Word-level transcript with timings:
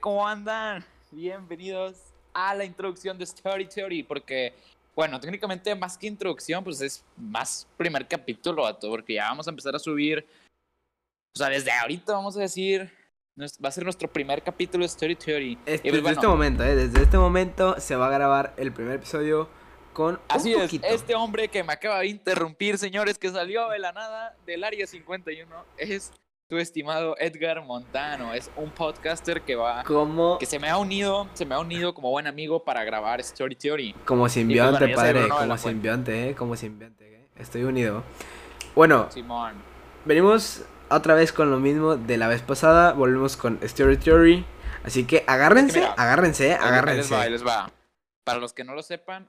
¿cómo 0.00 0.26
andan? 0.26 0.82
Bienvenidos 1.10 1.98
a 2.32 2.54
la 2.54 2.64
introducción 2.64 3.18
de 3.18 3.24
Story 3.24 3.66
Theory, 3.66 4.02
porque, 4.02 4.54
bueno, 4.96 5.20
técnicamente 5.20 5.74
más 5.74 5.98
que 5.98 6.06
introducción, 6.06 6.64
pues 6.64 6.80
es 6.80 7.04
más 7.18 7.68
primer 7.76 8.08
capítulo, 8.08 8.64
porque 8.80 9.14
ya 9.14 9.28
vamos 9.28 9.46
a 9.46 9.50
empezar 9.50 9.76
a 9.76 9.78
subir, 9.78 10.26
o 11.34 11.38
sea, 11.38 11.50
desde 11.50 11.70
ahorita 11.70 12.14
vamos 12.14 12.34
a 12.38 12.40
decir, 12.40 12.90
va 13.38 13.68
a 13.68 13.72
ser 13.72 13.84
nuestro 13.84 14.10
primer 14.10 14.42
capítulo 14.42 14.84
de 14.84 14.86
Story 14.86 15.16
Theory. 15.16 15.58
Este, 15.66 15.82
pues, 15.82 15.82
desde 15.82 16.00
bueno, 16.00 16.14
este 16.14 16.26
momento, 16.28 16.64
¿eh? 16.64 16.74
Desde 16.74 17.02
este 17.02 17.18
momento 17.18 17.78
se 17.78 17.94
va 17.94 18.06
a 18.06 18.10
grabar 18.10 18.54
el 18.56 18.72
primer 18.72 18.94
episodio 18.94 19.50
con 19.92 20.18
Así 20.28 20.54
un 20.54 20.62
es, 20.62 20.72
este 20.82 21.14
hombre 21.14 21.48
que 21.48 21.62
me 21.62 21.74
acaba 21.74 22.00
de 22.00 22.06
interrumpir, 22.06 22.78
señores, 22.78 23.18
que 23.18 23.28
salió 23.30 23.68
de 23.68 23.78
la 23.80 23.92
nada 23.92 24.34
del 24.46 24.64
área 24.64 24.86
51, 24.86 25.64
es 25.76 26.10
tu 26.54 26.60
estimado 26.60 27.16
Edgar 27.18 27.64
Montano. 27.64 28.32
Es 28.32 28.48
un 28.54 28.70
podcaster 28.70 29.42
que 29.42 29.56
va. 29.56 29.82
Como. 29.82 30.38
Que 30.38 30.46
se 30.46 30.60
me 30.60 30.68
ha 30.68 30.78
unido, 30.78 31.28
se 31.34 31.44
me 31.44 31.56
ha 31.56 31.58
unido 31.58 31.94
como 31.94 32.10
buen 32.10 32.28
amigo 32.28 32.62
para 32.62 32.84
grabar 32.84 33.20
Story 33.20 33.56
Theory. 33.56 33.92
Como 34.04 34.28
simbionte, 34.28 34.84
pues, 34.84 34.96
padre. 34.96 35.28
Como 35.28 35.58
simbionte, 35.58 36.30
eh. 36.30 36.34
Como 36.36 36.54
simbionte, 36.54 37.16
eh. 37.16 37.26
Estoy 37.36 37.64
unido. 37.64 38.04
Bueno. 38.76 39.10
Simón. 39.10 39.54
Venimos 40.04 40.62
otra 40.90 41.14
vez 41.14 41.32
con 41.32 41.50
lo 41.50 41.58
mismo 41.58 41.96
de 41.96 42.18
la 42.18 42.28
vez 42.28 42.42
pasada. 42.42 42.92
Volvemos 42.92 43.36
con 43.36 43.58
Story 43.62 43.96
Theory. 43.96 44.44
Así 44.84 45.06
que 45.06 45.24
agárrense, 45.26 45.84
agárrense, 45.96 46.54
agárrense. 46.54 47.10
les 47.10 47.12
va, 47.12 47.26
les 47.26 47.44
va. 47.44 47.72
Para 48.22 48.38
los 48.38 48.52
que 48.52 48.62
no 48.62 48.74
lo 48.74 48.82
sepan, 48.82 49.26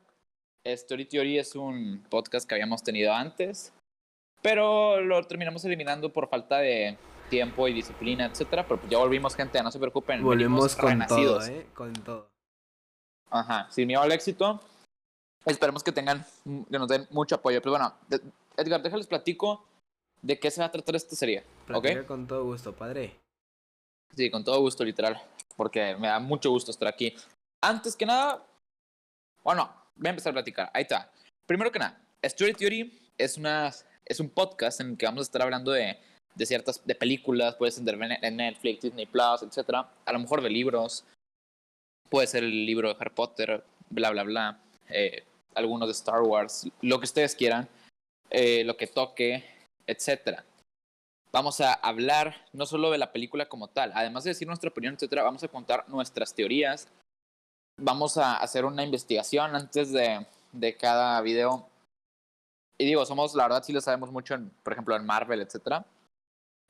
Story 0.64 1.06
Theory 1.06 1.40
es 1.40 1.56
un 1.56 2.04
podcast 2.08 2.48
que 2.48 2.54
habíamos 2.54 2.84
tenido 2.84 3.14
antes 3.14 3.74
pero 4.46 5.02
lo 5.02 5.24
terminamos 5.24 5.66
eliminando 5.66 6.14
por 6.14 6.30
falta 6.30 6.60
de 6.60 6.98
tiempo 7.30 7.68
y 7.68 7.74
disciplina, 7.74 8.26
etcétera. 8.26 8.64
Pero 8.68 8.80
pues 8.80 8.92
ya 8.92 8.98
volvimos, 8.98 9.36
gente, 9.36 9.62
no 9.62 9.72
se 9.72 9.80
preocupen. 9.80 10.24
Volvemos 10.24 10.76
con 10.76 11.06
todo, 11.08 11.46
¿eh? 11.46 11.68
Con 11.74 11.94
todo. 11.94 12.30
Ajá, 13.30 13.68
sin 13.72 13.88
miedo 13.88 14.02
al 14.02 14.12
éxito. 14.12 14.62
Esperemos 15.46 15.84
que 15.84 15.92
tengan, 15.92 16.26
que 16.44 16.80
nos 16.80 16.88
den 16.88 17.08
mucho 17.12 17.36
apoyo. 17.36 17.62
Pero 17.62 17.72
bueno, 17.72 17.94
Edgar, 18.58 18.82
déjales 18.82 19.08
platico 19.08 19.66
de 20.22 20.40
qué 20.40 20.50
se 20.50 20.62
va 20.62 20.68
a 20.68 20.72
tratar 20.72 20.96
esta 20.96 21.16
serie. 21.16 21.44
¿Ok? 21.74 22.06
con 22.08 22.28
todo 22.28 22.44
gusto, 22.46 22.74
padre. 22.74 23.16
Sí, 24.16 24.32
con 24.32 24.44
todo 24.44 24.60
gusto, 24.62 24.84
literal. 24.84 25.22
Porque 25.56 25.96
me 25.98 26.08
da 26.08 26.20
mucho 26.20 26.50
gusto 26.50 26.72
estar 26.72 26.88
aquí. 26.88 27.16
Antes 27.62 27.96
que 27.96 28.06
nada, 28.06 28.46
bueno, 29.44 29.72
voy 29.96 30.08
a 30.08 30.10
empezar 30.12 30.32
a 30.32 30.34
platicar. 30.34 30.72
Ahí 30.74 30.84
está. 30.84 31.12
Primero 31.46 31.72
que 31.72 31.80
nada, 31.80 32.02
Story 32.22 32.54
Theory 32.54 33.12
es 33.18 33.38
una 33.38 33.72
es 34.06 34.20
un 34.20 34.30
podcast 34.30 34.82
en 34.82 34.92
el 34.92 34.98
que 34.98 35.06
vamos 35.06 35.22
a 35.22 35.24
estar 35.24 35.42
hablando 35.42 35.72
de, 35.72 35.98
de 36.36 36.46
ciertas 36.46 36.86
de 36.86 36.96
películas, 36.96 37.56
puede 37.56 37.72
ser 37.72 37.84
de 37.84 38.32
Netflix, 38.32 38.82
Disney 38.82 39.06
Plus, 39.06 39.42
etc. 39.42 39.86
A 40.06 40.12
lo 40.12 40.20
mejor 40.20 40.42
de 40.42 40.50
libros, 40.50 41.06
puede 42.10 42.28
ser 42.28 42.44
el 42.44 42.66
libro 42.66 42.90
de 42.90 42.98
Harry 43.00 43.14
Potter, 43.14 43.64
bla, 43.90 44.12
bla, 44.12 44.24
bla. 44.24 44.60
Eh, 44.90 45.24
algunos 45.56 45.88
de 45.88 45.94
Star 45.94 46.22
Wars, 46.22 46.68
lo 46.82 47.00
que 47.00 47.06
ustedes 47.06 47.36
quieran, 47.36 47.68
eh, 48.30 48.64
lo 48.66 48.76
que 48.78 48.88
toque, 48.88 49.44
etc. 49.88 50.42
Vamos 51.32 51.62
a 51.62 51.74
hablar 51.74 52.46
no 52.54 52.66
solo 52.66 52.92
de 52.92 52.98
la 52.98 53.12
película 53.12 53.48
como 53.48 53.68
tal, 53.68 53.92
además 53.96 54.24
de 54.24 54.32
decir 54.32 54.48
nuestra 54.48 54.70
opinión, 54.70 54.98
etc. 55.00 55.22
Vamos 55.24 55.44
a 55.44 55.48
contar 55.48 55.88
nuestras 55.88 56.34
teorías. 56.34 56.88
Vamos 57.78 58.18
a 58.18 58.38
hacer 58.38 58.66
una 58.66 58.84
investigación 58.84 59.56
antes 59.56 59.92
de, 59.92 60.26
de 60.52 60.78
cada 60.78 61.20
video 61.22 61.70
y 62.78 62.86
digo, 62.86 63.06
somos, 63.06 63.34
la 63.36 63.44
verdad, 63.44 63.64
sí 63.64 63.72
lo 63.72 63.82
sabemos 63.82 64.12
mucho, 64.12 64.34
en, 64.34 64.50
por 64.64 64.74
ejemplo, 64.74 64.96
en 64.96 65.06
Marvel, 65.06 65.42
etcétera. 65.42 65.86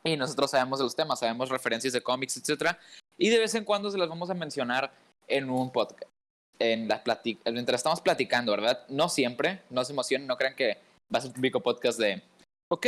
Y 0.05 0.15
nosotros 0.17 0.51
sabemos 0.51 0.77
de 0.79 0.85
los 0.85 0.95
temas, 0.95 1.19
sabemos 1.19 1.49
referencias 1.49 1.91
de 1.91 2.01
cómics, 2.01 2.37
etcétera. 2.37 2.79
Y 3.17 3.29
de 3.29 3.39
vez 3.39 3.55
en 3.55 3.63
cuando 3.63 3.89
se 3.89 3.97
las 3.97 4.07
vamos 4.07 4.29
a 4.29 4.35
mencionar 4.35 4.93
en 5.27 5.49
un 5.49 5.71
podcast. 5.71 6.03
En 6.59 6.87
la 6.87 7.01
mientras 7.51 7.79
estamos 7.79 8.01
platicando, 8.01 8.51
¿verdad? 8.51 8.85
No 8.87 9.09
siempre, 9.09 9.63
no 9.71 9.83
se 9.83 9.93
emocionen, 9.93 10.27
no 10.27 10.37
crean 10.37 10.55
que 10.55 10.77
va 11.13 11.17
a 11.17 11.21
ser 11.21 11.29
un 11.29 11.35
típico 11.35 11.59
podcast 11.59 11.99
de, 11.99 12.21
ok, 12.71 12.85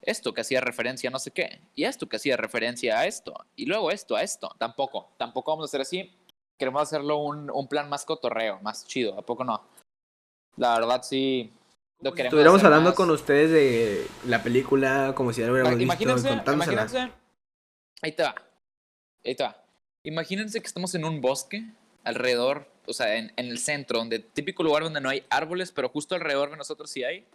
esto 0.00 0.32
que 0.32 0.40
hacía 0.40 0.60
referencia 0.60 1.08
a 1.08 1.12
no 1.12 1.18
sé 1.18 1.30
qué, 1.30 1.60
y 1.74 1.84
esto 1.84 2.08
que 2.08 2.16
hacía 2.16 2.36
referencia 2.36 2.98
a 2.98 3.06
esto, 3.06 3.34
y 3.54 3.66
luego 3.66 3.90
esto 3.90 4.16
a 4.16 4.22
esto. 4.22 4.50
Tampoco, 4.58 5.10
tampoco 5.18 5.52
vamos 5.52 5.64
a 5.64 5.70
hacer 5.70 5.82
así. 5.82 6.10
Queremos 6.58 6.82
hacerlo 6.82 7.18
un, 7.18 7.50
un 7.50 7.68
plan 7.68 7.88
más 7.88 8.04
cotorreo, 8.04 8.58
más 8.62 8.86
chido, 8.86 9.16
¿a 9.18 9.22
poco 9.22 9.44
no? 9.44 9.62
La 10.56 10.78
verdad 10.78 11.02
sí, 11.02 11.52
Estuviéramos 12.02 12.62
hablando 12.62 12.94
con 12.94 13.10
ustedes 13.10 13.50
de 13.50 14.06
la 14.26 14.42
película, 14.42 15.14
como 15.16 15.32
si 15.32 15.40
ya 15.40 15.46
lo 15.46 15.54
hubiéramos 15.54 15.80
imagínense, 15.80 16.30
visto, 16.30 16.52
Imagínense, 16.52 16.98
ahí 18.02 18.10
está, 18.10 18.34
ahí 19.24 19.30
está. 19.32 19.64
Imagínense 20.02 20.60
que 20.60 20.66
estamos 20.66 20.94
en 20.94 21.04
un 21.06 21.20
bosque, 21.22 21.64
alrededor, 22.04 22.70
o 22.86 22.92
sea, 22.92 23.16
en, 23.16 23.32
en, 23.36 23.46
el 23.46 23.58
centro, 23.58 23.98
donde 23.98 24.18
típico 24.18 24.62
lugar 24.62 24.82
donde 24.82 25.00
no 25.00 25.08
hay 25.08 25.24
árboles, 25.30 25.72
pero 25.72 25.88
justo 25.88 26.14
alrededor 26.14 26.50
de 26.50 26.58
nosotros 26.58 26.90
sí 26.90 27.02
hay. 27.02 27.26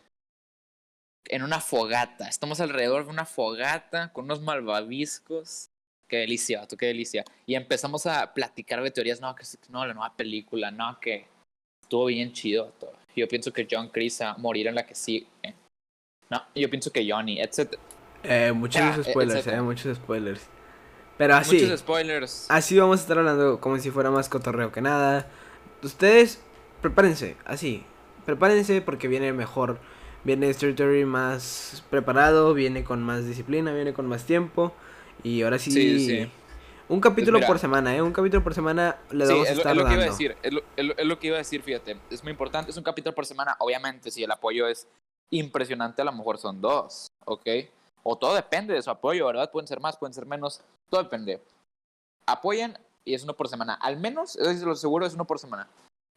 En 1.25 1.43
una 1.43 1.59
fogata, 1.59 2.27
estamos 2.27 2.61
alrededor 2.61 3.05
de 3.05 3.09
una 3.09 3.25
fogata 3.25 4.13
con 4.13 4.25
unos 4.25 4.41
malvaviscos. 4.41 5.69
Qué 6.07 6.17
delicia, 6.17 6.67
qué 6.77 6.87
delicia. 6.87 7.23
Y 7.45 7.55
empezamos 7.55 8.05
a 8.05 8.33
platicar 8.33 8.83
de 8.83 8.91
teorías, 8.91 9.21
no, 9.21 9.33
que 9.35 9.43
no, 9.69 9.85
la 9.85 9.93
nueva 9.93 10.15
película, 10.15 10.69
no, 10.69 10.99
que 10.99 11.27
estuvo 11.81 12.05
bien 12.05 12.31
chido 12.31 12.73
todo. 12.79 13.00
Yo 13.15 13.27
pienso 13.27 13.51
que 13.51 13.67
John 13.69 13.89
Chris 13.89 14.21
a 14.21 14.35
morir 14.37 14.67
en 14.67 14.75
la 14.75 14.85
que 14.85 14.95
sí. 14.95 15.27
No, 16.29 16.41
yo 16.55 16.69
pienso 16.69 16.91
que 16.91 17.09
Johnny, 17.09 17.41
etc. 17.41 17.75
Eh, 18.23 18.51
muchos 18.53 19.05
spoilers, 19.05 19.47
eh, 19.47 19.61
muchos 19.61 19.97
spoilers. 19.97 20.47
Pero 21.17 21.35
así. 21.35 21.61
Muchos 21.61 21.79
spoilers. 21.81 22.45
Así 22.49 22.77
vamos 22.77 22.99
a 22.99 23.01
estar 23.01 23.17
hablando 23.17 23.59
como 23.59 23.77
si 23.79 23.91
fuera 23.91 24.11
más 24.11 24.29
cotorreo 24.29 24.71
que 24.71 24.81
nada. 24.81 25.27
Ustedes, 25.83 26.41
prepárense, 26.81 27.35
así. 27.45 27.83
Prepárense 28.25 28.81
porque 28.81 29.07
viene 29.07 29.33
mejor. 29.33 29.79
Viene 30.23 30.49
Story 30.49 31.03
más 31.03 31.83
preparado, 31.89 32.53
viene 32.53 32.83
con 32.83 33.01
más 33.01 33.25
disciplina, 33.25 33.73
viene 33.73 33.93
con 33.93 34.07
más 34.07 34.25
tiempo. 34.25 34.73
Y 35.23 35.41
ahora 35.41 35.59
sí. 35.59 35.71
sí, 35.71 36.05
sí. 36.05 36.31
Un 36.91 36.99
capítulo 36.99 37.39
pues 37.39 37.47
por 37.47 37.57
semana, 37.57 37.95
¿eh? 37.95 38.01
Un 38.01 38.11
capítulo 38.11 38.43
por 38.43 38.53
semana 38.53 38.99
le 39.11 39.25
damos 39.25 39.47
sí, 39.47 39.53
es, 39.53 39.57
estar 39.59 39.71
es 39.71 39.77
lo 39.77 39.87
que 39.87 39.93
iba 39.93 40.03
a 40.03 40.05
decir, 40.05 40.35
es 40.43 40.51
lo, 40.51 40.61
es 40.75 41.05
lo, 41.05 41.19
que 41.19 41.27
iba 41.27 41.37
a 41.37 41.39
decir, 41.39 41.63
fíjate. 41.63 41.97
Es 42.09 42.21
muy 42.21 42.31
importante, 42.31 42.69
es 42.69 42.75
un 42.75 42.83
capítulo 42.83 43.15
por 43.15 43.25
semana. 43.25 43.55
Obviamente, 43.59 44.11
si 44.11 44.25
el 44.25 44.29
apoyo 44.29 44.67
es 44.67 44.89
impresionante, 45.29 46.01
a 46.01 46.05
lo 46.05 46.11
mejor 46.11 46.37
son 46.37 46.59
dos, 46.59 47.09
¿ok? 47.23 47.47
O 48.03 48.17
todo 48.17 48.35
depende 48.35 48.73
de 48.73 48.81
su 48.81 48.89
apoyo, 48.89 49.25
¿verdad? 49.25 49.49
Pueden 49.49 49.69
ser 49.69 49.79
más, 49.79 49.95
pueden 49.95 50.13
ser 50.13 50.25
menos, 50.25 50.59
todo 50.89 51.01
depende. 51.01 51.41
Apoyen 52.25 52.77
y 53.05 53.13
es 53.13 53.23
uno 53.23 53.37
por 53.37 53.47
semana. 53.47 53.75
Al 53.75 53.97
menos, 53.97 54.35
es 54.35 54.61
lo 54.61 54.75
seguro, 54.75 55.05
es 55.05 55.13
uno 55.13 55.25
por 55.25 55.39
semana. 55.39 55.69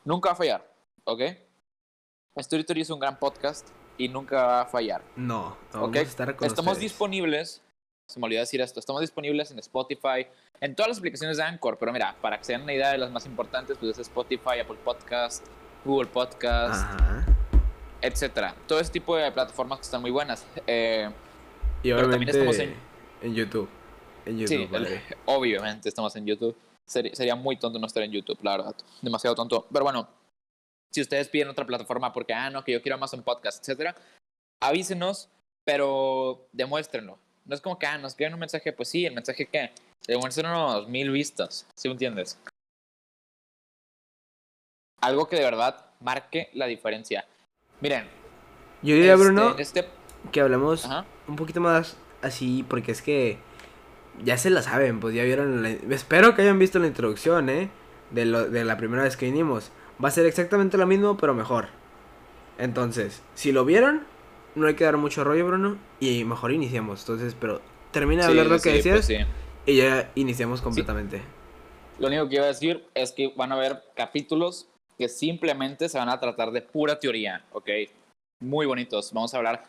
Nunca 0.05 0.31
va 0.31 0.33
a 0.33 0.37
fallar, 0.37 0.75
¿ok? 1.05 1.21
Story 2.35 2.81
es 2.81 2.91
un 2.91 2.99
gran 2.99 3.17
podcast 3.21 3.69
y 3.97 4.09
nunca 4.09 4.45
va 4.45 4.61
a 4.63 4.67
fallar. 4.67 5.05
No, 5.15 5.57
no 5.73 5.85
¿okay? 5.85 6.03
estar 6.03 6.35
con 6.35 6.49
Estamos 6.49 6.81
disponibles 6.81 7.63
se 8.07 8.21
me 8.21 8.27
olvidó 8.27 8.41
decir 8.41 8.61
esto, 8.61 8.81
estamos 8.81 9.01
disponibles 9.01 9.51
en 9.51 9.59
Spotify, 9.59 10.27
en 10.61 10.75
todas 10.75 10.89
las 10.89 10.99
aplicaciones 10.99 11.37
de 11.37 11.43
Anchor, 11.43 11.79
pero 11.79 11.93
mira, 11.93 12.15
para 12.21 12.39
que 12.39 12.45
se 12.45 12.53
den 12.53 12.63
una 12.63 12.73
idea 12.73 12.93
de 12.93 12.99
las 12.99 13.11
más 13.11 13.27
importantes, 13.27 13.77
pues 13.79 13.93
es 13.93 13.99
Spotify, 14.01 14.61
Apple 14.61 14.79
Podcast, 14.85 15.47
Google 15.85 16.09
Podcast, 16.09 16.87
etcétera. 18.01 18.55
Todo 18.67 18.81
ese 18.81 18.93
tipo 18.93 19.17
de 19.17 19.33
plataformas 19.33 19.79
que 19.79 19.85
están 19.85 20.01
muy 20.01 20.11
buenas. 20.11 20.47
Eh, 20.67 21.11
y 21.83 21.91
pero 21.91 22.11
también 22.11 22.29
estamos 22.29 22.59
en, 22.59 22.75
en 23.23 23.35
YouTube. 23.35 23.69
En 24.27 24.39
YouTube, 24.39 24.87
sí, 24.87 25.15
obviamente 25.27 25.89
estamos 25.89 26.15
en 26.17 26.27
YouTube. 26.27 26.57
sería 26.87 27.35
muy 27.35 27.59
tonto 27.59 27.79
no 27.79 27.87
estar 27.87 28.03
en 28.03 28.13
YouTube, 28.13 28.39
la 28.43 28.59
verdad. 28.59 28.75
Demasiado 29.03 29.35
tonto. 29.35 29.67
Pero 29.73 29.85
bueno, 29.85 30.09
si 30.93 31.01
ustedes 31.01 31.29
piden 31.29 31.49
otra 31.49 31.67
plataforma 31.67 32.13
porque, 32.13 32.33
ah, 32.33 32.51
no, 32.51 32.65
que 32.65 32.73
yo 32.73 32.83
quiero 32.83 32.99
un 32.99 33.23
podcast, 33.23 33.61
etcétera, 33.61 33.95
avísenos, 34.61 35.29
pero 35.65 36.47
demuéstrenlo 36.53 37.19
no 37.45 37.55
es 37.55 37.61
como 37.61 37.79
que, 37.79 37.87
ah, 37.87 37.99
nos 37.99 38.13
escriben 38.13 38.35
un 38.35 38.41
mensaje, 38.41 38.73
pues 38.73 38.89
sí, 38.89 39.05
el 39.05 39.15
mensaje 39.15 39.47
que 39.47 39.71
ser 40.31 40.47
unos 40.47 40.89
mil 40.89 41.11
vistas, 41.11 41.67
¿sí 41.75 41.89
me 41.89 41.93
entiendes? 41.93 42.39
Algo 45.01 45.29
que 45.29 45.37
de 45.37 45.45
verdad 45.45 45.87
marque 46.01 46.51
la 46.55 46.67
diferencia. 46.67 47.27
Miren. 47.81 48.09
Yo 48.83 48.95
diría, 48.95 49.17
Bruno, 49.17 49.51
este, 49.59 49.81
este 49.81 49.89
que 50.33 50.41
hablemos 50.41 50.89
un 51.27 51.37
poquito 51.37 51.61
más 51.61 51.97
así, 52.23 52.65
porque 52.69 52.93
es 52.93 53.03
que 53.03 53.39
ya 54.23 54.39
se 54.39 54.51
la 54.51 54.63
saben, 54.63 55.01
pues 55.01 55.15
ya 55.15 55.25
vieron. 55.25 55.65
espero 55.91 56.35
que 56.35 56.43
hayan 56.43 56.59
visto 56.59 56.79
la 56.79 56.87
introducción, 56.87 57.49
¿eh? 57.49 57.71
De, 58.11 58.25
lo, 58.25 58.49
de 58.49 58.65
la 58.65 58.77
primera 58.77 59.03
vez 59.03 59.17
que 59.17 59.27
vinimos. 59.27 59.71
Va 60.03 60.09
a 60.09 60.13
ser 60.13 60.27
exactamente 60.27 60.77
lo 60.77 60.87
mismo, 60.87 61.17
pero 61.17 61.35
mejor. 61.35 61.69
Entonces, 62.59 63.23
si 63.35 63.53
lo 63.53 63.65
vieron, 63.65 64.07
no 64.55 64.67
hay 64.67 64.75
que 64.75 64.85
dar 64.85 64.97
mucho 64.97 65.25
rollo, 65.25 65.47
Bruno, 65.47 65.79
y 66.01 66.25
mejor 66.25 66.53
iniciamos. 66.53 67.01
Entonces, 67.01 67.37
pero 67.39 67.61
termina 67.91 68.23
de 68.23 68.29
hablar 68.29 68.47
lo 68.47 68.59
que 68.59 68.73
decías 68.73 69.07
pues 69.07 69.27
y 69.67 69.77
ya 69.77 70.11
iniciamos 70.15 70.61
completamente. 70.61 71.23
Lo 71.99 72.09
único 72.09 72.29
que 72.29 72.37
iba 72.37 72.45
a 72.45 72.49
decir 72.49 72.85
es 72.95 73.13
que 73.13 73.33
van 73.37 73.53
a 73.53 73.55
haber 73.55 73.83
capítulos 73.95 74.69
que 74.99 75.09
simplemente 75.09 75.89
se 75.89 75.99
van 75.99 76.09
a 76.09 76.21
tratar 76.21 76.51
de 76.51 76.63
pura 76.63 76.99
teoría, 76.99 77.45
¿ok? 77.53 77.69
Muy 78.41 78.67
bonitos. 78.67 79.13
Vamos 79.13 79.33
a 79.35 79.39
hablar 79.39 79.65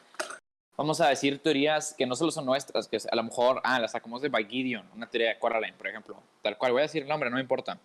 vamos 0.77 0.99
a 1.01 1.07
decir 1.07 1.39
teorías 1.39 1.93
que 1.97 2.05
no 2.05 2.15
solo 2.15 2.31
son 2.31 2.45
nuestras, 2.45 2.87
que 2.87 2.97
a 3.09 3.15
lo 3.15 3.23
mejor, 3.23 3.61
ah, 3.63 3.79
las 3.79 3.91
sacamos 3.91 4.21
de 4.21 4.29
By 4.29 4.45
Gideon, 4.47 4.87
una 4.95 5.09
teoría 5.09 5.29
de 5.29 5.39
Coraline, 5.39 5.77
por 5.77 5.87
ejemplo, 5.87 6.21
tal 6.41 6.57
cual, 6.57 6.73
voy 6.73 6.81
a 6.81 6.83
decir 6.83 7.03
el 7.03 7.09
nombre, 7.09 7.29
no 7.29 7.35
me 7.35 7.41
importa. 7.41 7.79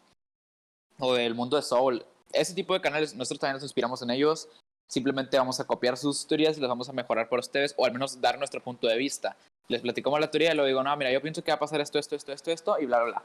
O 0.98 1.14
del 1.14 1.34
mundo 1.34 1.56
de 1.56 1.62
Soul. 1.62 2.04
Ese 2.32 2.54
tipo 2.54 2.74
de 2.74 2.80
canales, 2.80 3.14
nosotros 3.14 3.40
también 3.40 3.54
nos 3.54 3.62
inspiramos 3.62 4.02
en 4.02 4.10
ellos. 4.10 4.48
Simplemente 4.90 5.38
vamos 5.38 5.60
a 5.60 5.66
copiar 5.66 5.96
sus 5.96 6.26
teorías 6.26 6.58
y 6.58 6.60
las 6.60 6.68
vamos 6.68 6.88
a 6.88 6.92
mejorar 6.92 7.28
por 7.28 7.38
ustedes, 7.38 7.74
o 7.76 7.86
al 7.86 7.92
menos 7.92 8.20
dar 8.20 8.38
nuestro 8.38 8.60
punto 8.60 8.88
de 8.88 8.96
vista. 8.96 9.36
Les 9.68 9.82
platicamos 9.82 10.18
la 10.18 10.28
teoría 10.28 10.50
y 10.50 10.54
luego 10.54 10.66
digo, 10.66 10.82
no, 10.82 10.96
mira, 10.96 11.12
yo 11.12 11.22
pienso 11.22 11.44
que 11.44 11.52
va 11.52 11.56
a 11.56 11.60
pasar 11.60 11.80
esto, 11.80 12.00
esto, 12.00 12.16
esto, 12.16 12.32
esto, 12.32 12.50
esto, 12.50 12.76
y 12.80 12.86
bla, 12.86 12.98
bla, 12.98 13.10
bla. 13.12 13.22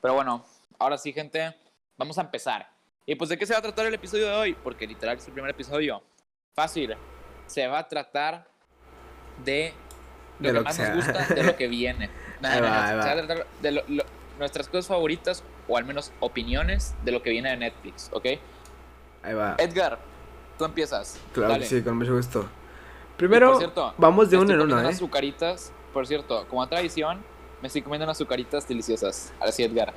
Pero 0.00 0.14
bueno, 0.14 0.42
ahora 0.78 0.96
sí, 0.96 1.12
gente, 1.12 1.54
vamos 1.98 2.16
a 2.16 2.22
empezar. 2.22 2.66
Y 3.04 3.14
pues, 3.14 3.28
¿de 3.28 3.36
qué 3.36 3.44
se 3.44 3.52
va 3.52 3.58
a 3.58 3.62
tratar 3.62 3.84
el 3.84 3.92
episodio 3.92 4.26
de 4.26 4.34
hoy? 4.34 4.54
Porque 4.54 4.86
literal 4.86 5.18
es 5.18 5.26
el 5.26 5.34
primer 5.34 5.50
episodio. 5.50 6.02
Fácil. 6.54 6.96
Se 7.46 7.66
va 7.66 7.80
a 7.80 7.88
tratar 7.88 8.46
de 9.44 9.74
lo, 10.38 10.50
que, 10.50 10.60
más 10.60 10.78
nos 10.78 10.94
gusta, 10.96 11.26
de 11.26 11.42
lo 11.42 11.56
que 11.56 11.68
viene. 11.68 12.08
Nada, 12.40 12.54
Se 12.54 12.62
va 12.62 13.10
a 13.10 13.26
tratar 13.26 13.46
de 13.60 14.04
nuestras 14.38 14.66
cosas 14.66 14.86
favoritas, 14.86 15.44
o 15.68 15.76
al 15.76 15.84
menos 15.84 16.10
opiniones, 16.20 16.94
de 17.04 17.12
lo 17.12 17.22
que 17.22 17.28
viene 17.28 17.50
de 17.50 17.58
Netflix, 17.58 18.08
¿ok? 18.14 18.26
Ahí 19.22 19.34
va. 19.34 19.56
Edgar, 19.58 19.98
tú 20.58 20.64
empiezas. 20.64 21.18
Claro 21.32 21.58
que 21.58 21.66
sí, 21.66 21.82
con 21.82 21.98
mucho 21.98 22.14
gusto. 22.14 22.46
Primero, 23.16 23.58
vamos 23.98 24.30
de 24.30 24.38
uno 24.38 24.54
en 24.54 24.60
uno, 24.60 24.80
¿eh? 24.80 24.88
azucaritas, 24.88 25.72
por 25.92 26.06
cierto, 26.06 26.46
como 26.48 26.66
tradición, 26.66 27.20
me 27.60 27.68
estoy 27.68 27.82
comiendo 27.82 28.04
unas 28.04 28.16
azucaritas 28.16 28.66
deliciosas. 28.66 29.32
Ahora 29.38 29.52
sí, 29.52 29.62
Edgar. 29.62 29.92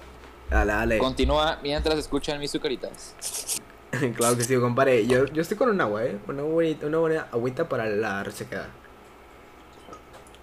Dale, 0.50 0.74
dale. 0.74 0.98
Continúa 1.00 1.58
mientras 1.64 1.98
escuchan 1.98 2.40
mis 2.40 2.52
azucaritas. 2.52 3.16
claro 4.16 4.38
que 4.38 4.44
sí, 4.44 4.56
compadre. 4.58 5.08
Yo, 5.08 5.26
yo 5.26 5.42
estoy 5.42 5.58
con 5.58 5.70
un 5.70 5.82
agua, 5.82 6.06
¿eh? 6.06 6.18
Una, 6.28 6.44
buena, 6.44 6.86
una 6.86 6.98
buena 7.00 7.28
agüita 7.32 7.68
para 7.68 7.88
la 7.88 8.24
resequedad. 8.24 8.68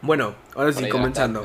Bueno, 0.00 0.34
ahora 0.56 0.72
sí, 0.72 0.88
comenzando. 0.88 1.44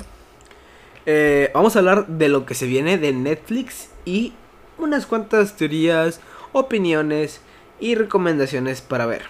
Eh, 1.06 1.52
vamos 1.54 1.76
a 1.76 1.80
hablar 1.80 2.08
de 2.08 2.28
lo 2.28 2.46
que 2.46 2.56
se 2.56 2.66
viene 2.66 2.98
de 2.98 3.14
Netflix 3.14 3.90
y 4.04 4.34
unas 4.80 5.06
cuantas 5.06 5.56
teorías, 5.56 6.20
opiniones 6.54 7.42
y 7.80 7.96
recomendaciones 7.96 8.82
para 8.82 9.06
ver. 9.06 9.24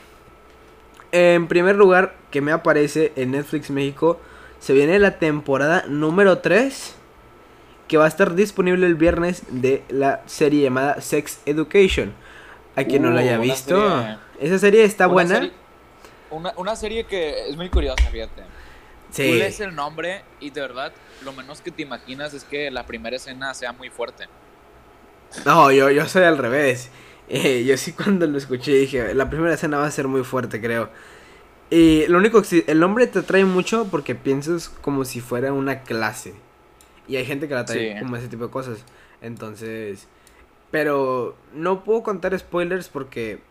En 1.11 1.47
primer 1.47 1.75
lugar, 1.75 2.15
que 2.31 2.41
me 2.41 2.51
aparece 2.51 3.13
en 3.15 3.31
Netflix 3.31 3.69
México, 3.69 4.19
se 4.59 4.73
viene 4.73 4.99
la 4.99 5.19
temporada 5.19 5.85
número 5.87 6.39
3 6.39 6.95
que 7.87 7.97
va 7.97 8.05
a 8.05 8.07
estar 8.07 8.35
disponible 8.35 8.85
el 8.85 8.95
viernes 8.95 9.43
de 9.49 9.83
la 9.89 10.21
serie 10.25 10.63
llamada 10.63 10.99
Sex 11.01 11.39
Education. 11.45 12.13
A 12.75 12.83
quien 12.83 13.01
no 13.01 13.09
la 13.09 13.21
haya 13.21 13.39
uh, 13.39 13.41
visto, 13.41 14.05
esa 14.39 14.59
serie 14.59 14.83
está 14.83 15.07
buena. 15.07 15.49
una, 16.29 16.75
serie 16.75 17.05
que 17.05 17.49
es 17.49 17.55
muy 17.55 17.69
curiosa, 17.69 18.03
fíjate. 18.11 18.43
Tú 19.15 19.23
lees 19.23 19.59
el 19.61 19.73
nombre 19.73 20.23
y 20.39 20.51
de 20.51 20.61
verdad 20.61 20.91
lo 21.23 21.33
menos 21.33 21.61
que 21.61 21.71
te 21.71 21.81
imaginas 21.81 22.33
es 22.33 22.43
que 22.43 22.69
la 22.69 22.85
primera 22.85 23.15
escena 23.15 23.53
sea 23.53 23.71
muy 23.71 23.89
fuerte. 23.89 24.25
No, 25.45 25.71
yo, 25.71 25.89
yo 25.89 26.07
soy 26.07 26.23
al 26.23 26.37
revés. 26.37 26.91
Eh, 27.29 27.65
yo 27.65 27.75
sí 27.77 27.91
cuando 27.91 28.25
lo 28.25 28.37
escuché 28.37 28.73
dije, 28.73 29.13
la 29.13 29.29
primera 29.29 29.53
escena 29.53 29.77
va 29.77 29.85
a 29.85 29.91
ser 29.91 30.07
muy 30.07 30.23
fuerte, 30.23 30.61
creo. 30.61 30.89
Y 31.69 32.07
lo 32.07 32.17
único 32.17 32.41
que 32.41 32.63
el 32.67 32.79
nombre 32.79 33.07
te 33.07 33.19
atrae 33.19 33.43
mucho 33.43 33.87
porque 33.91 34.15
piensas 34.15 34.69
como 34.69 35.03
si 35.03 35.19
fuera 35.19 35.51
una 35.51 35.83
clase. 35.83 36.33
Y 37.07 37.17
hay 37.17 37.25
gente 37.25 37.47
que 37.47 37.55
la 37.55 37.65
trae 37.65 37.99
como 37.99 38.15
ese 38.15 38.27
tipo 38.27 38.45
de 38.45 38.51
cosas. 38.51 38.79
Entonces. 39.21 40.07
Pero 40.71 41.37
no 41.53 41.83
puedo 41.83 42.03
contar 42.03 42.37
spoilers 42.37 42.87
porque. 42.89 43.41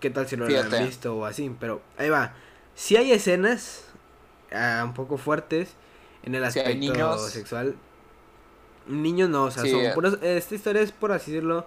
¿Qué 0.00 0.10
tal 0.10 0.26
si 0.26 0.36
no 0.36 0.48
lo 0.48 0.60
han 0.60 0.86
visto 0.86 1.16
o 1.16 1.24
así? 1.24 1.54
Pero 1.60 1.82
ahí 1.98 2.08
va. 2.08 2.34
Si 2.74 2.96
hay 2.96 3.12
escenas 3.12 3.84
uh, 4.50 4.84
un 4.84 4.94
poco 4.94 5.18
fuertes 5.18 5.74
en 6.22 6.34
el 6.34 6.44
aspecto 6.44 7.18
sexual. 7.18 7.76
Niños 8.88 9.30
no, 9.30 9.44
o 9.44 9.50
sea, 9.52 9.64
son 9.64 9.80
puros, 9.94 10.18
esta 10.22 10.56
historia 10.56 10.82
es 10.82 10.90
por 10.90 11.12
así 11.12 11.30
decirlo 11.30 11.66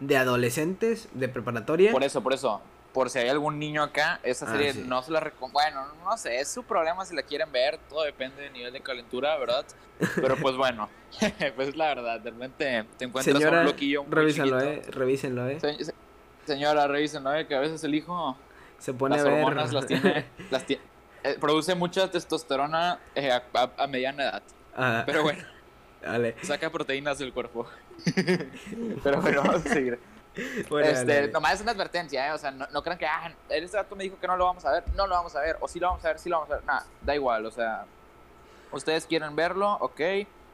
de 0.00 0.16
adolescentes 0.16 1.08
de 1.12 1.28
preparatoria. 1.28 1.92
Por 1.92 2.04
eso, 2.04 2.22
por 2.22 2.32
eso 2.32 2.60
por 2.92 3.08
si 3.08 3.20
hay 3.20 3.28
algún 3.28 3.60
niño 3.60 3.84
acá, 3.84 4.18
esa 4.24 4.46
ah, 4.46 4.50
serie 4.50 4.74
no 4.74 5.00
se 5.02 5.12
la 5.12 5.20
recomiendo. 5.20 5.52
Bueno, 5.52 5.86
no 6.04 6.16
sé, 6.16 6.40
es 6.40 6.48
su 6.48 6.64
problema 6.64 7.04
si 7.04 7.14
la 7.14 7.22
quieren 7.22 7.52
ver, 7.52 7.78
todo 7.88 8.02
depende 8.02 8.42
del 8.42 8.52
nivel 8.52 8.72
de 8.72 8.80
calentura, 8.80 9.38
¿verdad? 9.38 9.64
Pero 10.16 10.36
pues 10.36 10.56
bueno, 10.56 10.88
pues 11.54 11.68
es 11.68 11.76
la 11.76 11.94
verdad, 11.94 12.18
de 12.18 12.30
repente 12.30 12.84
te 12.98 13.04
encuentras 13.04 13.36
Señora, 13.36 13.58
un 13.60 13.66
bloquillo. 13.66 14.04
revísenlo, 14.08 14.60
eh, 14.60 14.82
revísenlo, 14.90 15.48
eh. 15.48 15.58
señora, 16.46 16.88
revísenlo, 16.88 17.32
eh, 17.32 17.46
que 17.46 17.54
a 17.54 17.60
veces 17.60 17.84
el 17.84 17.94
hijo. 17.94 18.36
Se 18.78 18.92
pone 18.94 19.16
las 19.16 19.26
a 19.26 19.28
ver. 19.28 19.44
hormonas 19.44 19.72
las 19.72 19.86
tiene. 19.86 20.26
las 20.50 20.64
tiene 20.64 20.82
eh, 21.22 21.36
produce 21.38 21.74
mucha 21.74 22.10
testosterona 22.10 22.98
eh, 23.14 23.30
a, 23.30 23.86
mediana 23.86 24.22
edad. 24.24 24.42
Ajá. 24.74 25.02
Pero 25.06 25.22
bueno. 25.22 25.42
Dale. 26.02 26.34
Saca 26.42 26.70
proteínas 26.70 27.18
del 27.18 27.32
cuerpo. 27.32 27.66
Pero 29.02 29.20
bueno, 29.20 29.42
vamos 29.42 29.66
a 29.66 29.68
seguir. 29.68 29.98
este, 30.34 31.28
nomás 31.28 31.54
es 31.54 31.60
una 31.62 31.72
advertencia, 31.72 32.28
¿eh? 32.28 32.32
O 32.32 32.38
sea, 32.38 32.50
no, 32.50 32.66
no 32.72 32.82
crean 32.82 32.98
que, 32.98 33.06
ah, 33.06 33.32
este 33.48 33.76
dato 33.76 33.96
me 33.96 34.04
dijo 34.04 34.18
que 34.20 34.26
no 34.26 34.36
lo 34.36 34.44
vamos 34.44 34.64
a 34.64 34.72
ver. 34.72 34.84
No 34.96 35.06
lo 35.06 35.14
vamos 35.14 35.34
a 35.36 35.40
ver. 35.40 35.56
O 35.60 35.68
sí 35.68 35.80
lo 35.80 35.88
vamos 35.88 36.04
a 36.04 36.08
ver, 36.08 36.18
sí 36.18 36.28
lo 36.28 36.36
vamos 36.36 36.50
a 36.52 36.56
ver. 36.56 36.64
Nada, 36.64 36.86
da 37.02 37.14
igual, 37.14 37.46
o 37.46 37.50
sea. 37.50 37.84
Ustedes 38.72 39.06
quieren 39.06 39.34
verlo, 39.34 39.76
ok. 39.80 40.00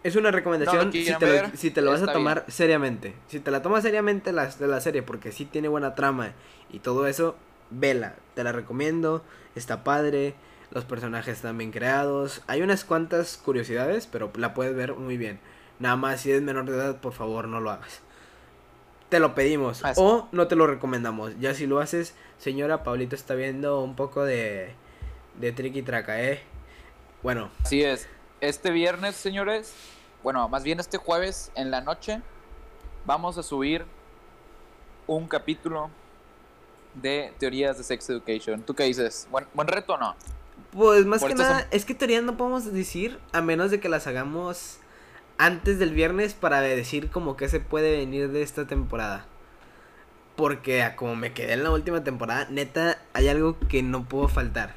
Es 0.02 0.14
una 0.14 0.30
recomendación 0.30 0.92
si, 0.92 1.04
te 1.04 1.42
lo, 1.42 1.50
si, 1.56 1.70
te 1.70 1.82
lo, 1.82 1.90
vas 1.90 2.02
a 2.02 2.12
tomar 2.12 2.44
seriamente. 2.48 3.14
Si 3.26 3.40
te 3.40 3.50
la 3.50 3.60
tomas 3.60 3.82
seriamente 3.82 4.32
la, 4.32 4.46
de 4.46 4.68
la 4.68 4.80
serie, 4.80 5.02
porque 5.02 5.32
sí 5.32 5.44
tiene 5.44 5.68
buena 5.68 5.94
trama 5.94 6.32
y 6.70 6.78
todo 6.78 7.06
eso, 7.06 7.36
vela. 7.70 8.14
Te 8.34 8.44
la 8.44 8.52
recomiendo. 8.52 9.24
Está 9.54 9.82
padre. 9.84 10.34
Los 10.70 10.84
personajes 10.84 11.36
están 11.36 11.58
bien 11.58 11.72
creados. 11.72 12.42
Hay 12.46 12.62
unas 12.62 12.84
cuantas 12.84 13.36
curiosidades, 13.36 14.06
pero 14.06 14.30
la 14.36 14.54
puedes 14.54 14.74
ver 14.74 14.94
muy 14.94 15.16
bien. 15.16 15.40
Nada 15.78 15.96
más, 15.96 16.20
si 16.20 16.30
eres 16.30 16.42
menor 16.42 16.64
de 16.66 16.76
edad, 16.76 17.00
por 17.00 17.12
favor, 17.12 17.48
no 17.48 17.60
lo 17.60 17.70
hagas 17.70 18.02
te 19.08 19.20
lo 19.20 19.34
pedimos 19.34 19.82
o 19.96 20.28
no 20.32 20.48
te 20.48 20.56
lo 20.56 20.66
recomendamos. 20.66 21.38
Ya 21.38 21.54
si 21.54 21.66
lo 21.66 21.80
haces, 21.80 22.14
señora, 22.38 22.82
Pablito 22.82 23.14
está 23.14 23.34
viendo 23.34 23.80
un 23.80 23.94
poco 23.94 24.24
de, 24.24 24.74
de 25.38 25.52
tricky 25.52 25.82
traca, 25.82 26.22
¿eh? 26.22 26.42
Bueno. 27.22 27.50
Así 27.62 27.82
es. 27.82 28.08
Este 28.40 28.70
viernes, 28.70 29.16
señores, 29.16 29.72
bueno, 30.22 30.48
más 30.48 30.64
bien 30.64 30.80
este 30.80 30.98
jueves 30.98 31.50
en 31.54 31.70
la 31.70 31.80
noche, 31.80 32.20
vamos 33.04 33.38
a 33.38 33.42
subir 33.42 33.84
un 35.06 35.28
capítulo 35.28 35.90
de 36.94 37.32
teorías 37.38 37.78
de 37.78 37.84
sex 37.84 38.10
education. 38.10 38.62
¿Tú 38.62 38.74
qué 38.74 38.84
dices? 38.84 39.28
¿Buen, 39.30 39.46
buen 39.54 39.68
reto 39.68 39.94
o 39.94 39.98
no? 39.98 40.16
Pues 40.72 41.06
más 41.06 41.24
que 41.24 41.34
nada, 41.34 41.66
es 41.70 41.84
que 41.84 41.94
teorías 41.94 42.22
no 42.22 42.36
podemos 42.36 42.70
decir 42.72 43.18
a 43.32 43.40
menos 43.40 43.70
de 43.70 43.80
que 43.80 43.88
las 43.88 44.06
hagamos 44.06 44.78
antes 45.38 45.78
del 45.78 45.92
viernes 45.92 46.34
para 46.34 46.60
decir 46.60 47.10
como 47.10 47.36
que 47.36 47.48
se 47.48 47.60
puede 47.60 47.96
venir 47.96 48.30
de 48.30 48.42
esta 48.42 48.66
temporada. 48.66 49.26
Porque 50.36 50.92
como 50.96 51.16
me 51.16 51.32
quedé 51.32 51.54
en 51.54 51.64
la 51.64 51.70
última 51.70 52.04
temporada, 52.04 52.46
neta, 52.50 52.98
hay 53.12 53.28
algo 53.28 53.58
que 53.68 53.82
no 53.82 54.04
puedo 54.04 54.28
faltar. 54.28 54.74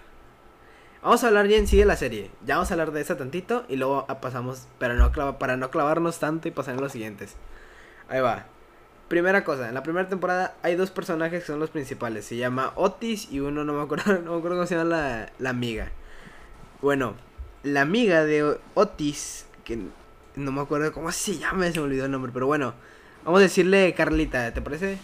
Vamos 1.01 1.23
a 1.23 1.27
hablar 1.27 1.47
ya 1.47 1.57
en 1.57 1.67
sí 1.67 1.77
de 1.77 1.85
la 1.85 1.95
serie. 1.95 2.29
Ya 2.45 2.55
vamos 2.55 2.71
a 2.71 2.73
hablar 2.73 2.91
de 2.91 3.01
esa 3.01 3.17
tantito 3.17 3.65
y 3.69 3.77
luego 3.77 4.05
pasamos, 4.21 4.67
pero 4.79 4.95
no 4.95 5.11
para 5.37 5.55
no 5.55 5.71
clavarnos 5.71 6.19
tanto 6.19 6.47
y 6.47 6.51
pasar 6.51 6.75
en 6.75 6.81
los 6.81 6.91
siguientes. 6.91 7.35
Ahí 8.09 8.19
va. 8.21 8.45
Primera 9.07 9.43
cosa, 9.43 9.69
en 9.69 9.73
la 9.73 9.81
primera 9.81 10.07
temporada 10.07 10.55
hay 10.61 10.75
dos 10.75 10.91
personajes 10.91 11.41
que 11.41 11.47
son 11.47 11.59
los 11.59 11.69
principales. 11.71 12.25
Se 12.25 12.35
llama 12.35 12.73
Otis 12.75 13.31
y 13.31 13.39
uno 13.39 13.63
no 13.63 13.73
me 13.73 13.81
acuerdo, 13.81 14.13
no 14.21 14.33
me 14.33 14.37
acuerdo 14.37 14.57
cómo 14.57 14.65
se 14.65 14.75
llama 14.75 14.89
la, 14.89 15.31
la 15.39 15.49
amiga. 15.49 15.89
Bueno, 16.81 17.15
la 17.63 17.81
amiga 17.81 18.23
de 18.23 18.57
Otis, 18.75 19.47
que 19.63 19.79
no 20.39 20.51
me 20.51 20.61
acuerdo 20.61 20.91
cómo 20.91 21.11
se 21.11 21.37
llama, 21.37 21.71
se 21.71 21.79
me 21.79 21.85
olvidó 21.85 22.05
el 22.05 22.11
nombre, 22.11 22.31
pero 22.33 22.47
bueno. 22.47 22.73
Vamos 23.23 23.39
a 23.39 23.43
decirle 23.43 23.93
Carlita, 23.93 24.53
¿te 24.53 24.61
parece? 24.61 24.97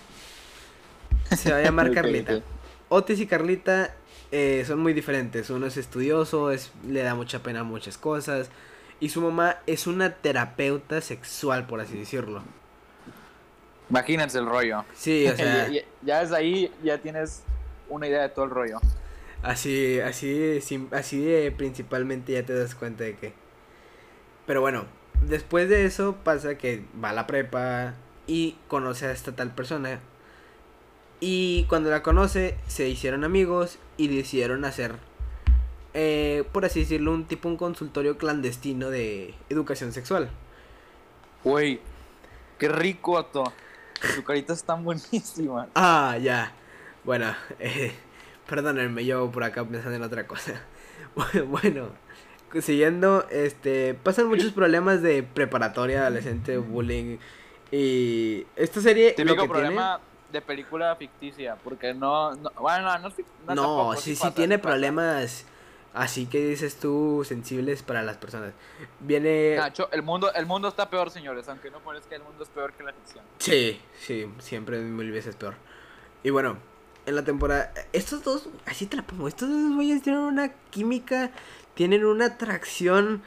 Se 1.36 1.51
va 1.51 1.58
a 1.58 1.62
llamar 1.62 1.92
Carlita. 1.94 2.42
Otis 2.89 3.20
y 3.20 3.27
Carlita 3.27 3.94
eh, 4.32 4.63
son 4.65 4.80
muy 4.80 4.94
diferentes. 4.94 5.50
Uno 5.50 5.65
es 5.65 5.77
estudioso, 5.77 6.51
es, 6.51 6.72
le 6.88 7.01
da 7.04 7.15
mucha 7.15 7.44
pena 7.44 7.63
muchas 7.63 7.98
cosas. 7.98 8.50
Y 9.00 9.10
su 9.10 9.22
mamá 9.22 9.58
es 9.68 9.88
una 9.88 10.12
terapeuta 10.12 11.01
sexual, 11.01 11.68
por 11.68 11.82
así 11.82 11.98
decirlo. 11.98 12.42
Imagínense 13.89 14.39
el 14.39 14.46
rollo. 14.46 14.86
Sí, 14.96 15.27
o 15.27 15.36
sea. 15.36 15.70
ya, 16.01 16.22
es 16.22 16.32
ahí, 16.32 16.72
ya 16.84 16.98
tienes 17.00 17.44
una 17.89 18.08
idea 18.08 18.22
de 18.22 18.30
todo 18.30 18.46
el 18.46 18.51
rollo. 18.51 18.80
Así, 19.44 20.00
así, 20.00 20.60
así 20.92 21.24
de 21.24 21.51
principalmente 21.51 22.34
ya 22.34 22.44
te 22.44 22.58
das 22.58 22.74
cuenta 22.74 23.04
de 23.04 23.15
que. 23.15 23.34
Pero 24.48 24.62
bueno, 24.62 24.86
después 25.22 25.70
de 25.70 25.86
eso 25.86 26.16
pasa 26.24 26.58
que 26.58 26.84
va 27.04 27.10
a 27.10 27.14
la 27.14 27.28
prepa 27.28 27.94
y 28.28 28.56
conoce 28.68 29.08
a 29.08 29.12
esta 29.12 29.36
tal 29.36 29.54
persona. 29.54 30.00
Y 31.20 31.66
cuando 31.70 31.90
la 31.90 32.04
conoce, 32.04 32.58
se 32.68 32.90
hicieron 32.90 33.24
amigos 33.24 33.80
y 33.98 34.10
decidieron 34.10 34.66
hacer, 34.66 34.96
eh, 35.94 36.44
por 36.52 36.66
así 36.66 36.82
decirlo, 36.82 37.14
un 37.14 37.26
tipo 37.26 37.48
un 37.48 37.58
consultorio 37.58 38.18
clandestino 38.18 38.90
de 38.90 39.34
educación 39.50 39.94
sexual. 39.94 40.30
Güey, 41.44 41.80
qué 42.60 42.70
rico, 42.70 43.18
Ato. 43.18 43.44
Su 44.14 44.24
carita 44.24 44.54
está 44.54 44.76
buenísima. 44.76 45.70
Ah, 45.76 46.18
ya. 46.22 46.54
Bueno, 47.04 47.34
eh, 47.60 47.94
perdónenme, 48.48 49.06
yo 49.06 49.32
por 49.32 49.44
acá 49.44 49.64
pensando 49.64 49.96
en 49.96 50.04
otra 50.04 50.28
cosa. 50.28 50.62
bueno, 51.48 51.90
siguiendo, 52.62 53.25
este, 53.30 53.94
pasan 53.94 54.28
muchos 54.28 54.52
problemas 54.54 55.02
de 55.02 55.24
preparatoria, 55.24 56.02
adolescente, 56.02 56.58
bullying. 56.58 57.18
Y 57.72 58.46
esta 58.56 58.82
serie. 58.82 59.12
Típico 59.12 59.48
problema 59.48 60.00
de 60.32 60.42
película 60.42 60.96
ficticia, 60.96 61.56
porque 61.64 61.94
no. 61.94 62.36
no 62.36 62.52
bueno, 62.60 62.98
no, 63.00 63.10
no, 63.56 63.56
no 63.56 63.96
sí, 63.96 64.16
sí 64.16 64.32
tiene 64.32 64.60
problemas. 64.60 65.46
Así 65.94 66.25
que 66.25 66.46
dices 66.46 66.78
tú, 66.78 67.24
sensibles 67.25 67.82
para 67.82 68.04
las 68.04 68.18
personas. 68.18 68.52
Viene. 69.00 69.56
Nacho, 69.56 69.90
el 69.94 70.04
mundo, 70.04 70.32
el 70.34 70.46
mundo 70.46 70.68
está 70.68 70.90
peor, 70.90 71.10
señores, 71.10 71.48
aunque 71.48 71.72
no 71.72 71.80
parezca 71.80 72.16
el 72.16 72.22
mundo 72.22 72.44
es 72.44 72.50
peor 72.50 72.74
que 72.74 72.84
la 72.84 72.92
ficción. 72.92 73.24
Sí, 73.38 73.82
sí, 73.98 74.30
siempre 74.40 74.80
mil 74.80 75.10
veces 75.12 75.38
peor. 75.38 75.56
Y 76.22 76.32
bueno, 76.32 76.58
en 77.06 77.16
la 77.16 77.24
temporada. 77.24 77.72
Estos 77.94 78.24
dos, 78.24 78.50
así 78.66 78.88
te 78.88 78.98
la 78.98 79.04
pongo. 79.04 79.28
Estos 79.28 79.50
dos 79.50 79.75
güeyes 79.75 80.02
tienen 80.02 80.22
una 80.22 80.50
química, 80.70 81.32
tienen 81.75 82.05
una 82.05 82.25
atracción. 82.25 83.22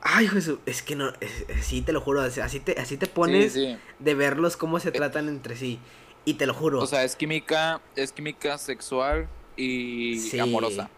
Ay, 0.00 0.28
Jesús, 0.28 0.60
es 0.66 0.82
que 0.82 0.94
no, 0.94 1.12
sí 1.60 1.82
te 1.82 1.92
lo 1.92 2.00
juro, 2.00 2.20
así 2.20 2.60
te, 2.60 2.80
así 2.80 2.96
te 2.96 3.06
pones 3.06 3.54
de 3.54 4.14
verlos 4.14 4.56
cómo 4.56 4.78
se 4.78 4.90
eh, 4.90 4.92
tratan 4.92 5.28
entre 5.28 5.56
sí. 5.56 5.80
Y 6.24 6.34
te 6.34 6.46
lo 6.46 6.54
juro. 6.54 6.80
O 6.80 6.86
sea, 6.86 7.04
es 7.04 7.16
química, 7.16 7.80
es 7.96 8.12
química 8.12 8.58
sexual 8.58 9.28
y 9.56 10.38
amorosa. 10.38 10.90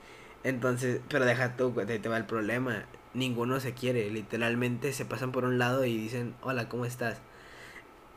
Entonces, 0.42 1.00
pero 1.08 1.24
deja 1.24 1.56
tú, 1.56 1.72
te, 1.72 1.98
te 1.98 2.08
va 2.08 2.16
el 2.16 2.26
problema. 2.26 2.84
Ninguno 3.14 3.60
se 3.60 3.74
quiere, 3.74 4.10
literalmente 4.10 4.92
se 4.92 5.04
pasan 5.04 5.32
por 5.32 5.44
un 5.44 5.58
lado 5.58 5.84
y 5.84 5.96
dicen, 5.96 6.34
hola, 6.42 6.68
¿cómo 6.68 6.84
estás? 6.84 7.18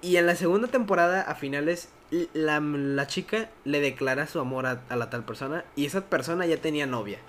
Y 0.03 0.17
en 0.17 0.25
la 0.25 0.35
segunda 0.35 0.67
temporada, 0.67 1.21
a 1.21 1.33
finales, 1.33 1.89
la, 2.33 2.59
la 2.59 3.07
chica 3.07 3.50
le 3.63 3.79
declara 3.79 4.27
su 4.27 4.39
amor 4.39 4.65
a, 4.65 4.95
la 4.95 5.09
tal 5.09 5.23
persona 5.23 5.63
y 5.75 5.85
esa 5.85 6.01
persona 6.01 6.45
ya 6.45 6.57
tenía 6.57 6.85
novia. 6.85 7.19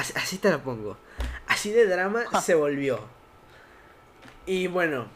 Así, 0.00 0.38
te 0.38 0.50
la 0.50 0.62
pongo. 0.62 0.96
Así 1.46 1.70
de 1.70 1.86
drama 1.86 2.22
se 2.40 2.54
volvió. 2.54 3.00
Y 4.46 4.66
bueno, 4.66 5.06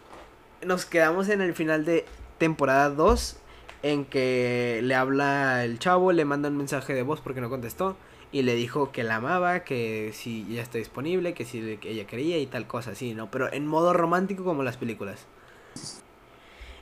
nos 0.64 0.85
quedamos 0.85 1.29
en 1.31 1.41
el 1.41 1.55
final 1.55 1.85
de 1.85 2.05
temporada 2.38 2.91
2 2.91 3.38
en 3.83 4.05
que 4.05 4.81
le 4.83 4.95
habla 4.95 5.64
el 5.64 5.79
chavo, 5.79 6.12
le 6.12 6.25
manda 6.25 6.49
un 6.49 6.57
mensaje 6.57 6.95
de 6.95 7.03
voz 7.03 7.21
porque 7.21 7.41
no 7.41 7.49
contestó 7.49 7.97
y 8.31 8.43
le 8.43 8.55
dijo 8.55 8.93
que 8.93 9.05
la 9.05 9.17
amaba, 9.17 9.61
que 9.61 10.12
si 10.12 10.47
ya 10.53 10.62
está 10.62 10.79
disponible, 10.79 11.35
que 11.35 11.45
si 11.45 11.79
ella 11.83 12.07
quería 12.07 12.38
y 12.38 12.47
tal 12.47 12.67
cosa, 12.67 12.91
así, 12.91 13.14
¿no? 13.14 13.31
Pero 13.31 13.53
en 13.53 13.67
modo 13.67 13.93
romántico 13.93 14.45
como 14.45 14.62
las 14.62 14.76
películas. 14.76 15.26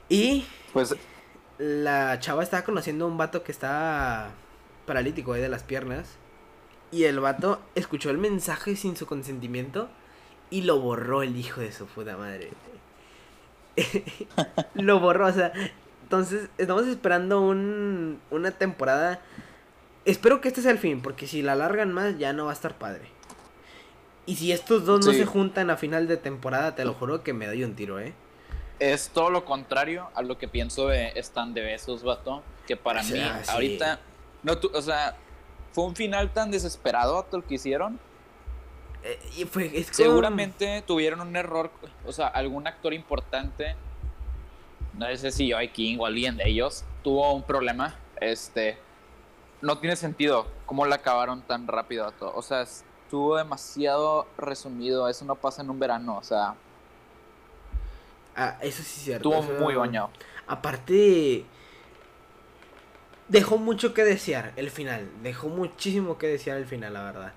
Y 0.09 0.45
pues 0.73 0.95
la 1.57 2.19
chava 2.19 2.43
estaba 2.43 2.63
conociendo 2.63 3.05
a 3.05 3.07
un 3.07 3.17
vato 3.17 3.43
que 3.43 3.51
estaba 3.51 4.31
paralítico 4.85 5.33
ahí 5.33 5.41
de 5.41 5.49
las 5.49 5.63
piernas 5.63 6.17
y 6.93 7.05
el 7.05 7.19
vato 7.19 7.61
escuchó 7.75 8.09
el 8.09 8.17
mensaje 8.17 8.75
sin 8.75 8.95
su 8.95 9.05
consentimiento 9.05 9.89
y 10.49 10.61
lo 10.61 10.79
borró 10.79 11.23
el 11.23 11.35
hijo 11.35 11.61
de 11.61 11.71
su 11.71 11.85
puta 11.87 12.15
madre. 12.15 12.51
lo 14.75 14.99
borró, 14.99 15.27
o 15.27 15.31
sea, 15.31 15.51
entonces 16.03 16.49
estamos 16.57 16.85
esperando 16.87 17.41
un, 17.41 18.19
una 18.29 18.51
temporada 18.51 19.19
Espero 20.05 20.41
que 20.41 20.49
este 20.49 20.61
sea 20.61 20.71
el 20.71 20.79
fin, 20.79 21.01
porque 21.01 21.27
si 21.27 21.41
la 21.41 21.53
alargan 21.53 21.93
más 21.93 22.17
ya 22.17 22.33
no 22.33 22.45
va 22.45 22.51
a 22.51 22.53
estar 22.53 22.77
padre. 22.77 23.07
Y 24.25 24.35
si 24.35 24.51
estos 24.51 24.85
dos 24.85 25.05
no 25.05 25.13
se 25.13 25.25
juntan 25.25 25.69
a 25.69 25.77
final 25.77 26.07
de 26.07 26.17
temporada, 26.17 26.75
te 26.75 26.85
lo 26.85 26.93
juro 26.93 27.23
que 27.23 27.33
me 27.33 27.45
doy 27.45 27.63
un 27.63 27.75
tiro, 27.75 27.99
¿eh? 27.99 28.13
Es 28.79 29.09
todo 29.09 29.29
lo 29.29 29.45
contrario 29.45 30.09
a 30.15 30.21
lo 30.21 30.37
que 30.37 30.47
pienso 30.47 30.87
de 30.87 31.13
Están 31.15 31.53
de 31.53 31.61
Besos, 31.61 32.03
vato. 32.03 32.41
Que 32.67 32.75
para 32.75 33.03
mí, 33.03 33.21
ahorita. 33.47 33.99
No, 34.43 34.53
o 34.73 34.81
sea, 34.81 35.15
fue 35.73 35.85
un 35.85 35.95
final 35.95 36.31
tan 36.31 36.51
desesperado 36.51 37.25
lo 37.31 37.45
que 37.45 37.55
hicieron. 37.55 37.99
Eh, 39.03 39.19
y 39.37 39.45
fue, 39.45 39.83
Seguramente 39.91 40.81
tuvieron 40.87 41.19
un 41.19 41.35
error, 41.35 41.71
o 42.05 42.11
sea, 42.13 42.27
algún 42.27 42.67
actor 42.67 42.93
importante, 42.93 43.75
no 44.97 45.13
sé 45.17 45.31
si 45.31 45.51
Joy 45.51 45.69
King 45.69 45.97
o 45.99 46.05
alguien 46.05 46.37
de 46.37 46.47
ellos, 46.47 46.85
tuvo 47.03 47.33
un 47.33 47.43
problema. 47.43 47.95
Este, 48.21 48.77
no 49.61 49.77
tiene 49.79 49.95
sentido 49.95 50.47
cómo 50.65 50.85
la 50.85 50.95
acabaron 50.95 51.41
tan 51.41 51.67
rápido 51.67 52.05
a 52.05 52.11
todo. 52.11 52.33
O 52.35 52.41
sea, 52.41 52.61
estuvo 52.61 53.35
demasiado 53.37 54.27
resumido. 54.37 55.09
Eso 55.09 55.25
no 55.25 55.35
pasa 55.35 55.63
en 55.63 55.69
un 55.69 55.79
verano, 55.79 56.17
o 56.17 56.23
sea. 56.23 56.55
Ah, 58.35 58.57
eso 58.61 58.83
sí 58.83 58.99
es 58.99 59.03
cierto. 59.05 59.33
Estuvo 59.33 59.59
muy 59.59 59.75
bañado. 59.75 60.11
Aparte. 60.47 61.45
Dejó 63.27 63.57
mucho 63.57 63.93
que 63.93 64.03
desear 64.03 64.53
el 64.55 64.69
final. 64.69 65.09
Dejó 65.21 65.47
muchísimo 65.49 66.17
que 66.17 66.27
desear 66.27 66.57
el 66.57 66.65
final, 66.65 66.93
la 66.93 67.03
verdad. 67.03 67.33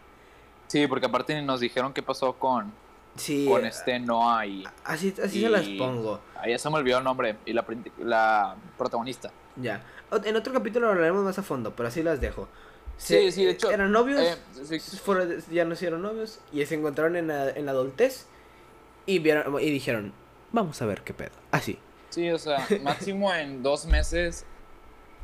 Sí, 0.67 0.87
porque 0.87 1.07
aparte 1.07 1.41
nos 1.43 1.61
dijeron 1.61 1.93
qué 1.93 2.03
pasó 2.03 2.35
con. 2.35 2.73
Sí, 3.17 3.47
con 3.49 3.65
este 3.65 3.99
Noah 3.99 4.47
y. 4.47 4.65
Así, 4.85 5.15
así 5.23 5.41
se 5.41 5.49
las 5.49 5.67
pongo. 5.67 6.21
Ahí 6.41 6.59
se 6.59 6.69
me 6.69 6.77
olvidó 6.77 6.99
el 6.99 7.05
nombre. 7.05 7.37
Y 7.47 7.53
la, 7.53 7.65
la 7.99 8.57
protagonista. 8.77 9.31
Ya. 9.57 9.83
En 10.25 10.37
otro 10.37 10.53
capítulo 10.53 10.89
hablaremos 10.89 11.25
más 11.25 11.39
a 11.39 11.43
fondo, 11.43 11.75
pero 11.75 11.89
así 11.89 12.03
las 12.03 12.21
dejo. 12.21 12.49
sí, 12.97 13.33
sí, 13.33 13.45
de 13.45 13.53
hecho. 13.53 13.71
Eran 13.71 13.91
novios, 13.93 14.21
eh, 14.21 15.41
ya 15.51 15.65
no 15.65 15.75
hicieron 15.75 16.03
novios 16.03 16.41
y 16.53 16.65
se 16.67 16.75
encontraron 16.75 17.17
en 17.17 17.29
la, 17.29 17.51
en 17.51 17.67
la 17.67 17.73
adultez 17.73 18.27
y, 19.07 19.19
vieron, 19.19 19.61
y 19.61 19.71
dijeron, 19.71 20.13
vamos 20.53 20.81
a 20.83 20.87
ver 20.87 21.03
qué 21.03 21.15
pedo. 21.15 21.33
Así. 21.51 21.79
Sí, 22.11 22.31
o 22.31 22.39
sea, 22.39 22.67
máximo 22.83 23.33
en 23.35 23.63
dos 23.63 23.87
meses 23.87 24.45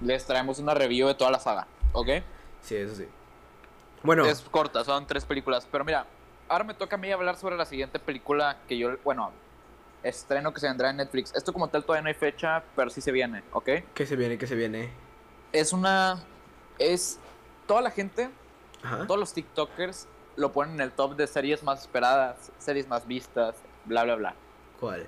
les 0.00 0.24
traemos 0.24 0.58
una 0.58 0.74
review 0.74 1.08
de 1.08 1.14
toda 1.14 1.30
la 1.30 1.38
saga, 1.38 1.66
¿ok? 1.92 2.08
Sí, 2.60 2.76
eso 2.76 2.94
sí. 2.94 3.06
Bueno. 4.02 4.24
Es 4.26 4.40
corta, 4.40 4.84
son 4.84 5.06
tres 5.06 5.24
películas, 5.24 5.66
pero 5.70 5.84
mira, 5.84 6.06
ahora 6.48 6.64
me 6.64 6.74
toca 6.74 6.96
a 6.96 6.98
mí 6.98 7.10
hablar 7.10 7.36
sobre 7.36 7.56
la 7.56 7.64
siguiente 7.64 7.98
película 7.98 8.58
que 8.66 8.76
yo, 8.76 8.96
bueno, 9.04 9.32
estreno 10.02 10.52
que 10.52 10.60
se 10.60 10.68
vendrá 10.68 10.90
en 10.90 10.96
Netflix. 10.96 11.34
Esto 11.34 11.52
como 11.52 11.68
tal 11.68 11.84
todavía 11.84 12.02
no 12.02 12.08
hay 12.08 12.14
fecha, 12.14 12.62
pero 12.74 12.90
sí 12.90 13.00
se 13.00 13.12
viene, 13.12 13.42
¿ok? 13.52 13.68
¿Qué 13.94 14.06
se 14.06 14.16
viene? 14.16 14.38
¿Qué 14.38 14.46
se 14.46 14.54
viene? 14.54 14.90
Es 15.52 15.72
una... 15.72 16.22
Es... 16.78 17.18
Toda 17.66 17.80
la 17.80 17.90
gente, 17.90 18.28
todos 19.06 19.18
los 19.18 19.32
TikTokers 19.32 20.08
lo 20.36 20.52
ponen 20.52 20.74
en 20.74 20.80
el 20.80 20.92
top 20.92 21.14
de 21.14 21.26
series 21.26 21.62
más 21.62 21.82
esperadas, 21.82 22.50
series 22.58 22.88
más 22.88 23.06
vistas, 23.06 23.54
bla, 23.84 24.02
bla, 24.02 24.16
bla. 24.16 24.34
¿Cuál? 24.80 25.06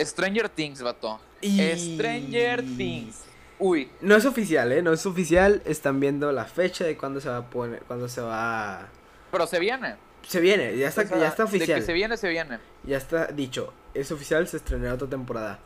Stranger 0.00 0.48
Things, 0.48 0.82
vato. 0.82 1.20
Stranger 1.42 2.62
Things. 2.76 3.22
Uy. 3.58 3.90
No 4.00 4.16
es 4.16 4.24
oficial, 4.26 4.72
¿eh? 4.72 4.82
No 4.82 4.92
es 4.92 5.06
oficial. 5.06 5.62
Están 5.64 6.00
viendo 6.00 6.30
la 6.32 6.44
fecha 6.44 6.84
de 6.84 6.96
cuándo 6.96 7.20
se 7.20 7.28
va 7.28 7.38
a 7.38 7.50
poner, 7.50 7.82
cuándo 7.84 8.08
se 8.08 8.20
va 8.20 8.88
Pero 9.30 9.46
se 9.46 9.58
viene. 9.58 9.96
Se 10.26 10.40
viene, 10.40 10.76
ya 10.76 10.88
está, 10.88 11.04
ya 11.04 11.28
está 11.28 11.44
oficial. 11.44 11.68
De 11.68 11.74
que 11.76 11.82
se 11.82 11.92
viene, 11.92 12.16
se 12.16 12.28
viene. 12.28 12.58
Ya 12.82 12.96
está 12.96 13.26
dicho. 13.26 13.72
Es 13.94 14.10
oficial, 14.10 14.46
se 14.48 14.56
estrenará 14.56 14.94
otra 14.94 15.08
temporada. 15.08 15.60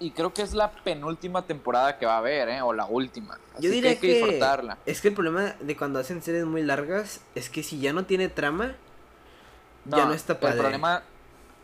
Y 0.00 0.10
creo 0.10 0.32
que 0.32 0.42
es 0.42 0.52
la 0.52 0.70
penúltima 0.70 1.46
temporada 1.46 1.96
que 1.96 2.06
va 2.06 2.14
a 2.14 2.18
haber, 2.18 2.48
¿eh? 2.48 2.62
O 2.62 2.72
la 2.72 2.86
última. 2.86 3.38
Yo 3.58 3.70
diría 3.70 3.98
que, 3.98 4.06
hay 4.06 4.20
que, 4.20 4.26
disfrutarla. 4.26 4.78
Es 4.84 5.00
que 5.00 5.08
el 5.08 5.14
problema 5.14 5.54
de 5.60 5.76
cuando 5.76 5.98
hacen 5.98 6.22
series 6.22 6.44
muy 6.44 6.62
largas 6.62 7.20
es 7.34 7.50
que 7.50 7.62
si 7.62 7.80
ya 7.80 7.92
no 7.92 8.04
tiene 8.04 8.28
trama, 8.28 8.74
ya 9.84 10.04
no 10.04 10.12
está 10.12 10.38
padre. 10.38 10.56
El 10.56 10.60
problema. 10.60 11.02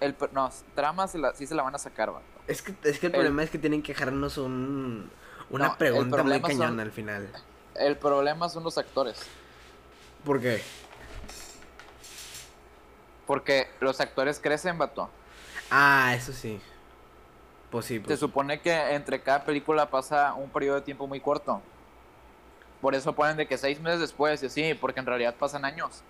El, 0.00 0.16
no, 0.32 0.50
trama 0.74 1.06
se 1.08 1.18
la, 1.18 1.34
sí 1.34 1.46
se 1.46 1.54
la 1.54 1.62
van 1.62 1.74
a 1.74 1.78
sacar, 1.78 2.12
Es 2.46 2.62
que, 2.62 2.74
es 2.84 2.98
que 2.98 3.06
el, 3.06 3.12
problema 3.12 3.42
es 3.42 3.50
que 3.50 3.58
tienen 3.58 3.82
que 3.82 3.92
dejarnos 3.92 4.36
un, 4.36 5.10
una 5.50 5.76
pregunta 5.76 6.22
muy 6.22 6.40
cañona 6.40 6.82
al 6.82 6.92
final. 6.92 7.28
El 7.74 7.96
problema 7.96 8.48
son 8.48 8.64
los 8.64 8.76
actores. 8.78 9.18
¿Por 10.24 10.40
qué? 10.40 10.62
Porque 13.26 13.68
los 13.80 14.00
actores 14.00 14.38
crecen, 14.38 14.78
vato. 14.78 15.08
Ah, 15.70 16.12
eso 16.14 16.32
sí. 16.32 16.60
Pues 17.70 17.86
sí, 17.86 17.98
pues 17.98 18.18
Se 18.18 18.20
supone 18.20 18.60
que 18.60 18.72
entre 18.94 19.20
cada 19.20 19.44
película 19.44 19.90
pasa 19.90 20.34
un 20.34 20.50
periodo 20.50 20.76
de 20.76 20.82
tiempo 20.82 21.06
muy 21.06 21.20
corto. 21.20 21.60
Por 22.80 22.94
eso 22.94 23.14
ponen 23.14 23.36
de 23.36 23.46
que 23.46 23.56
seis 23.56 23.80
meses 23.80 24.00
después 24.00 24.42
y 24.42 24.46
así, 24.46 24.74
porque 24.74 25.00
en 25.00 25.06
realidad 25.06 25.34
pasan 25.38 25.64
años. 25.64 26.02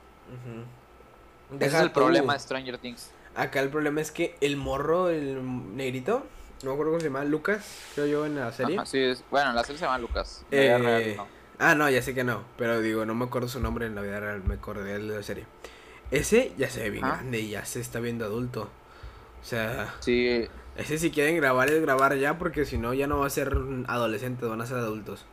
Ese 1.58 1.76
es 1.76 1.82
el 1.82 1.92
problema 1.92 2.34
de 2.34 2.40
Stranger 2.40 2.78
Things. 2.78 3.10
Acá 3.34 3.60
el 3.60 3.68
problema 3.68 4.00
es 4.00 4.10
que 4.10 4.36
el 4.40 4.56
morro, 4.56 5.08
el 5.08 5.76
negrito, 5.76 6.24
no 6.62 6.70
me 6.70 6.74
acuerdo 6.74 6.92
cómo 6.92 7.00
se 7.00 7.06
llama, 7.06 7.24
Lucas, 7.24 7.90
creo 7.94 8.06
yo 8.06 8.26
en 8.26 8.36
la 8.36 8.52
serie. 8.52 8.78
sí, 8.86 9.12
bueno, 9.30 9.50
en 9.50 9.56
la 9.56 9.64
serie 9.64 9.78
se 9.78 9.84
llama 9.84 9.98
Lucas. 9.98 10.44
Eh, 10.50 11.16
ah, 11.58 11.74
no, 11.74 11.90
ya 11.90 12.00
sé 12.00 12.14
que 12.14 12.24
no, 12.24 12.44
pero 12.56 12.80
digo, 12.80 13.04
no 13.04 13.14
me 13.14 13.24
acuerdo 13.24 13.48
su 13.48 13.60
nombre 13.60 13.86
en 13.86 13.94
la 13.94 14.02
vida 14.02 14.20
real, 14.20 14.42
me 14.44 14.54
acordé 14.54 14.98
de 14.98 14.98
la 15.00 15.22
serie. 15.22 15.46
Ese 16.10 16.52
ya 16.56 16.70
se 16.70 16.82
ve 16.82 16.90
bien 16.90 17.02
grande 17.02 17.40
y 17.40 17.50
ya 17.50 17.64
se 17.64 17.80
está 17.80 17.98
viendo 18.00 18.24
adulto. 18.24 18.70
O 19.42 19.44
sea, 19.44 19.94
sí. 20.00 20.48
ese 20.76 20.98
si 20.98 21.10
quieren 21.10 21.36
grabar 21.36 21.70
es 21.70 21.80
grabar 21.82 22.16
ya 22.16 22.38
porque 22.38 22.64
si 22.64 22.78
no 22.78 22.94
ya 22.94 23.06
no 23.06 23.18
va 23.18 23.26
a 23.26 23.30
ser 23.30 23.56
adolescentes, 23.88 24.48
van 24.48 24.60
a 24.60 24.66
ser 24.66 24.78
adultos. 24.78 25.26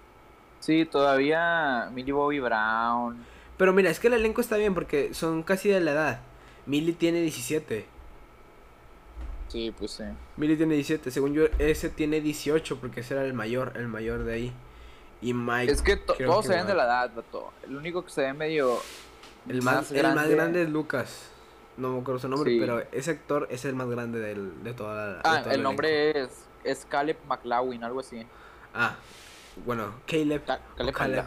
Sí, 0.60 0.86
todavía 0.86 1.90
Millie 1.94 2.14
Bobby 2.14 2.40
Brown. 2.40 3.24
Pero 3.58 3.74
mira, 3.74 3.90
es 3.90 4.00
que 4.00 4.08
el 4.08 4.14
elenco 4.14 4.42
está 4.42 4.58
bien 4.58 4.74
porque 4.74 5.14
son 5.14 5.44
casi 5.44 5.70
de 5.70 5.82
la 5.82 5.92
edad. 5.92 6.22
Millie 6.66 6.94
tiene 6.94 7.22
17. 7.22 7.86
Sí, 9.48 9.74
pues 9.78 9.92
sí. 9.92 10.04
Millie 10.38 10.56
tiene 10.56 10.76
17, 10.76 11.12
según 11.12 11.34
yo 11.34 11.46
ese 11.60 11.90
tiene 11.90 12.22
18 12.22 12.80
porque 12.80 13.02
ese 13.02 13.16
era 13.16 13.26
el 13.26 13.34
mayor, 13.34 13.74
el 13.76 13.88
mayor 13.88 14.24
de 14.24 14.34
ahí. 14.34 14.54
Y 15.22 15.34
Mike. 15.34 15.72
Es 15.72 15.82
que 15.82 15.98
todos 15.98 16.46
se 16.46 16.56
ven 16.56 16.68
de 16.68 16.74
la 16.74 16.86
edad, 16.86 17.12
vato. 17.14 17.52
El 17.64 17.76
único 17.76 18.04
que 18.04 18.10
se 18.10 18.22
ve 18.22 18.34
medio. 18.34 18.80
El 19.48 19.62
más, 19.62 19.92
grande. 19.92 20.10
El 20.10 20.16
más 20.16 20.30
grande 20.30 20.64
es 20.64 20.70
Lucas. 20.70 21.32
No 21.78 21.94
me 21.94 22.02
acuerdo 22.02 22.20
su 22.20 22.30
nombre, 22.30 22.56
pero 22.60 22.84
ese 22.92 23.12
actor 23.12 23.48
es 23.50 23.66
el 23.66 23.76
más 23.76 23.88
grande 23.88 24.20
del, 24.20 24.64
de 24.64 24.74
toda 24.74 25.16
la. 25.16 25.22
Ah, 25.24 25.44
el 25.52 25.64
nombre 25.64 26.22
es, 26.22 26.46
es 26.64 26.86
Caleb 26.86 27.18
McLaughlin, 27.28 27.84
algo 27.84 28.00
así. 28.02 28.26
Ah, 28.74 28.96
bueno, 29.66 29.94
Caleb. 30.06 30.44
Caleb, 30.78 30.94
Caleb. 30.94 31.26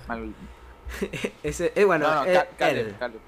ese, 1.42 1.72
eh, 1.74 1.84
bueno, 1.84 2.08
no, 2.08 2.24
no, 2.24 2.30
eh, 2.30 2.46
Caleb, 2.58 2.98
Caleb. 2.98 3.20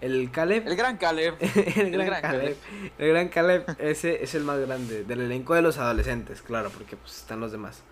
El 0.00 0.30
Caleb. 0.30 0.66
El 0.66 0.76
gran 0.76 0.96
Caleb. 0.96 1.36
el, 1.76 1.90
gran, 1.90 2.22
Caleb. 2.22 2.56
El 2.98 3.08
gran 3.10 3.28
Caleb, 3.28 3.64
ese 3.78 4.22
es 4.22 4.34
el 4.34 4.44
más 4.44 4.58
grande. 4.58 5.04
Del 5.04 5.20
elenco 5.20 5.54
de 5.54 5.62
los 5.62 5.78
adolescentes, 5.78 6.42
claro, 6.42 6.70
porque 6.70 6.96
pues 6.96 7.18
están 7.18 7.40
los 7.40 7.52
demás. 7.52 7.82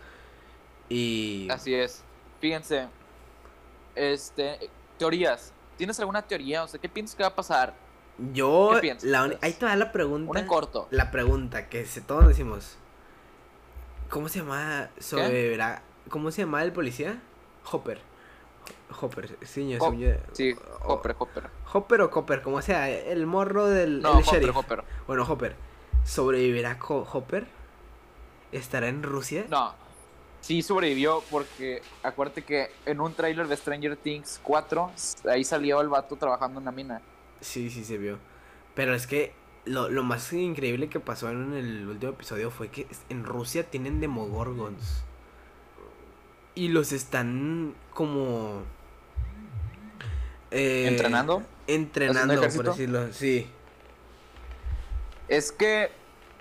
Y. 0.89 1.49
Así 1.51 1.75
es. 1.75 2.03
Fíjense. 2.41 2.89
Este. 3.95 4.71
Teorías. 4.99 5.53
¿Tienes 5.77 6.01
alguna 6.01 6.23
teoría? 6.23 6.65
O 6.65 6.69
sea, 6.69 6.81
¿qué 6.81 6.89
piensas 6.89 7.15
que 7.15 7.23
va 7.23 7.29
a 7.29 7.35
pasar? 7.35 7.75
Yo. 8.33 8.71
¿Qué 8.75 8.81
piensas? 8.81 9.09
La 9.09 9.31
ahí 9.43 9.53
te 9.53 9.67
va 9.67 9.77
la 9.77 9.93
pregunta. 9.93 10.31
Un 10.31 10.39
en 10.39 10.47
corto. 10.47 10.89
La 10.91 11.11
pregunta 11.11 11.69
que 11.69 11.85
se, 11.85 12.01
todos 12.01 12.27
decimos. 12.27 12.77
¿Cómo 14.09 14.29
se 14.29 14.39
llama? 14.39 14.89
Sobrevivirá. 14.99 15.83
¿Cómo 16.09 16.31
se 16.31 16.43
llama 16.43 16.63
el 16.63 16.73
policía? 16.73 17.21
Hopper. 17.71 18.08
Hopper, 19.01 19.29
sí, 19.43 19.69
sí, 20.33 20.55
Hopper, 20.83 21.17
Hopper. 21.19 21.51
Hopper 21.73 22.01
o 22.01 22.11
Copper, 22.11 22.43
como 22.43 22.63
sea, 22.63 22.89
el 22.89 23.27
morro 23.27 23.67
del 23.67 24.01
no, 24.03 24.19
Hopper, 24.19 24.51
Hopper. 24.51 24.85
Bueno, 25.07 25.25
Hopper. 25.29 25.57
¿Sobrevivirá 26.05 26.79
Hopper? 26.81 27.47
¿Estará 28.51 28.89
en 28.89 29.03
Rusia? 29.03 29.45
No. 29.49 29.75
Sí 30.41 30.63
sobrevivió 30.63 31.23
porque 31.31 31.83
acuérdate 32.03 32.43
que 32.43 32.71
en 32.87 33.01
un 33.01 33.13
tráiler 33.13 33.49
de 33.49 33.57
Stranger 33.57 33.97
Things 33.97 34.41
4 34.43 34.91
ahí 35.29 35.45
salió 35.45 35.81
el 35.81 35.89
vato 35.89 36.17
trabajando 36.17 36.61
en 36.61 36.65
la 36.65 36.73
mina. 36.73 37.03
Sí, 37.41 37.71
sí 37.71 37.85
se 37.85 37.99
vio. 37.99 38.19
Pero 38.75 38.95
es 38.95 39.07
que 39.07 39.35
lo, 39.65 39.89
lo 39.89 40.03
más 40.05 40.33
increíble 40.33 40.89
que 40.89 41.01
pasó 41.01 41.31
en 41.31 41.53
el 41.55 41.87
último 41.89 42.13
episodio 42.13 42.51
fue 42.51 42.69
que 42.69 42.87
en 43.09 43.25
Rusia 43.25 43.69
tienen 43.69 44.01
Demogorgons. 44.01 45.05
Y 46.59 46.67
los 46.67 46.91
están 46.91 47.73
como 47.95 48.65
eh, 50.51 50.89
¿Entrenando? 50.89 51.41
Entrenando, 51.69 52.41
por 52.41 52.65
decirlo, 52.65 53.13
sí. 53.13 53.49
Es 55.29 55.53
que 55.53 55.93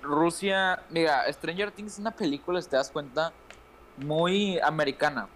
Rusia, 0.02 0.82
mira, 0.90 1.32
Stranger 1.32 1.70
Things 1.70 1.94
es 1.94 2.00
una 2.00 2.10
película, 2.10 2.60
si 2.64 2.68
te 2.68 2.78
das 2.78 2.90
cuenta, 2.90 3.32
muy 3.98 4.58
americana. 4.60 5.28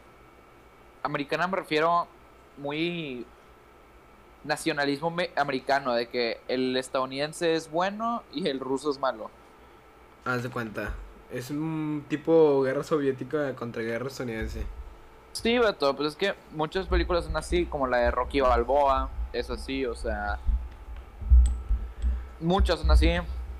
Americana 1.03 1.47
me 1.47 1.57
refiero 1.57 2.07
muy 2.57 3.23
nacionalismo 4.43 5.15
americano, 5.35 5.93
de 5.93 6.09
que 6.09 6.39
el 6.47 6.75
estadounidense 6.75 7.53
es 7.53 7.69
bueno 7.69 8.23
y 8.33 8.47
el 8.47 8.59
ruso 8.59 8.89
es 8.89 8.97
malo. 8.97 9.29
Haz 10.25 10.41
de 10.41 10.49
cuenta. 10.49 10.95
Es 11.31 11.49
un 11.49 12.05
tipo 12.09 12.61
guerra 12.61 12.83
soviética 12.83 13.55
contra 13.55 13.81
guerra 13.81 14.07
estadounidense. 14.07 14.65
Sí, 15.31 15.57
Beto, 15.57 15.95
pues 15.95 16.09
es 16.09 16.15
que 16.15 16.35
muchas 16.51 16.87
películas 16.87 17.25
son 17.25 17.37
así, 17.37 17.65
como 17.65 17.87
la 17.87 17.97
de 17.97 18.11
Rocky 18.11 18.41
Balboa, 18.41 19.09
es 19.31 19.49
así, 19.49 19.85
o 19.85 19.95
sea. 19.95 20.39
Muchas 22.39 22.79
son 22.79 22.91
así. 22.91 23.09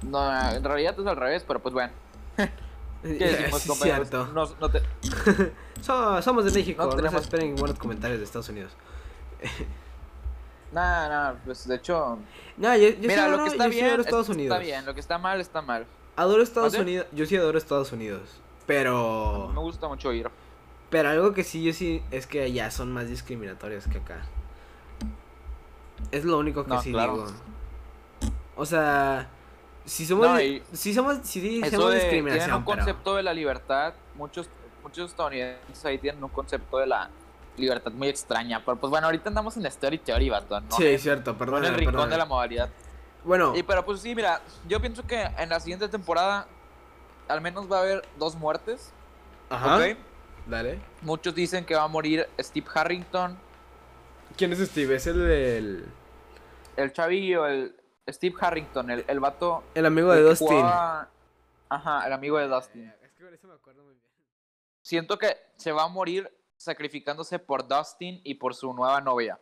No, 0.02 0.52
en 0.52 0.64
realidad 0.64 1.00
es 1.00 1.06
al 1.06 1.16
revés, 1.16 1.46
pero 1.48 1.62
pues 1.62 1.74
bueno. 1.74 1.94
¿Qué 3.02 3.10
decimos, 3.10 3.62
sí, 3.62 3.72
cierto. 3.82 4.28
No, 4.28 4.70
te... 4.70 4.82
somos 6.22 6.46
de 6.46 6.52
México, 6.52 6.84
no, 6.84 6.96
tenemos... 6.96 7.22
esperen 7.22 7.56
buenos 7.56 7.80
comentarios 7.80 8.20
de 8.20 8.26
Estados 8.26 8.50
Unidos. 8.50 8.74
Nada, 10.72 11.10
nada, 11.10 11.42
pues 11.44 11.68
de 11.68 11.76
hecho. 11.76 12.20
No, 12.58 12.76
yo, 12.76 12.90
yo 12.90 13.08
Mira, 13.08 13.28
lo 13.28 13.44
que 13.44 13.50
está 13.50 13.68
bien, 13.68 14.00
Estados 14.00 14.30
Unidos. 14.30 14.56
Está 14.56 14.64
bien, 14.64 14.86
lo 14.86 14.94
que 14.94 15.00
está 15.00 15.18
mal, 15.18 15.42
está 15.42 15.62
mal. 15.62 15.86
Adoro 16.16 16.44
Estados 16.44 16.74
Unidos, 16.76 17.08
yo 17.12 17.26
sí 17.26 17.36
adoro 17.36 17.58
Estados 17.58 17.92
Unidos, 17.92 18.42
pero. 18.66 19.50
Me 19.54 19.60
gusta 19.60 19.88
mucho 19.88 20.12
ir. 20.12 20.30
Pero 20.90 21.10
algo 21.10 21.34
que 21.34 21.44
sí, 21.44 21.64
yo 21.64 21.72
sí, 21.72 22.04
es 22.12 22.28
que 22.28 22.44
allá 22.44 22.70
son 22.70 22.92
más 22.92 23.08
discriminatorios 23.08 23.88
que 23.88 24.00
acá. 24.00 24.24
Es 26.12 26.26
lo 26.26 26.38
único 26.38 26.66
que 26.66 26.78
sí 26.80 26.90
digo. 26.90 27.28
O 28.58 28.66
sea, 28.66 29.30
si 29.86 30.06
somos, 30.06 30.38
si 30.74 30.94
somos, 30.94 31.20
si 31.24 31.62
somos 31.70 31.94
discriminación. 31.94 32.40
Tienen 32.40 32.56
un 32.56 32.64
concepto 32.64 33.16
de 33.16 33.24
la 33.24 33.34
libertad, 33.34 33.94
muchos, 34.16 34.50
muchos 34.84 35.12
estadounidenses 35.12 35.86
ahí 35.86 35.98
tienen 35.98 36.24
un 36.24 36.30
concepto 36.30 36.78
de 36.78 36.88
la 36.88 37.10
libertad 37.58 37.92
muy 37.94 38.10
extraña. 38.10 38.62
Pero 38.64 38.78
pues 38.78 38.92
bueno, 38.92 39.08
ahorita 39.08 39.30
andamos 39.30 39.56
en 39.58 39.64
la 39.64 39.70
story 39.70 39.98
theory, 39.98 40.30
bato, 40.30 40.60
¿no? 40.60 40.76
Sí, 40.76 40.98
cierto, 40.98 41.38
perdón. 41.38 41.66
En 41.66 41.74
el 41.74 41.80
rincón 41.80 42.10
de 42.10 42.18
la 42.18 42.26
modalidad. 42.26 42.70
Bueno. 43.24 43.56
Y 43.56 43.64
pero 43.64 43.86
pues 43.86 44.02
sí, 44.02 44.16
mira, 44.16 44.42
yo 44.68 44.80
pienso 44.80 45.06
que 45.06 45.22
en 45.22 45.50
la 45.50 45.60
siguiente 45.60 45.88
temporada 45.88 46.48
al 47.28 47.42
menos 47.42 47.72
va 47.72 47.78
a 47.78 47.82
haber 47.82 48.08
dos 48.18 48.36
muertes. 48.36 48.92
Ajá. 49.50 49.80
Dale. 50.48 50.80
Muchos 51.02 51.36
dicen 51.36 51.66
que 51.66 51.76
va 51.76 51.84
a 51.84 51.88
morir 51.88 52.28
Steve 52.40 52.68
Harrington. 52.74 53.38
¿Quién 54.38 54.52
es 54.54 54.60
Steve? 54.60 54.96
Es 54.96 55.08
el 55.08 55.20
del. 55.28 55.86
El 56.76 56.94
chavillo, 56.94 57.46
el 57.46 57.76
Steve 58.10 58.36
Harrington, 58.40 58.90
el, 58.90 59.06
el 59.08 59.20
vato. 59.20 59.64
El 59.76 59.86
amigo 59.86 60.12
de 60.12 60.22
Dustin. 60.22 60.64
Ajá, 61.70 62.06
el 62.06 62.14
amigo 62.14 62.38
de 62.38 62.48
Dustin. 62.48 62.94
Es 63.02 63.12
que 63.14 63.24
por 63.24 63.34
eso 63.34 63.48
me 63.48 63.54
acuerdo 63.54 63.84
muy 63.84 63.94
bien. 63.94 64.08
Siento 64.82 65.18
que 65.18 65.38
se 65.56 65.72
va 65.72 65.84
a 65.84 65.88
morir 65.88 66.32
sacrificándose 66.58 67.40
por 67.40 67.68
Dustin 67.68 68.20
y 68.24 68.36
por 68.36 68.56
su 68.56 68.74
nueva 68.74 69.00
novia. 69.00 69.40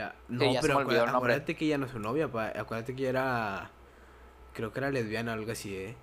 Ya, 0.00 0.14
no, 0.28 0.46
pero 0.62 0.78
acuérdate, 0.78 1.54
que 1.54 1.66
ella 1.66 1.76
no 1.76 1.84
es 1.84 1.92
su 1.92 1.98
novia, 1.98 2.24
acuérdate 2.24 2.96
que 2.96 3.06
era. 3.06 3.70
Creo 4.54 4.72
que 4.72 4.80
era 4.80 4.90
lesbiana 4.90 5.32
o 5.32 5.34
algo 5.34 5.52
así, 5.52 5.76
eh. 5.76 5.94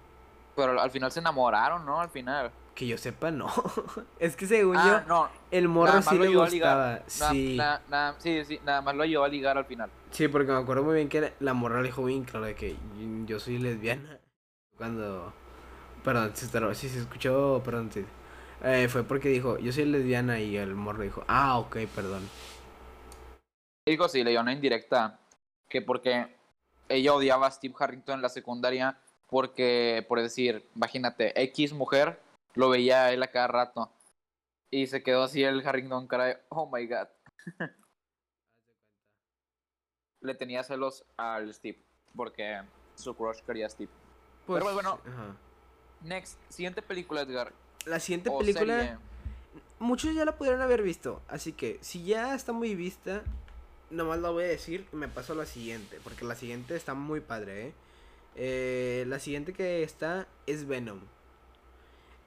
Pero 0.55 0.79
al 0.79 0.91
final 0.91 1.11
se 1.11 1.19
enamoraron, 1.19 1.83
¿no? 1.83 1.99
Al 1.99 2.09
final. 2.09 2.51
Que 2.75 2.85
yo 2.85 2.95
sepa, 2.99 3.31
no. 3.31 3.47
es 4.19 4.35
que 4.35 4.45
según 4.45 4.77
ah, 4.77 5.03
yo, 5.03 5.07
no. 5.07 5.29
el 5.49 5.67
morro 5.67 5.99
sí 6.03 6.15
le 6.15 6.27
gustaba. 6.27 6.99
Sí. 7.07 7.59
sí, 8.19 8.45
sí, 8.45 8.59
nada 8.63 8.83
más 8.83 8.95
lo 8.95 9.01
ayudó 9.01 9.23
a 9.23 9.29
ligar 9.29 9.57
al 9.57 9.65
final. 9.65 9.89
Sí, 10.11 10.27
porque 10.27 10.51
me 10.51 10.59
acuerdo 10.59 10.83
muy 10.83 10.93
bien 10.93 11.09
que 11.09 11.33
la 11.39 11.55
morra 11.55 11.81
le 11.81 11.87
dijo 11.87 12.03
bien 12.05 12.23
claro 12.23 12.45
de 12.45 12.53
que 12.53 12.75
yo 13.25 13.39
soy 13.39 13.57
lesbiana. 13.57 14.19
Cuando. 14.77 15.33
Perdón, 16.03 16.33
si 16.35 16.87
se 16.87 16.99
escuchó, 16.99 17.63
perdón, 17.65 17.89
sí. 17.91 18.05
Eh, 18.63 18.87
fue 18.89 19.03
porque 19.03 19.29
dijo, 19.29 19.57
yo 19.57 19.71
soy 19.71 19.85
lesbiana 19.85 20.39
y 20.39 20.55
el 20.55 20.75
morro 20.75 21.01
dijo, 21.01 21.23
ah, 21.27 21.57
ok, 21.57 21.77
perdón. 21.95 22.29
Dijo, 23.87 24.09
sí, 24.09 24.23
le 24.23 24.31
dio 24.31 24.41
una 24.41 24.51
indirecta. 24.51 25.19
Que 25.69 25.81
porque 25.81 26.35
ella 26.89 27.13
odiaba 27.13 27.47
a 27.47 27.51
Steve 27.51 27.73
Harrington 27.77 28.15
en 28.15 28.21
la 28.21 28.29
secundaria 28.29 28.99
porque, 29.27 30.05
por 30.07 30.21
decir, 30.21 30.65
imagínate, 30.75 31.41
X 31.43 31.73
mujer 31.73 32.19
lo 32.53 32.69
veía 32.69 33.11
él 33.11 33.23
a 33.23 33.31
cada 33.31 33.47
rato. 33.47 33.91
Y 34.69 34.87
se 34.87 35.03
quedó 35.03 35.23
así 35.23 35.43
el 35.43 35.65
Harrington 35.65 36.07
cara 36.07 36.25
de, 36.25 36.37
oh 36.49 36.69
my 36.69 36.85
god. 36.87 37.07
Le 40.21 40.35
tenía 40.35 40.63
celos 40.63 41.05
al 41.15 41.53
Steve, 41.53 41.81
porque 42.15 42.61
su 42.95 43.15
crush 43.15 43.41
quería 43.41 43.67
a 43.67 43.69
Steve. 43.69 43.91
Pues, 44.45 44.63
Pero 44.63 44.73
bueno, 44.73 44.99
next, 46.01 46.39
siguiente 46.49 46.81
película, 46.81 47.21
Edgar. 47.21 47.53
La 47.85 47.99
siguiente 47.99 48.31
película, 48.31 48.99
muchos 49.79 50.13
ya 50.13 50.25
la 50.25 50.37
pudieron 50.37 50.61
haber 50.61 50.81
visto, 50.81 51.21
así 51.27 51.53
que 51.53 51.77
si 51.81 52.03
ya 52.03 52.33
está 52.33 52.51
muy 52.51 52.75
vista, 52.75 53.23
nomás 53.89 54.19
la 54.19 54.29
voy 54.29 54.43
a 54.43 54.47
decir 54.47 54.87
y 54.91 54.95
me 54.95 55.07
paso 55.07 55.33
a 55.33 55.35
la 55.35 55.45
siguiente, 55.45 55.99
porque 56.03 56.25
la 56.25 56.35
siguiente 56.35 56.75
está 56.75 56.93
muy 56.93 57.21
padre, 57.21 57.67
¿eh? 57.67 57.73
eh 58.35 59.05
la 59.07 59.19
siguiente 59.19 59.53
que 59.53 59.83
está 59.83 60.27
es 60.45 60.67
Venom. 60.67 60.99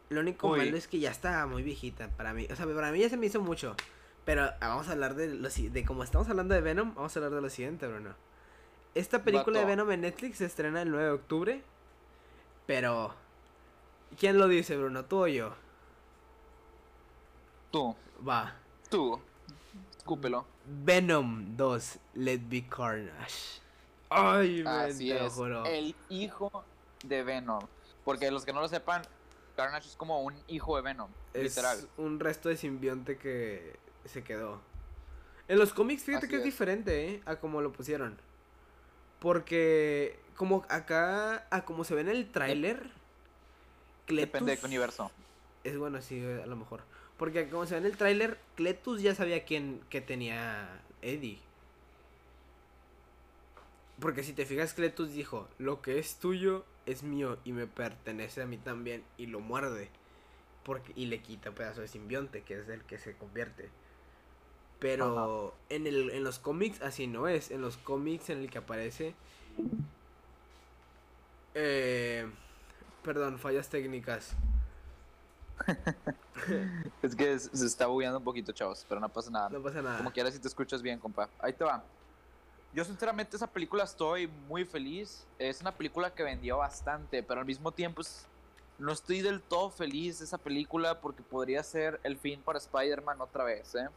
Lo 0.09 0.21
único 0.21 0.49
malo 0.49 0.77
es 0.77 0.89
que 0.89 0.99
ya 0.99 1.11
está 1.11 1.47
muy 1.47 1.63
viejita 1.63 2.09
para 2.09 2.35
mí. 2.35 2.49
O 2.51 2.57
sea, 2.57 2.67
para 2.67 2.91
mí 2.91 2.99
ya 2.99 3.09
se 3.09 3.17
me 3.17 3.27
hizo 3.27 3.41
mucho. 3.41 3.77
Pero 4.25 4.51
vamos 4.61 4.89
a 4.89 4.93
hablar 4.93 5.15
de 5.15 5.29
lo 5.29 5.49
de 5.49 5.85
como 5.85 6.03
estamos 6.03 6.29
hablando 6.29 6.55
de 6.55 6.61
Venom, 6.61 6.95
vamos 6.95 7.15
a 7.15 7.19
hablar 7.21 7.33
de 7.33 7.41
lo 7.41 7.49
siguiente, 7.49 7.87
Bruno. 7.87 8.15
Esta 8.95 9.23
película 9.23 9.61
de 9.61 9.67
Venom 9.67 9.91
en 9.93 10.01
Netflix 10.01 10.39
se 10.39 10.47
estrena 10.47 10.83
el 10.83 10.91
9 10.91 11.05
de 11.05 11.13
octubre. 11.13 11.63
Pero 12.67 13.15
¿quién 14.19 14.39
lo 14.39 14.49
dice, 14.49 14.77
Bruno? 14.77 15.05
¿Tú 15.05 15.25
o 15.25 15.27
yo? 15.29 15.55
Tú. 17.71 17.95
Va. 18.27 18.57
Tú. 18.91 19.21
Escúpelo. 20.01 20.47
Venom 20.65 21.59
2, 21.59 21.99
Let 22.15 22.41
Be 22.49 22.67
Carnage. 22.67 23.61
Ay, 24.09 24.65
Así 24.67 25.13
es. 25.13 25.37
El 25.67 25.95
hijo 26.09 26.65
de 27.05 27.23
Venom. 27.23 27.63
Porque 28.03 28.31
los 28.31 28.47
que 28.47 28.55
no 28.55 28.63
lo 28.63 28.69
sepan, 28.69 29.03
Carnage 29.57 29.89
es 29.89 29.97
como 29.97 30.23
un 30.23 30.35
hijo 30.49 30.75
de 30.77 30.83
Venom, 30.83 31.11
es 31.35 31.43
literal. 31.43 31.87
Un 31.99 32.19
resto 32.19 32.49
de 32.49 32.57
simbionte 32.57 33.19
que 33.19 33.77
se 34.07 34.25
quedó. 34.25 34.63
En 35.49 35.59
los 35.59 35.75
cómics, 35.75 36.03
fíjate 36.03 36.29
que 36.29 36.37
es, 36.37 36.45
diferente, 36.45 37.11
¿eh? 37.11 37.23
A 37.27 37.37
como 37.37 37.61
lo 37.61 37.71
pusieron. 37.71 38.17
Porque, 39.19 40.19
como 40.35 40.65
acá, 40.71 41.47
a 41.51 41.67
como 41.67 41.85
se 41.85 41.95
ve 41.95 42.01
en 42.01 42.09
el 42.09 42.33
tráiler. 42.33 42.91
Depende 44.09 44.53
de 44.53 44.59
qué 44.59 44.65
universo. 44.65 45.11
Es 45.63 45.77
bueno, 45.77 46.01
sí, 46.01 46.25
a 46.25 46.47
lo 46.47 46.57
mejor. 46.57 46.85
Porque 47.21 47.51
como 47.51 47.67
se 47.67 47.75
ve 47.75 47.81
en 47.81 47.85
el 47.85 47.99
tráiler, 47.99 48.39
Cletus 48.55 49.03
ya 49.03 49.15
sabía 49.15 49.45
quién 49.45 49.83
que 49.91 50.01
tenía 50.01 50.81
Eddie. 51.03 51.39
Porque 54.01 54.23
si 54.23 54.33
te 54.33 54.47
fijas, 54.47 54.73
Cletus 54.73 55.13
dijo, 55.13 55.47
lo 55.59 55.83
que 55.83 55.99
es 55.99 56.17
tuyo 56.17 56.65
es 56.87 57.03
mío 57.03 57.37
y 57.45 57.53
me 57.53 57.67
pertenece 57.67 58.41
a 58.41 58.47
mí 58.47 58.57
también. 58.57 59.05
Y 59.19 59.27
lo 59.27 59.41
muerde. 59.41 59.91
Porque, 60.65 60.95
y 60.97 61.07
le 61.07 61.21
quita 61.21 61.51
un 61.51 61.57
pedazo 61.57 61.83
de 61.83 61.89
simbionte, 61.89 62.41
que 62.41 62.59
es 62.59 62.67
el 62.71 62.85
que 62.85 62.97
se 62.97 63.15
convierte. 63.15 63.69
Pero 64.79 65.55
en, 65.69 65.87
el, 65.87 66.09
en 66.13 66.25
los 66.25 66.39
cómics 66.39 66.81
así 66.81 67.07
no 67.07 67.29
es. 67.29 67.51
En 67.51 67.61
los 67.61 67.77
cómics 67.77 68.31
en 68.31 68.39
el 68.39 68.51
que 68.51 68.57
aparece... 68.57 69.15
Eh, 71.53 72.27
perdón, 73.03 73.39
fallas 73.39 73.69
técnicas. 73.69 74.35
es 77.03 77.15
que 77.15 77.39
se 77.39 77.67
está 77.67 77.87
bugueando 77.87 78.19
un 78.19 78.25
poquito, 78.25 78.53
chavos, 78.53 78.85
pero 78.89 79.01
no 79.01 79.09
pasa 79.09 79.31
nada. 79.31 79.49
No 79.51 79.63
pasa 79.63 79.83
nada. 79.83 79.99
Como 79.99 80.13
quieras 80.13 80.35
si 80.35 80.41
te 80.41 80.49
escuchas 80.49 80.83
bien, 80.83 80.99
compa. 80.99 81.29
Ahí 81.39 81.53
te 81.53 81.65
va. 81.65 81.83
Yo 82.73 82.85
sinceramente 82.85 83.37
esa 83.37 83.49
película 83.49 83.85
estoy 83.85 84.29
muy 84.49 84.65
feliz. 84.65 85.27
Es 85.39 85.61
una 85.61 85.73
película 85.73 86.13
que 86.15 86.23
vendió 86.23 86.59
bastante, 86.59 87.23
pero 87.23 87.41
al 87.41 87.47
mismo 87.47 87.73
tiempo 87.73 88.03
no 88.79 88.93
estoy 88.93 89.21
del 89.21 89.43
todo 89.43 89.71
feliz 89.71 90.21
de 90.21 90.25
esa 90.25 90.39
película 90.39 91.01
porque 91.01 91.23
podría 91.23 91.63
ser 91.63 92.01
el 92.05 92.17
fin 92.17 92.41
para 92.43 92.59
Spider-Man 92.59 93.21
otra 93.21 93.45
vez, 93.45 93.75
¿eh? 93.75 93.89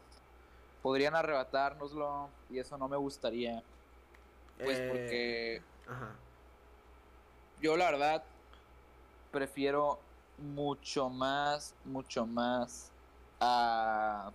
Podrían 0.82 1.14
arrebatárnoslo 1.14 2.28
y 2.50 2.58
eso 2.58 2.76
no 2.76 2.88
me 2.88 2.96
gustaría. 2.96 3.62
Pues 4.58 4.78
eh, 4.78 4.88
porque... 4.90 5.62
Ajá. 5.88 6.10
Yo 7.62 7.76
la 7.76 7.90
verdad 7.90 8.24
prefiero 9.30 9.98
mucho 10.38 11.08
más, 11.08 11.74
mucho 11.84 12.26
más 12.26 12.90
a... 13.40 14.32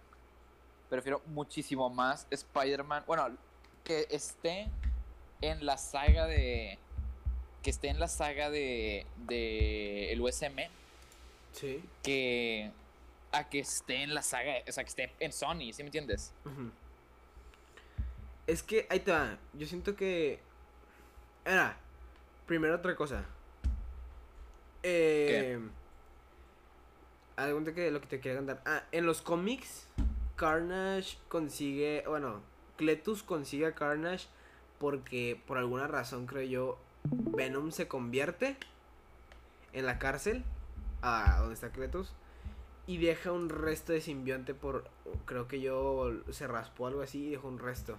Prefiero 0.90 1.22
muchísimo 1.28 1.90
más 1.90 2.26
Spider-Man. 2.32 3.04
Bueno, 3.06 3.30
que 3.84 4.08
esté 4.10 4.70
en 5.42 5.66
la 5.66 5.78
saga 5.78 6.26
de. 6.26 6.78
Que 7.62 7.70
esté 7.70 7.90
en 7.90 8.00
la 8.00 8.08
saga 8.08 8.50
de. 8.50 9.06
de 9.28 10.12
el 10.12 10.22
USM. 10.22 10.58
Sí. 11.54 11.84
Que. 12.02 12.72
A 13.32 13.48
que 13.50 13.60
esté 13.60 14.04
en 14.04 14.14
la 14.14 14.22
saga. 14.22 14.54
O 14.68 14.72
sea, 14.72 14.84
que 14.84 14.90
esté 14.90 15.14
en 15.20 15.32
Sony, 15.32 15.72
¿sí 15.74 15.84
me 15.84 15.88
entiendes? 15.88 16.34
Es 18.48 18.64
que 18.64 18.88
ahí 18.90 19.00
te 19.00 19.12
va. 19.12 19.38
Yo 19.54 19.68
siento 19.68 19.96
que. 19.96 20.40
Era. 21.46 21.78
Primero 22.48 22.76
otra 22.76 22.96
cosa. 22.96 23.26
Eh. 24.82 25.60
Algo 27.40 27.64
que 27.64 27.90
lo 27.90 28.02
que 28.02 28.08
te 28.08 28.20
quería 28.20 28.38
contar. 28.38 28.62
Ah, 28.66 28.84
en 28.92 29.06
los 29.06 29.22
cómics. 29.22 29.88
Carnage 30.36 31.18
consigue. 31.30 32.04
Bueno, 32.06 32.42
Cletus 32.76 33.24
consigue 33.24 33.66
a 33.66 33.76
Carnage 33.76 34.28
porque 34.78 35.42
por 35.48 35.58
alguna 35.58 35.88
razón 35.88 36.26
creo 36.26 36.44
yo 36.44 36.78
Venom 37.04 37.72
se 37.72 37.88
convierte 37.88 38.58
en 39.72 39.86
la 39.86 40.00
cárcel 40.00 40.44
a 41.02 41.38
donde 41.40 41.54
está 41.54 41.72
Cletus 41.72 42.12
y 42.88 42.98
deja 42.98 43.32
un 43.32 43.48
resto 43.48 43.94
de 43.94 44.02
simbionte 44.02 44.54
por 44.54 44.90
creo 45.26 45.48
que 45.48 45.62
yo 45.62 46.12
se 46.32 46.46
raspó 46.48 46.88
algo 46.88 47.02
así 47.02 47.28
y 47.28 47.30
dejó 47.32 47.48
un 47.48 47.60
resto 47.60 47.98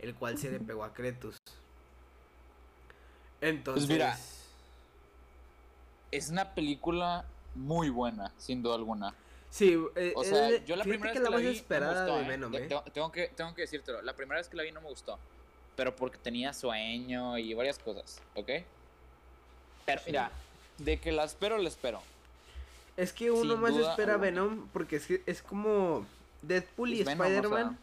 el 0.00 0.14
cual 0.14 0.38
se 0.38 0.50
le 0.50 0.58
pegó 0.58 0.82
a 0.82 0.92
Cletus. 0.92 1.36
Entonces, 3.40 3.86
pues 3.86 3.88
mira, 3.88 4.18
es 6.10 6.30
una 6.30 6.54
película 6.54 7.26
muy 7.56 7.90
buena, 7.90 8.32
sin 8.38 8.62
duda 8.62 8.76
alguna. 8.76 9.14
Sí, 9.50 9.78
eh, 9.94 10.12
o 10.14 10.24
sea, 10.24 10.64
yo 10.64 10.76
la 10.76 10.84
primera 10.84 11.12
vez 11.12 11.22
que, 11.22 11.30
la, 11.30 11.36
vi 11.36 11.46
esperada 11.46 12.04
me 12.04 12.36
gustó, 12.36 12.50
de 12.50 12.64
¿eh? 12.64 12.68
Tengo, 12.92 13.12
que, 13.12 13.28
tengo 13.28 13.54
que 13.54 13.62
decírtelo, 13.62 14.02
la 14.02 14.14
primera 14.14 14.38
vez 14.38 14.48
que 14.48 14.56
la 14.56 14.62
vi 14.62 14.72
no 14.72 14.80
me 14.80 14.88
gustó, 14.88 15.18
pero 15.76 15.96
porque 15.96 16.18
tenía 16.18 16.52
sueño 16.52 17.38
y 17.38 17.54
varias 17.54 17.78
cosas, 17.78 18.20
¿ok? 18.34 18.50
Pero 19.86 20.02
mira, 20.06 20.30
de 20.78 20.98
que 20.98 21.12
la 21.12 21.24
espero, 21.24 21.58
la 21.58 21.68
espero. 21.68 22.02
Es 22.96 23.12
que 23.12 23.30
uno 23.30 23.56
más 23.56 23.74
espera 23.76 24.16
Venom 24.16 24.68
porque 24.72 24.96
es, 24.96 25.06
que 25.06 25.22
es 25.26 25.42
como 25.42 26.06
Deadpool 26.42 26.94
y 26.94 27.00
Spider-Man. 27.02 27.78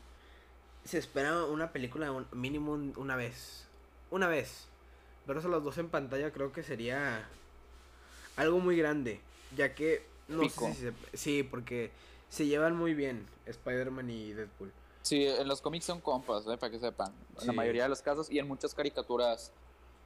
Se 0.86 0.98
espera 0.98 1.46
una 1.46 1.72
película 1.72 2.12
mínimo 2.32 2.74
una 2.98 3.16
vez. 3.16 3.66
Una 4.12 4.28
vez. 4.28 4.68
Verlos 5.26 5.46
a 5.46 5.48
los 5.48 5.64
dos 5.64 5.78
en 5.78 5.88
pantalla 5.88 6.32
creo 6.32 6.52
que 6.52 6.64
sería 6.64 7.26
algo 8.36 8.60
muy 8.60 8.78
grande. 8.78 9.22
Ya 9.56 9.74
que 9.74 10.06
no 10.28 10.50
sé 10.50 10.74
si 10.74 11.18
Sí, 11.18 11.44
porque 11.44 11.92
se 12.30 12.46
llevan 12.46 12.76
muy 12.76 12.94
bien 12.94 13.28
Spider-Man 13.46 14.10
y 14.10 14.34
Deadpool. 14.34 14.72
Sí, 15.02 15.26
en 15.28 15.48
los 15.48 15.62
cómics 15.62 15.86
son 15.86 16.00
compas, 16.00 16.48
¿eh? 16.48 16.58
para 16.58 16.72
que 16.72 16.80
sepan. 16.80 17.14
En 17.42 17.48
la 17.48 17.54
mayoría 17.54 17.84
de 17.84 17.90
los 17.90 18.02
casos 18.02 18.32
y 18.32 18.40
en 18.40 18.48
muchas 18.48 18.74
caricaturas 18.74 19.52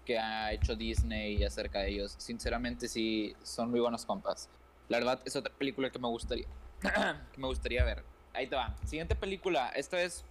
que 0.06 0.18
ha 0.18 0.52
hecho 0.52 0.76
Disney 0.76 1.44
acerca 1.44 1.80
de 1.80 1.90
ellos, 1.90 2.16
sinceramente 2.18 2.88
sí 2.88 3.36
son 3.44 3.70
muy 3.70 3.80
buenos 3.80 4.06
compas. 4.06 4.50
La 4.90 4.98
verdad 4.98 5.22
es 5.26 5.36
otra 5.36 5.54
película 5.54 5.90
que 5.90 6.00
me 6.00 6.08
gustaría 6.08 6.48
que 6.82 7.40
me 7.40 7.48
gustaría 7.48 7.84
ver. 7.84 8.04
Ahí 8.34 8.48
te 8.48 8.56
va. 8.56 8.76
Siguiente 8.86 9.16
película, 9.16 9.70
esta 9.70 9.98
vez 9.98 10.24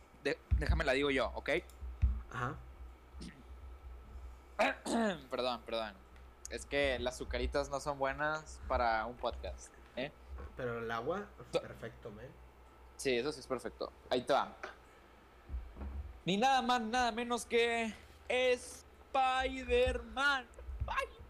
déjame 0.58 0.84
la 0.84 0.92
digo 0.92 1.10
yo, 1.10 1.30
¿ok? 1.34 1.50
Ajá. 2.32 2.56
perdón, 5.30 5.60
perdón. 5.64 5.94
Es 6.50 6.66
que 6.66 6.98
las 7.00 7.14
azucaritas 7.14 7.70
no 7.70 7.80
son 7.80 7.98
buenas 7.98 8.60
para 8.68 9.06
un 9.06 9.16
podcast. 9.16 9.72
¿eh? 9.96 10.12
Pero 10.56 10.78
el 10.78 10.90
agua, 10.90 11.26
perfecto, 11.52 12.10
man. 12.10 12.26
Sí, 12.96 13.16
eso 13.16 13.32
sí 13.32 13.40
es 13.40 13.46
perfecto. 13.46 13.90
Ahí 14.10 14.20
está. 14.20 14.54
Ni 16.24 16.36
nada 16.36 16.62
más, 16.62 16.80
nada 16.80 17.12
menos 17.12 17.46
que 17.46 17.94
Spider-Man. 18.28 20.46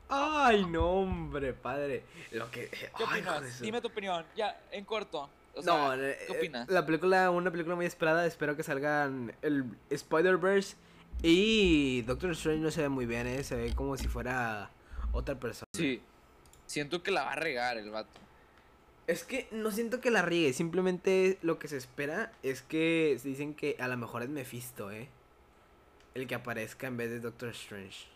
Ay, 0.08 0.64
no, 0.66 1.00
hombre, 1.00 1.52
padre. 1.52 2.04
Lo 2.30 2.50
que. 2.50 2.70
¿Qué 2.70 3.04
opinas? 3.04 3.60
Dime 3.60 3.80
tu 3.80 3.88
opinión, 3.88 4.24
ya, 4.36 4.60
en 4.70 4.84
corto. 4.84 5.28
no, 5.64 5.92
¿qué 5.92 6.10
eh, 6.10 6.26
opinas? 6.30 6.68
La 6.68 6.86
película, 6.86 7.30
una 7.30 7.50
película 7.50 7.74
muy 7.74 7.86
esperada. 7.86 8.26
Espero 8.26 8.56
que 8.56 8.62
salgan 8.62 9.34
el 9.42 9.64
Spider-Verse. 9.90 10.76
Y 11.22 12.02
Doctor 12.02 12.32
Strange 12.32 12.60
no 12.60 12.70
se 12.70 12.82
ve 12.82 12.88
muy 12.88 13.06
bien, 13.06 13.26
¿eh? 13.26 13.42
Se 13.42 13.56
ve 13.56 13.74
como 13.74 13.96
si 13.96 14.06
fuera 14.06 14.70
otra 15.16 15.38
persona. 15.38 15.68
Sí. 15.74 16.02
Siento 16.66 17.02
que 17.02 17.10
la 17.10 17.24
va 17.24 17.32
a 17.32 17.36
regar 17.36 17.78
el 17.78 17.90
vato. 17.90 18.20
Es 19.06 19.22
que 19.22 19.46
no 19.52 19.70
siento 19.70 20.00
que 20.00 20.10
la 20.10 20.22
riegue, 20.22 20.52
simplemente 20.52 21.38
lo 21.42 21.58
que 21.58 21.68
se 21.68 21.76
espera 21.76 22.32
es 22.42 22.62
que 22.62 23.16
se 23.20 23.28
dicen 23.28 23.54
que 23.54 23.76
a 23.78 23.86
lo 23.86 23.96
mejor 23.96 24.24
es 24.24 24.28
Mephisto, 24.28 24.90
¿eh? 24.90 25.08
El 26.14 26.26
que 26.26 26.34
aparezca 26.34 26.88
en 26.88 26.96
vez 26.96 27.10
de 27.10 27.20
Doctor 27.20 27.50
Strange. 27.50 28.08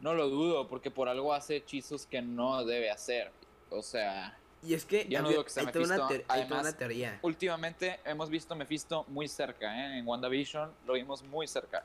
No 0.00 0.14
lo 0.14 0.28
dudo, 0.28 0.68
porque 0.68 0.90
por 0.90 1.08
algo 1.08 1.34
hace 1.34 1.56
hechizos 1.56 2.06
que 2.06 2.22
no 2.22 2.64
debe 2.64 2.90
hacer. 2.90 3.32
O 3.70 3.82
sea... 3.82 4.38
Y 4.62 4.74
es 4.74 4.84
que, 4.84 5.06
ya 5.08 5.20
no 5.20 5.30
dudo 5.30 5.44
que 5.44 5.50
sea 5.50 5.64
Mephisto. 5.64 6.08
Una, 6.28 6.60
una 6.60 6.72
teoría. 6.76 7.18
Últimamente 7.22 7.98
hemos 8.04 8.30
visto 8.30 8.54
Mephisto 8.54 9.04
muy 9.08 9.26
cerca, 9.26 9.66
¿eh? 9.76 9.98
En 9.98 10.06
WandaVision 10.06 10.70
lo 10.86 10.94
vimos 10.94 11.24
muy 11.24 11.48
cerca. 11.48 11.84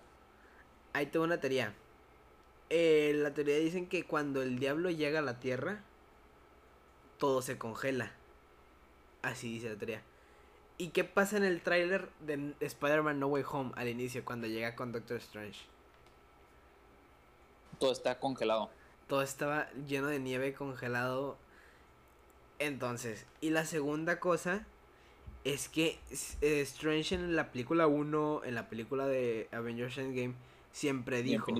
Ahí 0.94 1.08
tengo 1.08 1.26
una 1.26 1.40
teoría. 1.40 1.74
Eh, 2.70 3.14
la 3.16 3.34
teoría 3.34 3.58
dicen 3.58 3.88
que 3.88 4.04
cuando 4.04 4.42
el 4.42 4.60
diablo 4.60 4.92
llega 4.92 5.20
a 5.20 5.24
la 5.24 5.40
tierra, 5.40 5.84
todo 7.18 7.42
se 7.42 7.58
congela. 7.58 8.12
Así 9.22 9.54
dice 9.54 9.70
la 9.70 9.76
teoría. 9.76 10.04
¿Y 10.78 10.90
qué 10.90 11.04
pasa 11.04 11.38
en 11.38 11.44
el 11.44 11.62
tráiler 11.62 12.10
de 12.22 12.54
Spider-Man 12.62 13.20
No 13.20 13.28
Way 13.28 13.44
Home 13.52 13.72
al 13.76 13.90
inicio, 13.90 14.24
cuando 14.24 14.48
llega 14.48 14.76
con 14.76 14.92
Doctor 14.92 15.18
Strange? 15.18 15.60
Todo 17.80 17.92
está 17.92 18.20
congelado. 18.20 18.70
Todo 19.08 19.22
estaba 19.22 19.70
lleno 19.88 20.08
de 20.08 20.20
nieve 20.20 20.54
congelado. 20.54 21.38
Entonces, 22.60 23.26
y 23.42 23.50
la 23.50 23.66
segunda 23.66 24.20
cosa 24.20 24.66
es 25.44 25.68
que 25.70 26.00
eh, 26.42 26.62
Strange 26.62 27.16
en 27.16 27.36
la 27.36 27.52
película 27.52 27.88
1, 27.88 28.44
en 28.46 28.56
la 28.56 28.70
película 28.70 29.06
de 29.06 29.50
Avengers 29.52 29.98
Endgame, 29.98 30.36
siempre 30.72 31.24
dijo... 31.24 31.52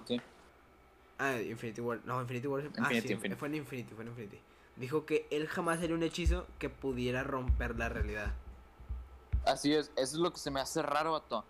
Ah, 1.20 1.36
Infinity 1.36 1.82
War. 1.82 2.00
No, 2.06 2.22
Infinity 2.22 2.48
War. 2.48 2.64
ah, 2.80 2.90
sí, 2.90 3.16
fue 3.16 3.48
en 3.48 3.56
Infinity, 3.56 3.94
fue 3.94 4.04
en 4.04 4.10
Infinity. 4.10 4.40
Dijo 4.78 5.06
que 5.06 5.28
él 5.30 5.48
jamás 5.48 5.80
haría 5.80 5.94
un 5.94 6.04
hechizo 6.04 6.48
que 6.58 6.70
pudiera 6.70 7.24
romper 7.24 7.78
la 7.78 7.90
realidad. 7.90 8.34
Así 9.46 9.74
es, 9.74 9.92
eso 9.98 10.16
es 10.16 10.22
lo 10.22 10.32
que 10.32 10.40
se 10.40 10.50
me 10.50 10.62
hace 10.62 10.82
raro, 10.82 11.12
vato. 11.12 11.44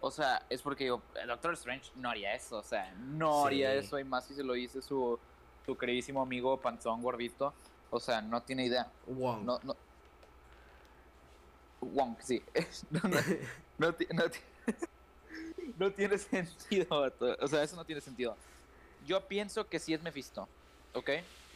O 0.00 0.10
sea, 0.10 0.46
es 0.48 0.62
porque 0.62 0.84
digo, 0.84 1.02
el 1.20 1.26
Doctor 1.26 1.54
Strange 1.54 1.90
no 1.96 2.08
haría 2.10 2.34
eso, 2.34 2.58
o 2.58 2.62
sea, 2.62 2.94
no 2.94 3.46
haría 3.46 3.74
eso, 3.74 3.98
y 3.98 4.04
más 4.04 4.26
si 4.26 4.34
se 4.34 4.44
lo 4.44 4.52
dice 4.52 4.80
su, 4.80 5.18
su 5.64 5.76
queridísimo 5.76 6.22
amigo 6.22 6.56
panzón 6.60 7.02
gordito. 7.02 7.52
O 7.90 8.00
sea, 8.00 8.20
no 8.20 8.42
tiene 8.42 8.66
idea. 8.66 8.90
Wong. 9.06 9.44
No, 9.44 9.58
no. 9.62 9.76
Wong, 11.80 12.16
sí. 12.20 12.42
no, 12.90 13.00
no, 13.04 13.18
no, 15.78 15.92
tiene 15.92 16.18
sentido, 16.18 17.00
vato. 17.00 17.36
O 17.40 17.48
sea, 17.48 17.62
eso 17.62 17.76
no 17.76 17.84
tiene 17.84 18.00
sentido. 18.00 18.36
Yo 19.06 19.26
pienso 19.26 19.68
que 19.68 19.78
sí 19.78 19.94
es 19.94 20.02
Mephisto, 20.02 20.48
¿ok? 20.92 21.10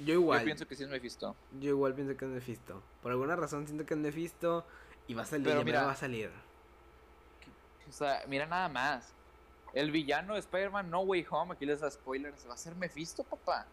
Yo 0.05 0.15
igual. 0.15 0.41
Yo 0.41 0.45
pienso 0.47 0.67
que 0.67 0.77
sí 0.77 0.85
es 0.85 0.89
Mephisto. 0.89 1.37
Yo 1.61 1.71
igual 1.71 1.95
pienso 1.95 2.17
que 2.17 2.25
es 2.25 2.31
Mephisto. 2.31 2.83
Por 3.03 3.13
alguna 3.13 3.37
razón 3.37 3.67
siento 3.67 3.85
que 3.85 3.95
es 3.95 4.01
Mephisto 4.01 4.65
y 5.09 5.15
va 5.15 5.23
a 5.23 5.27
salir. 5.27 5.47
Pero 5.47 5.65
mira, 5.65 5.85
va 5.85 5.93
a 5.93 5.97
salir. 5.97 6.31
O 7.89 7.93
sea, 7.93 8.23
mira 8.29 8.47
nada 8.47 8.69
más. 8.69 9.13
El 9.73 9.91
villano 9.91 10.35
de 10.35 10.41
Spider-Man 10.41 10.91
No 10.91 11.01
Way 11.01 11.27
Home, 11.31 11.55
aquí 11.55 11.67
les 11.67 11.81
da 11.81 11.91
spoilers, 11.91 12.49
va 12.49 12.55
a 12.55 12.57
ser 12.57 12.75
Mephisto, 12.75 13.23
papá. 13.25 13.67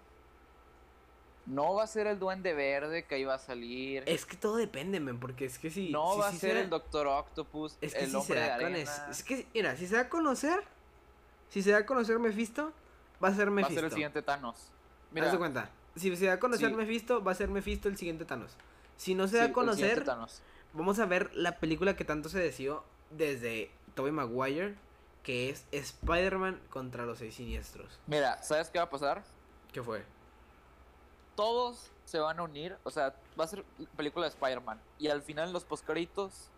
No 1.45 1.75
va 1.75 1.83
a 1.83 1.87
ser 1.87 2.07
el 2.07 2.19
Duende 2.19 2.53
Verde 2.53 3.05
que 3.05 3.15
ahí 3.15 3.23
va 3.23 3.35
a 3.35 3.39
salir. 3.39 4.03
Es 4.05 4.25
que 4.25 4.35
todo 4.35 4.57
depende, 4.57 4.99
men, 4.99 5.17
porque 5.17 5.45
es 5.45 5.57
que 5.57 5.69
si. 5.69 5.89
No 5.89 6.17
va 6.17 6.27
a 6.27 6.33
ser 6.33 6.57
el 6.57 6.69
Doctor 6.69 7.07
Octopus, 7.07 7.77
es 7.79 7.93
que 7.93 8.03
el 8.03 8.15
hombre 8.15 8.39
de 8.39 8.51
arena. 8.51 8.77
Es, 9.09 9.23
que, 9.23 9.47
mira, 9.53 9.75
si 9.77 9.87
se 9.87 9.95
va 9.95 10.01
a 10.01 10.09
conocer, 10.09 10.61
si 11.49 11.61
se 11.61 11.71
va 11.71 11.79
a 11.79 11.85
conocer 11.85 12.19
Mephisto, 12.19 12.73
va 13.23 13.29
a 13.29 13.33
ser 13.33 13.51
Mephisto. 13.51 13.73
Va 13.73 13.77
a 13.77 13.81
ser 13.81 13.85
el 13.85 13.91
siguiente 13.91 14.21
Thanos. 14.21 14.71
Mira, 15.11 15.31
Haz 15.31 15.37
cuenta. 15.37 15.69
Si 15.95 16.15
se 16.15 16.25
da 16.25 16.33
a 16.33 16.39
conocer 16.39 16.73
Mephisto, 16.73 17.23
va 17.23 17.31
a 17.31 17.35
ser 17.35 17.49
Mephisto 17.49 17.89
el 17.89 17.97
siguiente 17.97 18.25
Thanos. 18.25 18.55
Si 18.97 19.15
no 19.15 19.27
se 19.27 19.37
da 19.37 19.45
a 19.45 19.53
conocer, 19.53 20.05
vamos 20.73 20.99
a 20.99 21.05
ver 21.05 21.33
la 21.35 21.59
película 21.59 21.95
que 21.95 22.05
tanto 22.05 22.29
se 22.29 22.39
deseó 22.39 22.83
desde 23.11 23.71
Tobey 23.95 24.11
Maguire, 24.11 24.75
que 25.23 25.49
es 25.49 25.65
Spider-Man 25.71 26.61
contra 26.69 27.05
los 27.05 27.19
seis 27.19 27.35
siniestros. 27.35 27.99
Mira, 28.07 28.41
¿sabes 28.43 28.69
qué 28.69 28.79
va 28.79 28.85
a 28.85 28.89
pasar? 28.89 29.23
¿Qué 29.71 29.81
fue? 29.81 30.03
Todos 31.35 31.91
se 32.05 32.19
van 32.19 32.39
a 32.39 32.43
unir, 32.43 32.77
o 32.83 32.89
sea, 32.89 33.13
va 33.39 33.43
a 33.43 33.47
ser 33.47 33.63
película 33.95 34.25
de 34.25 34.29
Spider-Man. 34.29 34.79
Y 34.97 35.09
al 35.09 35.21
final, 35.21 35.47
en 35.47 35.53
los 35.53 35.65
postcréditos, 35.65 36.49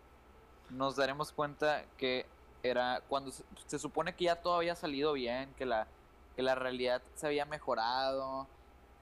nos 0.70 0.96
daremos 0.96 1.32
cuenta 1.32 1.84
que 1.96 2.26
era 2.62 3.02
cuando 3.08 3.32
se, 3.66 3.78
supone 3.78 4.14
que 4.14 4.24
ya 4.24 4.36
todo 4.36 4.54
había 4.54 4.76
salido 4.76 5.12
bien, 5.12 5.52
que 5.54 5.66
la, 5.66 5.86
que 6.36 6.42
la 6.42 6.54
realidad 6.54 7.02
se 7.14 7.26
había 7.26 7.44
mejorado, 7.44 8.46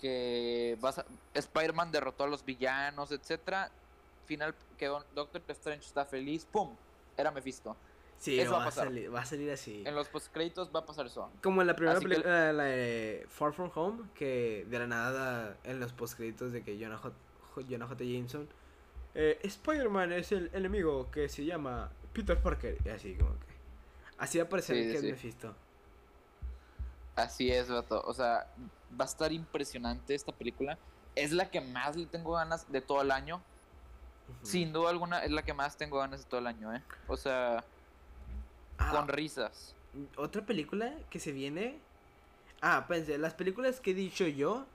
que 0.01 0.79
Spider-Man 1.35 1.93
derrotó 1.93 2.25
a 2.25 2.29
los 2.29 2.45
villanos, 2.45 3.13
etcétera. 3.13 3.71
Final 4.27 4.55
que 4.77 4.87
Doctor 5.15 5.43
Strange 5.49 5.87
está 5.87 6.05
feliz, 6.05 6.47
¡pum! 6.51 6.75
Era 7.17 7.31
Mephisto. 7.31 7.77
Sí, 8.19 8.39
eso 8.41 8.53
va, 8.53 8.67
a 8.67 8.71
Salir, 8.71 9.15
va 9.15 9.21
a 9.21 9.25
salir 9.25 9.51
así. 9.51 9.85
En 9.87 9.95
los 9.95 10.09
postcréditos 10.09 10.71
va 10.75 10.81
a 10.81 10.87
pasar 10.87 11.07
eso. 11.07 11.31
Como 11.41 11.61
en 11.61 11.69
la 11.69 11.77
primera 11.77 12.01
película, 12.01 12.53
la 12.53 12.65
de 12.65 13.25
Far 13.29 13.53
From 13.53 13.71
Home, 13.75 14.09
que 14.15 14.67
de 14.69 14.79
la 14.81 14.89
nada 14.89 15.57
en 15.63 15.79
los 15.79 15.93
postcréditos 15.93 16.53
de 16.53 16.63
que 16.63 16.79
Jonah 16.79 16.99
J. 16.99 17.15
Jonah 17.69 17.87
J. 17.87 18.05
Jameson 18.05 18.49
eh, 19.15 19.39
Spider-Man 19.43 20.13
es 20.13 20.33
el 20.33 20.51
enemigo 20.53 21.11
que 21.11 21.29
se 21.29 21.45
llama 21.45 21.91
Peter 22.13 22.41
Parker. 22.41 22.79
Y 22.85 22.89
así 22.89 23.15
como 23.15 23.31
que. 23.31 23.47
Así 24.19 24.39
va 24.39 24.45
a 24.45 24.49
parecer 24.49 24.77
que 24.77 24.95
es 24.97 25.03
Mephisto. 25.03 25.55
Así 27.19 27.51
es, 27.51 27.69
vato. 27.69 28.03
O 28.07 28.15
sea, 28.15 28.47
va 28.99 29.05
a 29.05 29.09
estar 29.09 29.33
impresionante 29.33 30.15
esta 30.15 30.33
película. 30.33 30.79
Es 31.15 31.33
la 31.33 31.51
que 31.51 31.61
más 31.61 31.97
le 31.97 32.07
tengo 32.07 32.33
ganas 32.33 32.71
de 32.71 32.81
todo 32.81 33.03
el 33.03 33.11
año. 33.11 33.43
Sin 34.43 34.73
duda 34.73 34.91
alguna, 34.91 35.25
es 35.25 35.31
la 35.31 35.43
que 35.43 35.55
más 35.55 35.77
tengo 35.77 35.99
ganas 35.99 36.21
de 36.23 36.27
todo 36.29 36.41
el 36.41 36.47
año, 36.47 36.75
¿eh? 36.75 36.83
O 37.09 37.17
sea, 37.17 37.65
Ah. 38.79 38.93
con 38.93 39.09
risas. 39.09 39.75
Otra 40.17 40.47
película 40.47 40.95
que 41.11 41.19
se 41.19 41.33
viene. 41.33 41.79
Ah, 42.61 42.85
pensé, 42.87 43.19
las 43.19 43.35
películas 43.35 43.81
que 43.81 43.91
he 43.91 43.95
dicho 43.95 44.27
yo, 44.27 44.67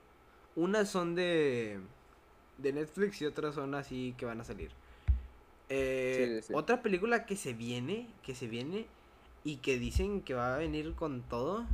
unas 0.56 0.88
son 0.88 1.14
de 1.14 1.80
de 2.58 2.72
Netflix 2.72 3.20
y 3.20 3.26
otras 3.26 3.54
son 3.56 3.74
así 3.74 4.14
que 4.16 4.26
van 4.26 4.40
a 4.40 4.44
salir. 4.44 4.70
Eh, 5.70 6.42
otra 6.52 6.82
película 6.82 7.24
que 7.26 7.36
se 7.36 7.52
viene, 7.52 8.06
que 8.22 8.34
se 8.34 8.46
viene 8.46 8.86
y 9.42 9.56
que 9.56 9.78
dicen 9.78 10.20
que 10.20 10.34
va 10.34 10.54
a 10.54 10.58
venir 10.58 10.94
con 10.94 11.22
todo, 11.22 11.64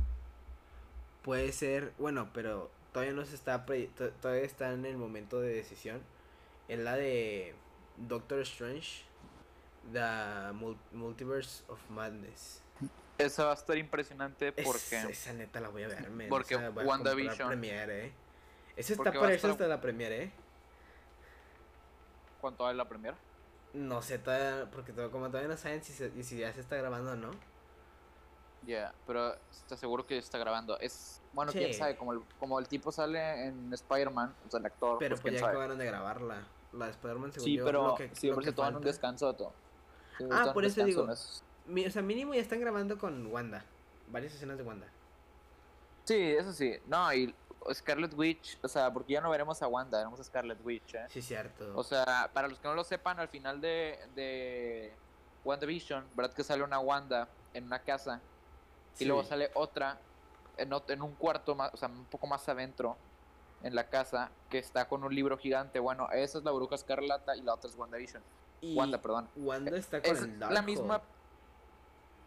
puede 1.21 1.51
ser, 1.51 1.93
bueno, 1.97 2.29
pero 2.33 2.69
todavía 2.93 3.13
no 3.13 3.25
se 3.25 3.35
está, 3.35 3.65
todavía 3.65 4.43
está 4.43 4.73
en 4.73 4.85
el 4.85 4.97
momento 4.97 5.39
de 5.39 5.53
decisión. 5.53 6.01
Es 6.67 6.79
la 6.79 6.95
de 6.95 7.55
Doctor 7.97 8.39
Strange. 8.41 9.03
The 9.91 10.53
Multiverse 10.91 11.63
of 11.67 11.79
Madness. 11.89 12.61
Esa 13.17 13.45
va 13.45 13.51
a 13.51 13.55
estar 13.55 13.77
impresionante 13.77 14.51
porque. 14.51 15.01
esa 15.09 15.33
neta 15.33 15.59
la 15.59 15.69
voy 15.69 15.83
a 15.83 15.87
ver, 15.87 16.07
Porque 16.29 16.55
WandaVision. 16.55 17.47
Premiere, 17.47 18.05
¿eh? 18.07 18.11
Esa 18.75 18.93
está 18.93 19.11
para 19.11 19.33
eso 19.33 19.49
hasta 19.49 19.67
la 19.67 19.81
premiere, 19.81 20.23
¿eh? 20.23 20.31
¿Cuánto 22.39 22.63
vale 22.63 22.77
la 22.77 22.87
premiere? 22.87 23.17
No 23.73 24.01
sé, 24.01 24.17
todavía, 24.17 24.69
porque 24.71 24.93
como 24.93 25.27
todavía 25.27 25.49
no 25.49 25.57
saben 25.57 25.83
si, 25.83 25.93
si 26.23 26.37
ya 26.37 26.51
se 26.53 26.61
está 26.61 26.77
grabando 26.77 27.11
o 27.11 27.15
no. 27.15 27.31
Ya, 28.65 28.93
pero 29.07 29.35
está 29.49 29.75
seguro 29.75 30.05
que 30.05 30.17
está 30.17 30.37
grabando. 30.37 30.79
Es 30.79 31.21
bueno, 31.33 31.51
quién 31.51 31.73
sabe, 31.73 31.95
como 31.95 32.13
el, 32.13 32.21
como 32.39 32.59
el 32.59 32.67
tipo 32.67 32.91
sale 32.91 33.47
en 33.47 33.73
Spider-Man, 33.73 34.35
o 34.47 34.51
sea, 34.51 34.59
el 34.59 34.65
actor. 34.65 34.97
Pero 34.99 35.15
pues, 35.15 35.21
pues 35.21 35.41
ya 35.41 35.47
acabaron 35.47 35.77
de 35.77 35.85
grabarla. 35.85 36.47
La 36.73 36.85
de 36.85 36.91
Spider-Man 36.91 37.33
Sí, 37.33 37.59
pero 37.63 37.95
que, 37.95 38.13
siempre 38.15 38.45
se 38.45 38.53
toman 38.53 38.75
un 38.75 38.83
descanso 38.83 39.31
de 39.31 39.37
todo. 39.37 39.53
Ah, 40.31 40.51
por 40.53 40.63
eso 40.65 40.83
digo. 40.83 41.03
o 41.03 41.89
sea, 41.89 42.01
mínimo 42.01 42.33
ya 42.33 42.41
están 42.41 42.59
grabando 42.59 42.97
con 42.97 43.27
Wanda. 43.27 43.65
Varias 44.09 44.33
escenas 44.33 44.57
de 44.57 44.63
Wanda. 44.63 44.87
Sí, 46.03 46.15
eso 46.15 46.53
sí. 46.53 46.77
No, 46.87 47.13
y 47.13 47.33
Scarlet 47.73 48.13
Witch, 48.13 48.57
o 48.61 48.67
sea, 48.67 48.91
porque 48.91 49.13
ya 49.13 49.21
no 49.21 49.29
veremos 49.29 49.61
a 49.61 49.67
Wanda, 49.67 49.97
veremos 49.99 50.19
a 50.19 50.23
Scarlet 50.23 50.59
Witch, 50.63 50.95
¿eh? 50.95 51.05
Sí, 51.09 51.21
cierto. 51.21 51.71
O 51.75 51.83
sea, 51.83 52.29
para 52.33 52.47
los 52.47 52.59
que 52.59 52.67
no 52.67 52.73
lo 52.73 52.83
sepan, 52.83 53.19
al 53.19 53.27
final 53.27 53.61
de, 53.61 53.99
de 54.15 54.93
WandaVision, 55.45 56.05
¿verdad? 56.15 56.33
Que 56.33 56.43
sale 56.43 56.63
una 56.63 56.79
Wanda 56.79 57.27
en 57.53 57.65
una 57.65 57.79
casa 57.79 58.21
y 58.99 59.05
luego 59.05 59.23
sale 59.23 59.51
otra 59.53 59.99
en, 60.57 60.71
en 60.87 61.01
un 61.01 61.13
cuarto, 61.15 61.55
más, 61.55 61.73
o 61.73 61.77
sea, 61.77 61.87
un 61.87 62.05
poco 62.05 62.27
más 62.27 62.47
adentro 62.49 62.97
en 63.63 63.75
la 63.75 63.89
casa 63.89 64.31
que 64.49 64.59
está 64.59 64.87
con 64.87 65.03
un 65.03 65.13
libro 65.13 65.37
gigante. 65.37 65.79
Bueno, 65.79 66.09
esa 66.11 66.37
es 66.39 66.43
la 66.43 66.51
bruja 66.51 66.75
escarlata 66.75 67.35
y 67.35 67.41
la 67.41 67.53
otra 67.53 67.69
es 67.69 67.75
WandaVision. 67.75 68.21
Wanda, 68.61 69.01
perdón. 69.01 69.27
Wanda 69.35 69.75
está 69.75 70.01
con 70.01 70.17
el 70.17 70.39
Darkhold. 70.39 70.53
La 70.53 70.61
misma. 70.61 71.01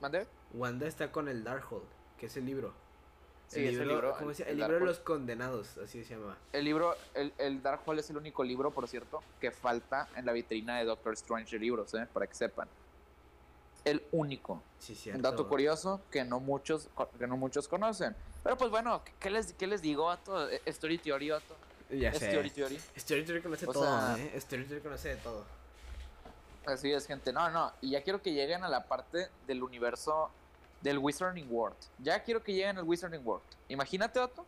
¿Mande? 0.00 0.27
Wanda 0.53 0.87
está 0.87 1.12
con 1.12 1.29
el 1.29 1.44
Darkhold, 1.44 1.85
que 2.18 2.27
es 2.27 2.37
el 2.37 2.46
libro. 2.46 2.72
Sí, 3.46 3.66
el 3.66 3.87
libro, 3.87 4.14
¿cómo 4.18 4.31
el, 4.31 4.42
el 4.42 4.57
libro 4.57 4.79
de 4.81 4.87
los 4.87 4.98
condenados, 5.00 5.77
así 5.79 6.03
se 6.03 6.16
llama. 6.16 6.37
El 6.53 6.64
libro, 6.64 6.96
el, 7.12 7.33
el 7.38 7.62
Darkhold 7.62 8.00
es 8.00 8.11
el 8.11 8.16
único 8.16 8.42
libro, 8.42 8.70
por 8.70 8.88
cierto, 8.88 9.22
que 9.40 9.50
falta 9.50 10.09
en 10.16 10.24
la 10.24 10.33
vitrina 10.33 10.79
de 10.79 10.87
Doctor 10.87 11.12
Strange 11.12 11.57
de 11.57 11.61
libros, 11.61 11.92
¿eh? 11.94 12.09
para 12.12 12.27
que 12.27 12.35
sepan. 12.35 12.68
El 13.84 14.02
único. 14.12 14.62
Sí, 14.78 14.94
cierto. 14.94 15.18
Un 15.18 15.22
dato 15.22 15.48
curioso 15.48 16.00
que 16.10 16.24
no 16.24 16.40
muchos, 16.40 16.88
que 17.18 17.26
no 17.26 17.36
muchos 17.36 17.68
conocen. 17.68 18.16
Pero 18.42 18.56
pues 18.56 18.70
bueno, 18.70 19.02
¿qué 19.20 19.30
les, 19.30 19.52
qué 19.52 19.66
les 19.66 19.82
digo 19.82 20.10
a 20.10 20.16
todo? 20.16 20.48
Story 20.66 20.98
Theory, 20.98 21.28
todo. 21.28 21.58
Ya 21.90 22.12
sé. 22.12 22.28
Story 22.28 22.50
Theory. 22.50 22.80
Story 22.96 23.24
Theory 23.24 23.42
conoce 23.42 23.66
todo, 23.66 24.16
¿eh? 24.16 24.32
Story 24.36 24.64
Theory 24.64 24.82
conoce 24.82 25.08
de 25.10 25.16
todo. 25.16 25.44
Así 26.66 26.90
es, 26.90 27.06
gente. 27.06 27.32
No, 27.32 27.50
no. 27.50 27.72
Y 27.82 27.90
ya 27.90 28.02
quiero 28.02 28.22
que 28.22 28.32
lleguen 28.32 28.64
a 28.64 28.68
la 28.68 28.84
parte 28.84 29.28
del 29.46 29.62
universo 29.62 30.30
del 30.80 30.98
Wizarding 30.98 31.46
World. 31.50 31.76
Ya 31.98 32.22
quiero 32.22 32.42
que 32.42 32.52
lleguen 32.52 32.78
al 32.78 32.84
Wizarding 32.84 33.26
World. 33.26 33.44
Imagínate, 33.68 34.18
Otto. 34.20 34.46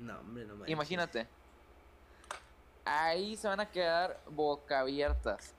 No, 0.00 0.18
hombre, 0.18 0.44
no 0.44 0.66
Imagínate. 0.66 1.26
Ahí 2.84 3.36
se 3.36 3.48
van 3.48 3.60
a 3.60 3.70
quedar 3.70 4.20
boca 4.28 4.80
abiertas 4.80 5.54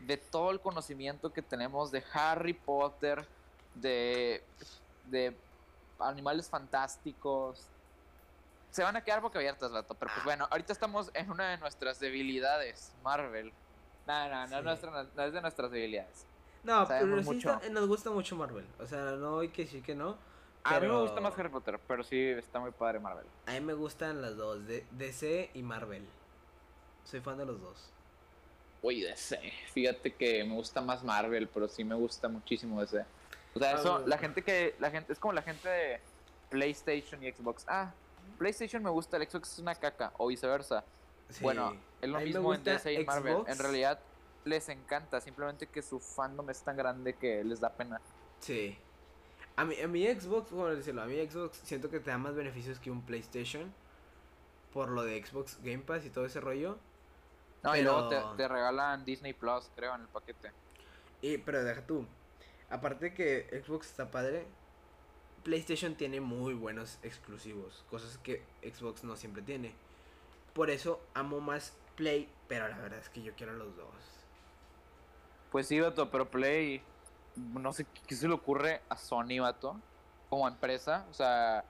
de 0.00 0.16
todo 0.16 0.50
el 0.50 0.60
conocimiento 0.60 1.32
que 1.32 1.42
tenemos 1.42 1.90
de 1.90 2.02
Harry 2.12 2.54
Potter, 2.54 3.26
de, 3.74 4.42
de 5.06 5.36
animales 5.98 6.48
fantásticos. 6.48 7.66
Se 8.70 8.82
van 8.82 8.96
a 8.96 9.04
quedar 9.04 9.20
boca 9.20 9.38
abiertas, 9.38 9.72
vato. 9.72 9.94
Pero 9.94 10.10
pues 10.12 10.22
ah. 10.22 10.24
bueno, 10.24 10.48
ahorita 10.50 10.72
estamos 10.72 11.10
en 11.14 11.30
una 11.30 11.50
de 11.50 11.58
nuestras 11.58 12.00
debilidades, 12.00 12.92
Marvel. 13.02 13.52
No, 14.06 14.28
no, 14.28 14.46
no, 14.46 14.62
no, 14.62 15.22
es 15.24 15.32
de 15.32 15.40
nuestras 15.40 15.70
debilidades. 15.70 16.26
No, 16.62 16.86
pero 16.88 17.22
sí 17.22 17.42
nos 17.70 17.86
gusta 17.86 18.10
mucho 18.10 18.36
Marvel. 18.36 18.66
O 18.80 18.86
sea, 18.86 19.12
no 19.12 19.40
hay 19.40 19.48
que 19.48 19.64
decir 19.64 19.82
que 19.82 19.94
no. 19.94 20.16
A 20.64 20.80
mí 20.80 20.86
me 20.86 20.98
gusta 20.98 21.20
más 21.20 21.38
Harry 21.38 21.50
Potter, 21.50 21.78
pero 21.86 22.02
sí 22.02 22.18
está 22.18 22.58
muy 22.58 22.70
padre 22.70 22.98
Marvel. 22.98 23.26
A 23.46 23.52
mí 23.52 23.60
me 23.60 23.74
gustan 23.74 24.22
las 24.22 24.34
dos, 24.36 24.66
de 24.66 24.86
DC 24.92 25.50
y 25.52 25.62
Marvel. 25.62 26.06
Soy 27.04 27.20
fan 27.20 27.36
de 27.36 27.44
los 27.44 27.60
dos. 27.60 27.93
Uy, 28.84 29.00
DC. 29.00 29.40
Fíjate 29.72 30.12
que 30.12 30.44
me 30.44 30.54
gusta 30.54 30.82
más 30.82 31.02
Marvel, 31.02 31.48
pero 31.48 31.66
sí 31.68 31.82
me 31.82 31.94
gusta 31.94 32.28
muchísimo 32.28 32.82
DC. 32.82 33.02
O 33.54 33.58
sea, 33.58 33.72
eso, 33.76 34.06
la 34.06 34.18
gente 34.18 34.42
que, 34.42 34.74
la 34.78 34.90
gente, 34.90 35.14
es 35.14 35.18
como 35.18 35.32
la 35.32 35.40
gente 35.40 35.66
de 35.66 36.00
PlayStation 36.50 37.24
y 37.24 37.32
Xbox. 37.32 37.64
Ah, 37.66 37.94
PlayStation 38.36 38.82
me 38.82 38.90
gusta, 38.90 39.16
el 39.16 39.26
Xbox 39.26 39.54
es 39.54 39.58
una 39.58 39.74
caca, 39.74 40.12
o 40.18 40.26
viceversa. 40.26 40.84
Bueno, 41.40 41.74
es 42.02 42.10
lo 42.10 42.20
mismo 42.20 42.52
en 42.52 42.62
DC 42.62 42.92
y 42.92 43.06
Marvel. 43.06 43.38
En 43.46 43.58
realidad 43.58 43.98
les 44.44 44.68
encanta, 44.68 45.18
simplemente 45.18 45.66
que 45.66 45.80
su 45.80 45.98
fandom 45.98 46.50
es 46.50 46.60
tan 46.60 46.76
grande 46.76 47.14
que 47.14 47.42
les 47.42 47.60
da 47.60 47.70
pena. 47.70 48.02
Sí. 48.40 48.76
A 49.56 49.64
mi, 49.64 49.80
a 49.80 49.88
mi 49.88 50.06
Xbox, 50.06 50.50
como 50.50 50.66
decirlo, 50.66 51.00
a 51.00 51.06
mi 51.06 51.26
Xbox 51.26 51.56
siento 51.64 51.88
que 51.88 52.00
te 52.00 52.10
da 52.10 52.18
más 52.18 52.34
beneficios 52.34 52.78
que 52.78 52.90
un 52.90 53.00
PlayStation. 53.00 53.72
Por 54.74 54.90
lo 54.90 55.04
de 55.04 55.24
Xbox 55.24 55.58
Game 55.62 55.84
Pass 55.84 56.04
y 56.04 56.10
todo 56.10 56.26
ese 56.26 56.42
rollo. 56.42 56.76
No, 57.64 57.74
y 57.74 57.82
luego 57.82 58.10
te, 58.36 58.46
regalan 58.46 59.06
Disney 59.06 59.32
Plus, 59.32 59.70
creo, 59.74 59.94
en 59.94 60.02
el 60.02 60.08
paquete. 60.08 60.52
Y, 61.22 61.38
pero 61.38 61.64
deja 61.64 61.80
tú. 61.86 62.06
Aparte 62.68 63.06
de 63.06 63.14
que 63.14 63.62
Xbox 63.64 63.88
está 63.88 64.10
padre, 64.10 64.46
PlayStation 65.44 65.94
tiene 65.94 66.20
muy 66.20 66.52
buenos 66.52 66.98
exclusivos. 67.02 67.82
Cosas 67.90 68.18
que 68.18 68.42
Xbox 68.62 69.02
no 69.02 69.16
siempre 69.16 69.42
tiene. 69.42 69.74
por 70.52 70.70
eso 70.70 71.00
amo 71.14 71.40
más 71.40 71.74
Play, 71.96 72.28
pero 72.48 72.68
la 72.68 72.76
verdad 72.76 72.98
es 72.98 73.08
que 73.08 73.22
yo 73.22 73.32
quiero 73.34 73.54
los 73.54 73.74
dos. 73.76 73.94
Pues 75.50 75.66
sí, 75.66 75.80
vato, 75.80 76.10
pero 76.10 76.28
Play, 76.28 76.82
no 77.36 77.72
sé 77.72 77.86
qué 78.06 78.14
se 78.14 78.28
le 78.28 78.34
ocurre 78.34 78.82
a 78.88 78.96
Sony, 78.96 79.40
vato, 79.40 79.80
como 80.28 80.46
empresa, 80.48 81.06
o 81.10 81.14
sea, 81.14 81.64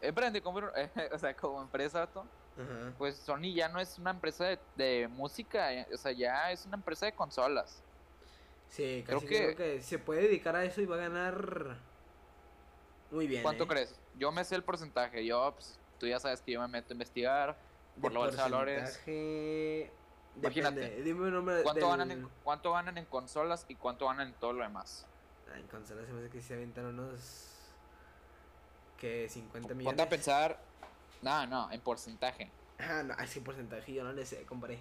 emprende 0.00 0.42
como, 0.42 0.58
o 1.12 1.18
sea, 1.18 1.34
como 1.34 1.62
empresa, 1.62 2.00
vato. 2.00 2.26
Pues 2.98 3.16
Sony 3.16 3.54
ya 3.54 3.68
no 3.68 3.80
es 3.80 3.98
una 3.98 4.10
empresa 4.10 4.58
de, 4.76 5.08
música, 5.08 5.72
eh, 5.72 5.86
o 5.94 5.96
sea, 5.96 6.12
ya 6.12 6.52
es 6.52 6.66
una 6.66 6.76
empresa 6.76 7.06
de 7.06 7.12
consolas. 7.12 7.82
Sí, 8.68 9.02
casi 9.06 9.26
creo 9.26 9.56
que, 9.56 9.80
se 9.80 9.98
puede 9.98 10.22
dedicar 10.22 10.54
a 10.54 10.64
eso 10.64 10.80
y 10.80 10.86
va 10.86 10.96
a 10.96 10.98
ganar 10.98 11.78
muy 13.10 13.26
bien. 13.26 13.42
¿Cuánto 13.42 13.64
¿eh? 13.64 13.68
crees? 13.68 13.94
Yo 14.18 14.30
me 14.30 14.44
sé 14.44 14.54
el 14.54 14.62
porcentaje, 14.62 15.24
yo, 15.24 15.52
pues, 15.54 15.78
tú 15.98 16.06
ya 16.06 16.20
sabes 16.20 16.40
que 16.42 16.52
yo 16.52 16.60
me 16.60 16.68
meto 16.68 16.92
a 16.92 16.94
investigar 16.94 17.56
por 18.00 18.12
los 18.12 18.36
valores. 18.36 19.00
Imagínate. 20.36 21.02
Dime 21.02 21.26
un 21.26 21.34
nombre 21.34 21.62
¿cuánto, 21.62 21.88
ganan 21.88 22.10
en, 22.10 22.28
¿Cuánto 22.44 22.72
ganan 22.72 22.98
en 22.98 23.04
consolas 23.06 23.66
y 23.68 23.74
cuánto 23.74 24.06
ganan 24.06 24.28
en 24.28 24.34
todo 24.34 24.52
lo 24.52 24.62
demás? 24.62 25.06
Ah, 25.52 25.58
en 25.58 25.66
consolas 25.66 26.06
se 26.06 26.12
me 26.12 26.20
hace 26.20 26.30
que 26.30 26.40
se 26.40 26.54
avientan 26.54 26.86
unos. 26.86 27.74
que 28.96 29.28
50 29.28 29.74
millones. 29.74 29.86
Ponte 29.86 30.02
a 30.02 30.08
pensar. 30.08 30.69
No, 31.22 31.46
no, 31.46 31.70
en 31.70 31.80
porcentaje. 31.80 32.50
Ah, 32.78 33.02
no, 33.02 33.14
así 33.18 33.40
porcentaje 33.40 33.92
yo 33.92 34.04
no 34.04 34.12
le 34.12 34.24
sé, 34.24 34.44
compré. 34.44 34.78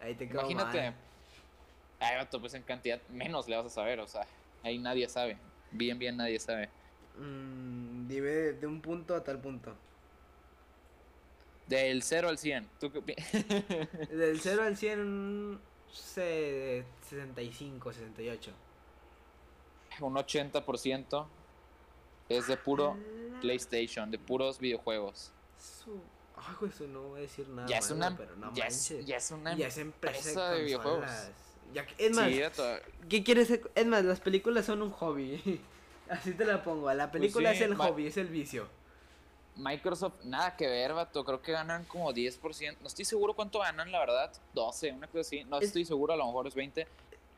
Ahí 0.00 0.14
te 0.14 0.28
quedo 0.28 0.40
Imagínate. 0.40 0.94
Ay, 1.98 2.16
vato, 2.16 2.40
pues 2.40 2.54
en 2.54 2.62
cantidad 2.62 3.00
menos 3.08 3.46
le 3.46 3.56
vas 3.56 3.66
a 3.66 3.70
saber, 3.70 4.00
o 4.00 4.06
sea, 4.06 4.26
ahí 4.62 4.78
nadie 4.78 5.06
sabe. 5.08 5.36
Bien, 5.70 5.98
bien, 5.98 6.16
nadie 6.16 6.40
sabe. 6.40 6.70
Mm, 7.18 8.08
dime 8.08 8.30
de 8.30 8.66
un 8.66 8.80
punto 8.80 9.14
a 9.14 9.22
tal 9.22 9.38
punto. 9.38 9.74
Del 11.66 12.02
0 12.02 12.28
al 12.28 12.38
100. 12.38 12.68
¿Tú 12.80 12.90
qué 12.90 13.00
Del 14.10 14.40
0 14.40 14.62
al 14.62 14.76
100, 14.76 15.60
65, 15.92 17.92
68. 17.92 18.52
Un 20.00 20.14
80% 20.14 21.26
es 22.28 22.46
de 22.46 22.56
puro 22.56 22.96
PlayStation, 23.40 24.10
de 24.10 24.18
puros 24.18 24.58
videojuegos. 24.58 25.32
Ay, 26.36 26.68
eso 26.68 26.86
no 26.86 27.02
voy 27.02 27.18
a 27.18 27.22
decir 27.22 27.48
nada. 27.48 27.68
Ya 27.68 27.78
es 27.78 27.90
una, 27.90 28.16
pero 28.16 28.34
ya, 28.54 28.66
es, 28.66 29.04
ya 29.04 29.16
es 29.16 29.30
una 29.30 29.56
ya 29.56 29.66
es 29.66 29.78
empresa, 29.78 30.50
de, 30.52 30.64
videojuegos. 30.64 31.10
Ya, 31.74 31.86
es 31.98 32.16
más, 32.16 32.30
¿qué 33.08 33.22
quieres? 33.22 33.50
Es 33.74 33.86
más, 33.86 34.04
las 34.04 34.20
películas 34.20 34.66
son 34.66 34.82
un 34.82 34.90
hobby. 34.90 35.60
Así 36.08 36.32
te 36.32 36.44
la 36.44 36.62
pongo. 36.62 36.92
La 36.92 37.10
pues 37.10 37.20
película 37.20 37.52
es 37.52 37.60
el 37.60 37.76
hobby, 37.76 38.06
es 38.06 38.16
el 38.16 38.26
vicio. 38.26 38.66
Microsoft, 39.56 40.24
nada 40.24 40.56
que 40.56 40.66
ver, 40.66 40.94
vato. 40.94 41.24
Creo 41.24 41.42
que 41.42 41.52
ganan 41.52 41.84
como 41.84 42.12
10%. 42.12 42.78
No 42.80 42.86
estoy 42.86 43.04
seguro 43.04 43.34
cuánto 43.34 43.60
ganan, 43.60 43.92
la 43.92 44.00
verdad. 44.00 44.32
12, 44.54 44.92
una 44.92 45.06
cosa 45.06 45.20
así. 45.20 45.44
No 45.44 45.58
estoy 45.58 45.84
seguro, 45.84 46.14
a 46.14 46.16
lo 46.16 46.26
mejor 46.26 46.46
es 46.46 46.54
20. 46.54 46.86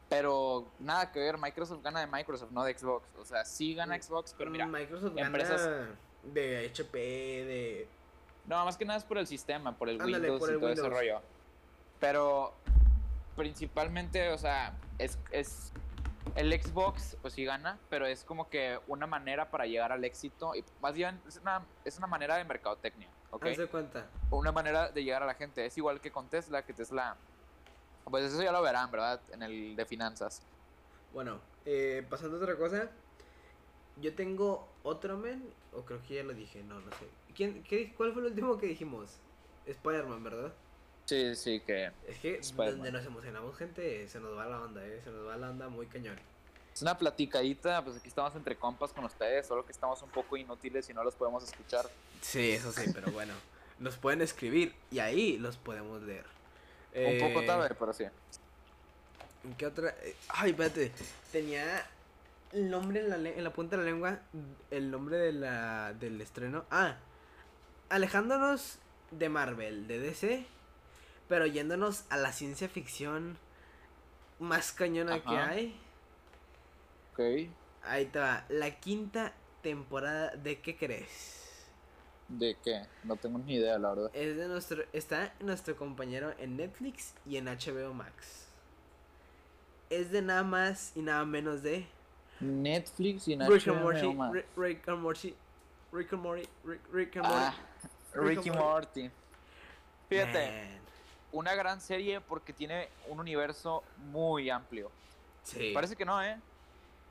Pero 0.09 0.67
nada 0.79 1.11
que 1.11 1.19
ver. 1.19 1.39
Microsoft 1.39 1.83
gana 1.83 2.01
de 2.01 2.07
Microsoft, 2.07 2.53
no 2.53 2.65
de 2.65 2.79
Xbox. 2.79 3.07
O 3.19 3.25
sea, 3.25 3.45
sí 3.45 3.75
gana 3.75 3.97
mm, 3.97 4.03
Xbox, 4.03 4.35
pero 4.39 4.51
mira. 4.51 4.67
Microsoft 4.67 5.15
gana 5.15 5.39
de 6.23 6.71
HP, 6.71 6.99
de. 6.99 7.89
No, 8.47 8.65
más 8.65 8.77
que 8.77 8.85
nada 8.85 8.99
es 8.99 9.05
por 9.05 9.19
el 9.19 9.27
sistema, 9.27 9.77
por 9.77 9.89
el 9.89 10.03
Windows 10.03 10.49
y 10.51 10.59
todo 10.59 10.69
ese 10.69 10.89
rollo. 10.89 11.21
Pero 12.01 12.53
principalmente, 13.37 14.31
o 14.31 14.39
sea, 14.39 14.75
es, 14.99 15.19
es 15.31 15.73
el 16.35 16.53
Xbox, 16.53 17.17
pues 17.23 17.35
sí 17.35 17.45
gana, 17.45 17.79
pero 17.89 18.07
es 18.07 18.25
como 18.25 18.49
que 18.49 18.79
una 18.89 19.07
manera 19.07 19.51
para 19.51 19.67
llegar 19.67 19.93
al 19.93 20.05
éxito. 20.05 20.55
Y 20.55 20.65
más 20.81 20.95
bien, 20.95 21.21
es 21.29 21.37
una, 21.39 21.63
es 21.85 21.99
una 21.99 22.07
manera 22.07 22.37
de 22.37 22.45
mercadotecnia. 22.45 23.09
¿ok? 23.31 23.47
Haz 23.47 23.57
de 23.57 23.67
cuenta. 23.67 24.07
Una 24.31 24.53
manera 24.53 24.91
de 24.91 25.03
llegar 25.03 25.23
a 25.23 25.27
la 25.27 25.35
gente. 25.35 25.65
Es 25.67 25.77
igual 25.77 26.01
que 26.01 26.11
con 26.11 26.29
Tesla, 26.29 26.63
que 26.63 26.73
Tesla. 26.73 27.17
Pues 28.05 28.25
eso 28.33 28.43
ya 28.43 28.53
lo 28.53 28.63
verán, 28.63 28.91
¿verdad? 28.91 29.21
En 29.33 29.43
el 29.43 29.77
de 29.77 29.87
finanzas. 29.87 30.43
Bueno, 31.13 31.41
eh, 31.65 32.07
pasando 32.09 32.37
a 32.37 32.41
otra 32.41 32.57
cosa. 32.57 32.91
Yo 33.97 34.15
tengo 34.15 34.69
otro 34.83 35.17
men, 35.17 35.43
o 35.73 35.83
creo 35.83 36.03
que 36.07 36.15
ya 36.17 36.23
lo 36.23 36.35
dije, 36.35 36.63
no, 36.63 36.81
no 36.81 36.91
sé. 36.93 37.07
¿Quién, 37.35 37.63
qué, 37.63 37.93
¿Cuál 37.95 38.13
fue 38.13 38.23
el 38.23 38.29
último 38.29 38.59
que 38.59 38.67
dijimos? 38.67 39.19
Spider-Man, 39.67 40.25
¿verdad? 40.25 40.53
Sí, 41.05 41.35
sí, 41.35 41.61
que. 41.61 41.91
Es 42.07 42.19
que 42.19 42.41
donde 42.57 42.93
nos 42.93 43.05
emocionamos, 43.05 43.57
gente, 43.57 44.09
se 44.09 44.21
nos 44.21 44.37
va 44.37 44.47
la 44.47 44.61
onda, 44.61 44.85
¿eh? 44.87 45.01
Se 45.03 45.11
nos 45.11 45.27
va 45.27 45.37
la 45.37 45.51
onda 45.51 45.69
muy 45.69 45.87
cañón. 45.87 46.17
Es 46.75 46.81
una 46.81 46.97
platicadita, 46.97 47.85
pues 47.85 47.99
aquí 47.99 48.09
estamos 48.09 48.35
entre 48.35 48.57
compas 48.57 48.93
con 48.93 49.05
ustedes, 49.05 49.47
solo 49.47 49.65
que 49.67 49.73
estamos 49.73 50.01
un 50.03 50.09
poco 50.09 50.37
inútiles 50.37 50.89
y 50.89 50.95
no 50.95 51.05
los 51.05 51.15
podemos 51.15 51.45
escuchar. 51.45 51.87
Sí, 52.23 52.53
eso 52.53 52.73
sí, 52.73 52.91
pero 52.95 53.11
bueno. 53.13 53.35
nos 53.79 53.97
pueden 53.97 54.23
escribir 54.23 54.75
y 54.91 55.01
ahí 55.01 55.37
los 55.37 55.57
podemos 55.59 56.03
leer. 56.03 56.25
un 56.95 57.29
poco 57.29 57.43
eh, 57.43 57.47
tarde, 57.47 57.75
pero 57.79 57.93
sí. 57.93 58.05
¿En 59.45 59.55
qué 59.55 59.67
otra? 59.67 59.95
Ay, 60.29 60.53
espérate. 60.53 60.93
Tenía 61.31 61.85
el 62.53 62.71
nombre 62.71 63.01
en 63.01 63.11
la, 63.11 63.17
en 63.17 63.45
la 63.45 63.53
punta 63.53 63.77
de 63.77 63.85
la 63.85 63.91
lengua, 63.91 64.21
el 64.71 64.91
nombre 64.91 65.17
de 65.19 65.33
la, 65.33 65.95
del 65.95 66.21
estreno. 66.21 66.65
Ah, 66.71 66.97
alejándonos 67.89 68.79
de 69.11 69.29
Marvel, 69.29 69.87
de 69.87 69.99
DC 69.99 70.47
pero 71.33 71.47
yéndonos 71.47 72.05
a 72.11 72.19
la 72.19 72.31
ciencia 72.31 72.69
ficción 72.69 73.39
más 74.39 74.71
cañona 74.71 75.23
que 75.23 75.35
hay. 75.35 75.81
Ok. 77.13 77.21
Ahí 77.85 78.05
está, 78.05 78.45
la 78.51 78.71
quinta 78.81 79.33
temporada 79.63 80.37
de 80.37 80.61
¿qué 80.61 80.77
crees? 80.77 81.71
¿De 82.29 82.55
qué? 82.63 82.83
No 83.05 83.17
tengo 83.17 83.39
ni 83.39 83.55
idea, 83.55 83.79
la 83.79 83.95
verdad. 83.95 84.11
Es 84.13 84.37
de 84.37 84.47
nuestro, 84.47 84.85
está 84.93 85.33
nuestro 85.41 85.75
compañero 85.75 86.35
en 86.39 86.59
Netflix 86.59 87.15
y 87.25 87.39
en 87.39 87.47
HBO 87.47 87.95
Max. 87.95 88.49
Es 89.89 90.11
de 90.11 90.21
nada 90.21 90.43
más 90.43 90.93
y 90.95 91.01
nada 91.01 91.25
menos 91.25 91.63
de 91.63 91.87
Netflix 92.43 93.29
y 93.29 93.35
en 93.35 93.49
Rick 93.49 93.67
HBO 93.67 94.15
Morty. 94.15 94.45
Rick, 94.57 94.89
and 94.89 95.01
Morty, 95.01 95.35
Rick 95.93 96.13
and 96.13 96.23
Morty, 96.23 96.49
Rick, 96.65 97.17
and 97.17 97.27
Morty. 97.27 97.45
Ah, 97.45 97.55
Rick, 98.15 98.47
and 98.47 98.57
Morty. 98.57 99.11
Fíjate 100.09 100.83
una 101.33 101.55
gran 101.55 101.81
serie 101.81 102.21
porque 102.21 102.53
tiene 102.53 102.89
un 103.09 103.19
universo 103.19 103.83
muy 104.11 104.51
amplio. 104.51 104.91
Sí. 105.43 105.73
Parece 105.73 105.97
que 105.97 106.05
no, 106.05 106.23
¿eh? 106.23 106.37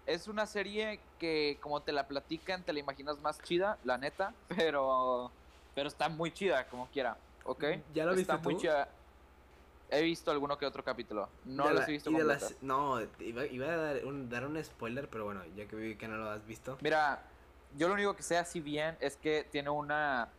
Es 0.06 0.28
una 0.28 0.46
serie 0.46 1.00
que 1.20 1.58
como 1.62 1.82
te 1.82 1.92
la 1.92 2.08
platican, 2.08 2.64
te 2.64 2.74
la 2.74 2.80
imaginas 2.80 3.20
más 3.22 3.42
chida, 3.42 3.78
la 3.84 3.98
neta, 3.98 4.34
pero 4.56 5.32
pero 5.74 5.88
está 5.88 6.10
muy 6.10 6.32
chida 6.32 6.68
como 6.68 6.88
quiera, 6.88 7.18
¿ok? 7.46 7.64
¿Ya 7.94 8.06
lo 8.06 8.12
viste 8.12 8.34
Está 8.34 8.38
muy 8.38 8.58
chida. 8.58 8.90
He 9.92 10.02
visto 10.02 10.32
alguno 10.32 10.58
que 10.58 10.66
otro 10.66 10.84
capítulo. 10.84 11.28
No 11.44 11.70
los 11.70 11.88
he 11.88 11.92
visto 11.92 12.10
las, 12.10 12.56
No, 12.62 13.00
iba, 13.20 13.66
a 13.66 13.76
dar 13.76 14.06
un, 14.06 14.30
dar 14.30 14.48
un 14.48 14.64
spoiler, 14.64 15.10
pero 15.10 15.26
bueno, 15.26 15.42
ya 15.56 15.68
que 15.68 15.76
vi 15.76 15.96
que 15.96 16.08
no 16.08 16.16
lo 16.16 16.30
has 16.30 16.46
visto. 16.48 16.78
Mira, 16.82 17.22
yo 17.78 17.90
lo 17.90 17.96
único 17.96 18.16
que 18.16 18.24
sé 18.24 18.38
así 18.38 18.62
bien 18.62 18.98
es 19.00 19.18
que 19.18 19.46
tiene 19.52 19.70
una... 19.70 20.30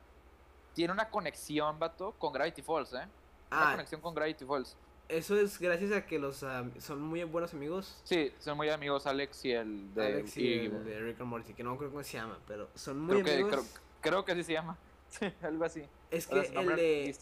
Tiene 0.75 0.91
una 0.95 1.11
conexión, 1.11 1.79
vato, 1.79 2.13
con 2.13 2.33
Gravity 2.33 2.63
Falls, 2.63 2.95
¿eh? 2.95 3.07
ah, 3.51 3.73
conexión 3.73 4.01
con 4.01 4.15
Gravity 4.15 4.47
Falls. 4.47 4.75
Eso 5.09 5.39
es 5.39 5.59
gracias 5.59 5.93
a 5.93 6.07
que 6.07 6.19
los 6.19 6.37
son 6.37 7.03
muy 7.03 7.23
buenos 7.25 7.53
amigos. 7.53 8.01
Sí, 8.05 8.33
son 8.39 8.57
muy 8.57 8.71
amigos 8.71 9.07
Alex 9.07 9.45
y 9.45 9.53
el 9.53 9.93
de, 9.93 10.07
Alex 10.07 10.37
y, 10.39 10.55
el 10.61 10.85
de 10.85 11.01
Rick 11.01 11.21
and 11.21 11.29
Morty, 11.29 11.53
que 11.53 11.63
no 11.63 11.77
creo 11.77 11.91
cómo 11.91 12.03
se 12.03 12.17
llama, 12.17 12.39
pero 12.47 12.71
son 12.75 12.99
muy 12.99 13.21
amigos. 13.21 13.79
creo, 14.01 14.25
que 14.25 14.33
así 14.33 14.45
se 14.45 14.55
llama. 14.55 14.79
algo 15.43 15.65
así. 15.65 15.85
Es 16.11 16.27
que 16.27 16.41
el 16.41 16.77
de, 16.77 17.15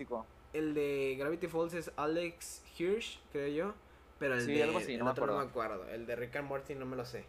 el 0.53 0.75
de 0.75 1.17
Gravity 1.19 1.47
Falls 1.47 1.75
es 1.75 1.91
Alex 1.97 2.63
Hirsch, 2.79 3.21
creo 3.33 3.49
yo. 3.49 3.75
Pero 4.19 4.35
el 4.35 4.47
de 4.47 4.63
algo 4.63 4.79
así, 4.79 4.97
no, 4.97 5.07
me 5.07 5.15
no 5.15 5.39
me 5.39 5.45
acuerdo. 5.45 5.89
El 5.89 6.07
de 6.07 6.15
Rick 6.15 6.37
and 6.37 6.49
Morty 6.49 6.75
no 6.75 6.85
me 6.85 6.97
lo 6.97 7.05
sé. 7.05 7.25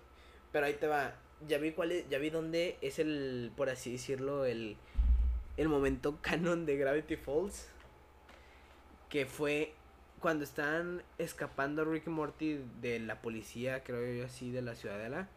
Pero 0.52 0.66
ahí 0.66 0.74
te 0.74 0.88
va. 0.88 1.16
Ya 1.48 1.58
vi 1.58 1.72
cuál 1.72 1.92
es, 1.94 2.10
ya 2.10 2.20
vi 2.20 2.30
dónde 2.30 2.78
es 2.82 3.00
el, 3.00 3.52
por 3.56 3.70
así 3.70 3.94
decirlo, 3.94 4.46
el, 4.46 4.76
el 5.58 5.70
momento 5.70 6.20
canon 6.22 6.66
de 6.66 6.78
Gravity 6.78 7.16
Falls 7.16 7.70
que 9.12 9.26
fue 9.26 9.74
cuando 10.22 10.46
están 10.46 11.04
escapando 11.18 11.84
Rick 11.84 12.08
y 12.08 12.10
Morty 12.10 12.64
de 12.80 13.00
la 13.00 13.22
policía, 13.22 13.84
creo 13.84 14.14
yo 14.14 14.26
así, 14.26 14.52
de 14.52 14.62
la 14.62 14.74
ciudadela. 14.74 15.28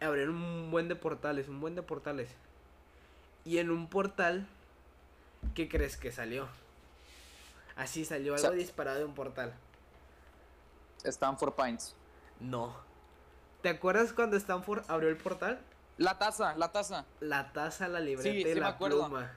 Abrieron 0.00 0.36
un 0.36 0.70
buen 0.70 0.88
de 0.88 0.94
portales, 0.94 1.48
un 1.48 1.60
buen 1.60 1.74
de 1.74 1.82
portales. 1.82 2.28
Y 3.44 3.58
en 3.58 3.70
un 3.70 3.88
portal, 3.88 4.46
¿qué 5.54 5.68
crees 5.68 5.96
que 5.96 6.12
salió? 6.12 6.48
Así 7.78 8.04
salió 8.04 8.34
algo 8.34 8.50
disparado 8.50 8.98
de 8.98 9.04
un 9.04 9.14
portal. 9.14 9.54
Stanford 11.04 11.54
Pines. 11.54 11.94
No. 12.40 12.76
¿Te 13.62 13.68
acuerdas 13.68 14.12
cuando 14.12 14.36
Stanford 14.36 14.82
abrió 14.88 15.08
el 15.08 15.16
portal? 15.16 15.60
La 15.96 16.18
taza, 16.18 16.56
la 16.56 16.72
taza. 16.72 17.06
La 17.20 17.52
taza, 17.52 17.86
la 17.86 18.00
libreta 18.00 18.28
y 18.28 18.54
la 18.56 18.76
pluma. 18.76 19.32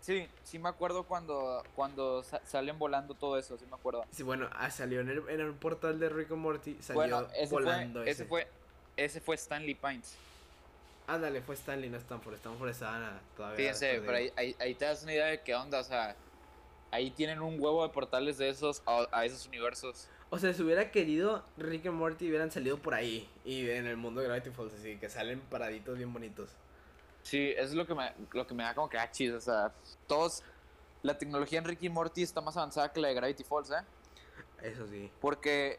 Sí, 0.00 0.28
sí 0.42 0.58
me 0.58 0.68
acuerdo 0.68 1.04
cuando, 1.04 1.62
cuando 1.76 2.24
salen 2.44 2.78
volando 2.78 3.14
todo 3.14 3.38
eso, 3.38 3.56
sí 3.56 3.64
me 3.66 3.76
acuerdo. 3.76 4.04
Sí, 4.10 4.24
bueno, 4.24 4.48
ah, 4.52 4.70
salió 4.70 5.00
en 5.00 5.08
el, 5.08 5.28
en 5.28 5.40
el 5.40 5.52
portal 5.54 5.98
de 6.00 6.08
Rick 6.08 6.32
and 6.32 6.40
Morty, 6.40 6.76
salió 6.80 7.28
volando 7.48 8.02
ese. 8.02 8.24
Fue, 8.24 8.48
ese 8.96 9.20
fue 9.20 9.36
Stanley 9.36 9.74
Pines. 9.74 10.16
Ándale, 11.06 11.40
fue 11.42 11.54
Stanley, 11.54 11.90
no 11.90 11.96
Stanford. 11.98 12.34
Stanford 12.34 12.70
estaba 12.70 13.20
todavía. 13.36 13.56
Fíjense, 13.56 14.02
pero 14.04 14.16
ahí, 14.16 14.56
ahí, 14.58 14.74
te 14.74 14.84
das 14.84 15.04
una 15.04 15.12
idea 15.12 15.26
de 15.26 15.40
qué 15.42 15.54
onda, 15.54 15.78
o 15.78 15.84
sea, 15.84 16.16
Ahí 16.90 17.10
tienen 17.10 17.40
un 17.40 17.60
huevo 17.60 17.82
de 17.82 17.88
portales 17.90 18.38
de 18.38 18.48
esos 18.48 18.82
a, 18.86 19.24
esos 19.24 19.46
universos. 19.46 20.08
O 20.30 20.38
sea, 20.38 20.52
si 20.52 20.62
hubiera 20.62 20.90
querido, 20.90 21.44
Rick 21.56 21.86
y 21.86 21.90
Morty 21.90 22.28
hubieran 22.28 22.50
salido 22.50 22.78
por 22.78 22.94
ahí. 22.94 23.28
Y 23.44 23.68
en 23.70 23.86
el 23.86 23.96
mundo 23.96 24.20
de 24.20 24.28
Gravity 24.28 24.50
Falls, 24.50 24.74
así 24.74 24.96
que 24.96 25.08
salen 25.08 25.40
paraditos 25.40 25.96
bien 25.96 26.12
bonitos. 26.12 26.50
Sí, 27.22 27.52
eso 27.56 27.64
es 27.64 27.74
lo 27.74 27.86
que 27.86 27.94
me, 27.94 28.12
lo 28.32 28.46
que 28.46 28.54
me 28.54 28.62
da 28.62 28.74
como 28.74 28.88
que 28.88 28.98
ah, 28.98 29.10
chido. 29.10 29.38
O 29.38 29.40
sea, 29.40 29.72
todos. 30.06 30.42
La 31.02 31.18
tecnología 31.18 31.58
en 31.58 31.64
Rick 31.64 31.82
y 31.82 31.88
Morty 31.88 32.22
está 32.22 32.40
más 32.40 32.56
avanzada 32.56 32.92
que 32.92 33.00
la 33.00 33.08
de 33.08 33.14
Gravity 33.14 33.44
Falls, 33.44 33.70
¿eh? 33.70 33.84
Eso 34.62 34.86
sí. 34.86 35.10
Porque 35.20 35.78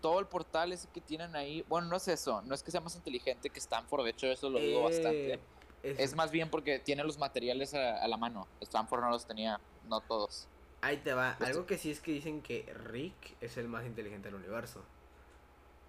todo 0.00 0.20
el 0.20 0.26
portal 0.26 0.72
ese 0.72 0.88
que 0.92 1.00
tienen 1.00 1.34
ahí. 1.36 1.64
Bueno, 1.68 1.88
no 1.88 1.96
es 1.96 2.08
eso. 2.08 2.42
No 2.42 2.54
es 2.54 2.62
que 2.62 2.70
sea 2.70 2.80
más 2.80 2.96
inteligente 2.96 3.50
que 3.50 3.58
Stanford. 3.58 4.04
De 4.04 4.10
hecho, 4.10 4.26
eso 4.26 4.48
lo 4.48 4.60
dudo 4.60 4.84
bastante. 4.84 5.34
Eh, 5.34 5.40
es 5.82 6.14
más 6.14 6.30
bien 6.30 6.50
porque 6.50 6.78
tiene 6.78 7.04
los 7.04 7.18
materiales 7.18 7.74
a, 7.74 8.06
la 8.06 8.16
mano. 8.16 8.46
Stanford 8.60 9.00
no 9.00 9.10
los 9.10 9.26
tenía, 9.26 9.60
no 9.88 10.00
todos. 10.00 10.48
Ahí 10.80 10.98
te 10.98 11.12
va. 11.12 11.32
Algo 11.40 11.66
que 11.66 11.78
sí 11.78 11.90
es 11.90 12.00
que 12.00 12.12
dicen 12.12 12.40
que 12.42 12.72
Rick 12.84 13.36
es 13.40 13.56
el 13.56 13.68
más 13.68 13.84
inteligente 13.84 14.28
del 14.28 14.36
universo. 14.36 14.84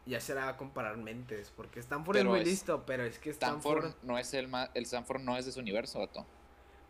Ya 0.05 0.19
será 0.19 0.57
comparar 0.57 0.97
mentes, 0.97 1.51
porque 1.55 1.79
Stanford 1.79 2.17
es 2.17 2.25
muy 2.25 2.43
listo, 2.43 2.83
pero 2.85 3.03
es 3.03 3.19
que 3.19 3.29
Stanford... 3.29 3.93
no 4.01 4.17
es 4.17 4.33
el 4.33 4.47
más... 4.47 4.69
El 4.73 4.83
Stanford 4.83 5.21
no 5.21 5.37
es 5.37 5.45
de 5.45 5.51
su 5.51 5.59
universo, 5.59 5.99
vato. 5.99 6.25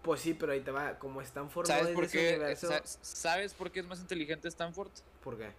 Pues 0.01 0.21
sí, 0.21 0.33
pero 0.33 0.53
ahí 0.53 0.61
te 0.61 0.71
va. 0.71 0.97
Como 0.97 1.21
Stanford 1.21 1.67
¿Sabes 1.67 1.83
no 1.83 1.89
es 1.89 1.95
por 1.95 2.07
de 2.07 2.11
qué, 2.11 2.29
universo... 2.35 2.71
¿Sabes 3.01 3.53
por 3.53 3.71
qué 3.71 3.81
es 3.81 3.87
más 3.87 3.99
inteligente 3.99 4.47
Stanford? 4.47 4.91
¿Por 5.21 5.37
qué? 5.37 5.51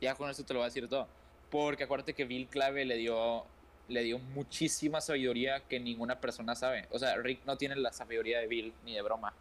Ya 0.00 0.14
con 0.14 0.30
esto 0.30 0.44
te 0.44 0.52
lo 0.54 0.60
voy 0.60 0.66
a 0.66 0.68
decir 0.68 0.88
todo. 0.88 1.08
Porque 1.50 1.84
acuérdate 1.84 2.14
que 2.14 2.24
Bill 2.24 2.48
Clave 2.48 2.84
le 2.84 2.96
dio 2.96 3.44
le 3.88 4.02
dio 4.02 4.18
muchísima 4.18 5.00
sabiduría 5.00 5.60
que 5.68 5.78
ninguna 5.80 6.20
persona 6.20 6.54
sabe. 6.54 6.86
O 6.90 6.98
sea, 6.98 7.16
Rick 7.16 7.44
no 7.44 7.56
tiene 7.56 7.76
la 7.76 7.92
sabiduría 7.92 8.40
de 8.40 8.46
Bill 8.46 8.72
ni 8.84 8.94
de 8.94 9.02
broma. 9.02 9.34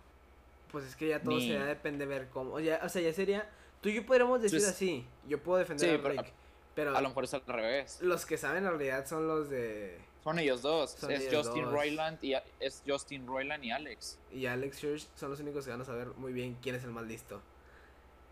Pues 0.72 0.86
es 0.86 0.96
que 0.96 1.10
ya 1.10 1.22
todo 1.22 1.40
se 1.40 1.60
depende 1.60 2.06
de 2.06 2.10
ver 2.10 2.30
cómo. 2.30 2.52
O, 2.52 2.56
o 2.56 2.90
sea, 2.90 3.02
ya 3.02 3.14
sería. 3.14 3.50
Tú 3.82 3.90
y 3.90 3.96
yo 3.96 4.06
podríamos 4.06 4.42
decir 4.42 4.64
así. 4.66 5.06
Yo 5.28 5.42
puedo 5.42 5.60
defender 5.60 6.00
a 6.00 6.10
Rick. 6.10 6.34
Pero, 6.76 6.96
a 6.96 7.02
lo 7.02 7.10
mejor 7.10 7.26
es 7.26 7.34
al 7.34 7.42
revés. 7.46 8.00
Los 8.02 8.26
que 8.26 8.38
saben 8.38 8.64
en 8.64 8.70
realidad 8.70 9.06
son 9.06 9.28
los 9.28 9.50
de. 9.50 10.00
Son 10.24 10.40
ellos 10.40 10.62
dos. 10.62 11.04
es 11.04 11.28
Justin 11.36 11.70
Roiland 11.72 12.24
y 12.24 12.36
es 12.60 12.84
Justin 12.88 13.28
Roiland 13.28 13.64
y 13.64 13.72
Alex. 13.72 14.20
Y 14.32 14.46
Alex 14.46 14.80
Church 14.80 15.08
son 15.16 15.32
los 15.32 15.40
únicos 15.40 15.66
que 15.66 15.72
van 15.72 15.82
a 15.82 15.86
saber 15.86 16.10
muy 16.18 16.32
bien 16.32 16.58
quién 16.62 16.76
es 16.76 16.84
el 16.84 16.92
más 16.92 17.06
listo. 17.06 17.42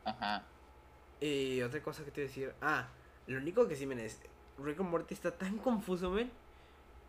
Ajá. 0.06 0.44
Y 1.20 1.62
otra 1.62 1.82
cosa 1.82 2.06
que 2.06 2.12
te 2.12 2.22
voy 2.22 2.26
a 2.26 2.28
decir. 2.28 2.54
Ah, 2.62 2.88
lo 3.28 3.40
único 3.40 3.68
que 3.68 3.76
sí 3.76 3.86
me 3.86 4.06
es 4.06 4.20
Rick 4.58 4.80
and 4.80 4.90
Morty 4.90 5.14
está 5.14 5.32
tan 5.32 5.58
confuso, 5.58 6.10
men, 6.10 6.32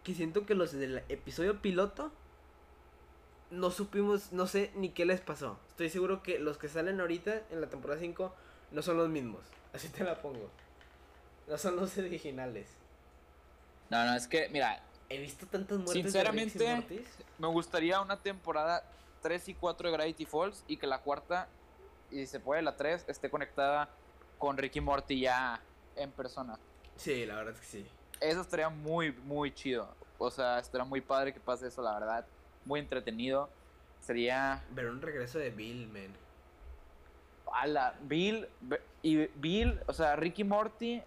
que 0.02 0.14
siento 0.14 0.46
que 0.46 0.54
los 0.54 0.72
del 0.72 1.02
episodio 1.08 1.60
piloto 1.60 2.10
no 3.50 3.70
supimos, 3.70 4.32
no 4.32 4.46
sé 4.46 4.70
ni 4.74 4.90
qué 4.90 5.04
les 5.04 5.20
pasó. 5.20 5.58
Estoy 5.70 5.90
seguro 5.90 6.22
que 6.22 6.38
los 6.38 6.58
que 6.58 6.68
salen 6.68 7.00
ahorita 7.00 7.42
en 7.50 7.60
la 7.60 7.68
temporada 7.68 8.00
5 8.00 8.34
no 8.72 8.82
son 8.82 8.96
los 8.96 9.08
mismos. 9.08 9.40
Así 9.72 9.88
te 9.88 10.04
la 10.04 10.20
pongo. 10.20 10.48
No 11.48 11.58
son 11.58 11.76
los 11.76 11.96
originales. 11.98 12.68
No, 13.88 14.04
no, 14.04 14.14
es 14.14 14.28
que, 14.28 14.48
mira. 14.50 14.82
He 15.08 15.18
visto 15.18 15.46
tantas 15.46 15.78
muertes. 15.78 16.02
Sinceramente, 16.04 16.86
me 17.38 17.48
gustaría 17.48 18.00
una 18.00 18.16
temporada 18.16 18.84
3 19.22 19.48
y 19.48 19.54
4 19.54 19.88
de 19.88 19.96
Gravity 19.96 20.24
Falls 20.24 20.64
y 20.68 20.76
que 20.76 20.86
la 20.86 21.00
cuarta, 21.00 21.48
y 22.12 22.26
se 22.26 22.38
puede 22.38 22.62
la 22.62 22.76
3, 22.76 23.06
esté 23.08 23.28
conectada 23.28 23.88
con 24.38 24.56
Ricky 24.56 24.80
Morty 24.80 25.20
ya 25.20 25.60
en 25.96 26.12
persona. 26.12 26.60
Sí, 26.96 27.26
la 27.26 27.34
verdad 27.36 27.54
es 27.54 27.60
que 27.60 27.66
sí. 27.66 27.86
Eso 28.20 28.42
estaría 28.42 28.68
muy, 28.68 29.10
muy 29.10 29.52
chido. 29.52 29.92
O 30.18 30.30
sea, 30.30 30.60
estaría 30.60 30.84
muy 30.84 31.00
padre 31.00 31.32
que 31.32 31.40
pase 31.40 31.66
eso, 31.66 31.82
la 31.82 31.98
verdad. 31.98 32.24
Muy 32.70 32.78
entretenido. 32.78 33.50
Sería. 33.98 34.62
Ver 34.70 34.86
un 34.86 35.02
regreso 35.02 35.40
de 35.40 35.50
Bill, 35.50 35.88
man. 35.88 36.14
la 37.66 37.96
Bill. 38.02 38.48
Y 39.02 39.26
Bill, 39.34 39.80
o 39.88 39.92
sea, 39.92 40.14
Ricky 40.14 40.44
Morty 40.44 41.02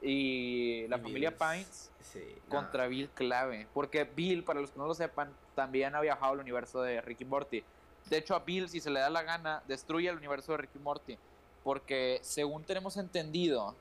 y 0.00 0.88
la 0.88 0.98
familia 0.98 1.36
Pines 1.36 1.90
sí, 2.00 2.24
contra 2.48 2.86
Bill 2.86 3.10
clave. 3.10 3.66
Porque 3.74 4.04
Bill, 4.04 4.42
para 4.42 4.62
los 4.62 4.70
que 4.70 4.78
no 4.78 4.86
lo 4.86 4.94
sepan, 4.94 5.30
también 5.54 5.94
ha 5.94 6.00
viajado 6.00 6.32
al 6.32 6.40
universo 6.40 6.80
de 6.80 7.02
Ricky 7.02 7.26
Morty. 7.26 7.62
De 8.08 8.16
hecho, 8.16 8.34
a 8.34 8.38
Bill, 8.38 8.70
si 8.70 8.80
se 8.80 8.88
le 8.88 9.00
da 9.00 9.10
la 9.10 9.22
gana, 9.22 9.62
destruye 9.68 10.08
el 10.08 10.16
universo 10.16 10.52
de 10.52 10.58
Ricky 10.58 10.78
Morty. 10.78 11.18
Porque 11.62 12.20
según 12.22 12.64
tenemos 12.64 12.96
entendido, 12.96 13.76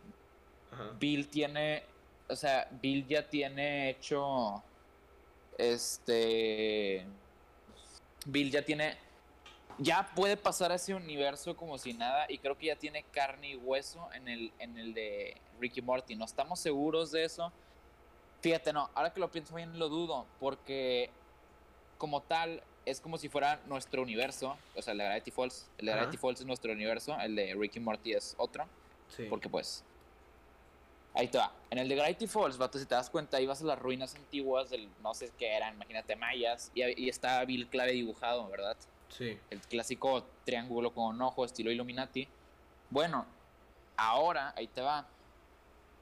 Bill 0.99 1.29
tiene, 1.29 1.83
o 2.27 2.35
sea, 2.35 2.67
Bill 2.81 3.07
ya 3.07 3.29
tiene 3.29 3.91
hecho, 3.91 4.61
este, 5.57 7.07
Bill 8.25 8.51
ya 8.51 8.63
tiene, 8.63 8.97
ya 9.77 10.11
puede 10.15 10.37
pasar 10.37 10.71
a 10.71 10.75
ese 10.75 10.93
universo 10.93 11.55
como 11.55 11.77
si 11.77 11.93
nada 11.93 12.25
y 12.29 12.37
creo 12.37 12.57
que 12.57 12.67
ya 12.67 12.75
tiene 12.75 13.03
carne 13.11 13.51
y 13.51 13.55
hueso 13.55 14.09
en 14.13 14.27
el, 14.27 14.51
en 14.59 14.77
el 14.77 14.93
de 14.93 15.37
Ricky 15.59 15.81
Morty. 15.81 16.15
No 16.15 16.25
estamos 16.25 16.59
seguros 16.59 17.11
de 17.11 17.23
eso. 17.23 17.51
Fíjate, 18.41 18.73
no, 18.73 18.89
ahora 18.95 19.13
que 19.13 19.19
lo 19.19 19.31
pienso 19.31 19.55
bien 19.55 19.77
lo 19.77 19.89
dudo 19.89 20.25
porque 20.39 21.09
como 21.97 22.21
tal 22.21 22.63
es 22.85 22.99
como 22.99 23.17
si 23.17 23.29
fuera 23.29 23.61
nuestro 23.67 24.01
universo, 24.01 24.57
o 24.75 24.81
sea, 24.81 24.93
el 24.93 24.97
de 24.97 25.03
Gravity 25.05 25.31
Falls, 25.31 25.69
el 25.77 25.85
de 25.85 25.91
Gravity 25.91 26.17
Falls 26.17 26.39
es 26.39 26.47
nuestro 26.47 26.71
universo, 26.71 27.15
el 27.19 27.35
de 27.35 27.53
Ricky 27.55 27.79
Morty 27.79 28.13
es 28.13 28.33
otro. 28.37 28.67
Sí. 29.07 29.27
Porque 29.29 29.49
pues 29.49 29.83
Ahí 31.13 31.27
te 31.27 31.37
va. 31.37 31.51
En 31.69 31.77
el 31.77 31.89
de 31.89 31.95
Gravity 31.95 32.27
Falls, 32.27 32.57
vato, 32.57 32.79
si 32.79 32.85
te 32.85 32.95
das 32.95 33.09
cuenta, 33.09 33.41
ibas 33.41 33.61
a 33.61 33.65
las 33.65 33.79
ruinas 33.79 34.15
antiguas 34.15 34.69
del, 34.69 34.89
no 35.01 35.13
sé 35.13 35.31
qué 35.37 35.55
eran, 35.55 35.75
imagínate, 35.75 36.15
mayas, 36.15 36.71
y, 36.73 37.05
y 37.05 37.09
está 37.09 37.43
Bill 37.43 37.67
Clave 37.67 37.91
dibujado, 37.91 38.47
¿verdad? 38.47 38.77
Sí. 39.09 39.37
El 39.49 39.59
clásico 39.59 40.25
triángulo 40.45 40.93
con 40.93 41.21
ojo, 41.21 41.43
estilo 41.43 41.69
Illuminati. 41.69 42.27
Bueno, 42.89 43.25
ahora, 43.97 44.53
ahí 44.55 44.67
te 44.67 44.81
va. 44.81 45.05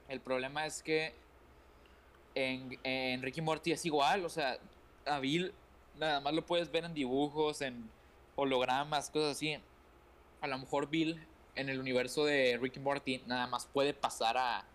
El 0.08 0.22
problema 0.22 0.66
es 0.66 0.84
que 0.84 1.14
en, 2.36 2.80
en 2.84 3.22
Ricky 3.22 3.42
Morty 3.42 3.72
es 3.72 3.86
igual, 3.86 4.26
o 4.26 4.30
sea, 4.30 4.58
a 5.06 5.20
Bill 5.20 5.54
nada 5.98 6.20
más 6.20 6.34
lo 6.34 6.46
puedes 6.46 6.72
ver 6.72 6.86
en 6.86 6.94
dibujos, 6.94 7.62
en 7.62 7.90
hologramas, 8.36 9.10
cosas 9.10 9.36
así. 9.36 9.60
A 10.42 10.48
lo 10.48 10.58
mejor 10.58 10.88
Bill 10.88 11.26
en 11.56 11.70
el 11.70 11.80
universo 11.80 12.26
de 12.26 12.58
Ricky 12.62 12.80
Morty 12.80 13.22
nada 13.28 13.48
más 13.48 13.66
puede 13.66 13.94
pasar 13.94 14.38
a 14.38 14.66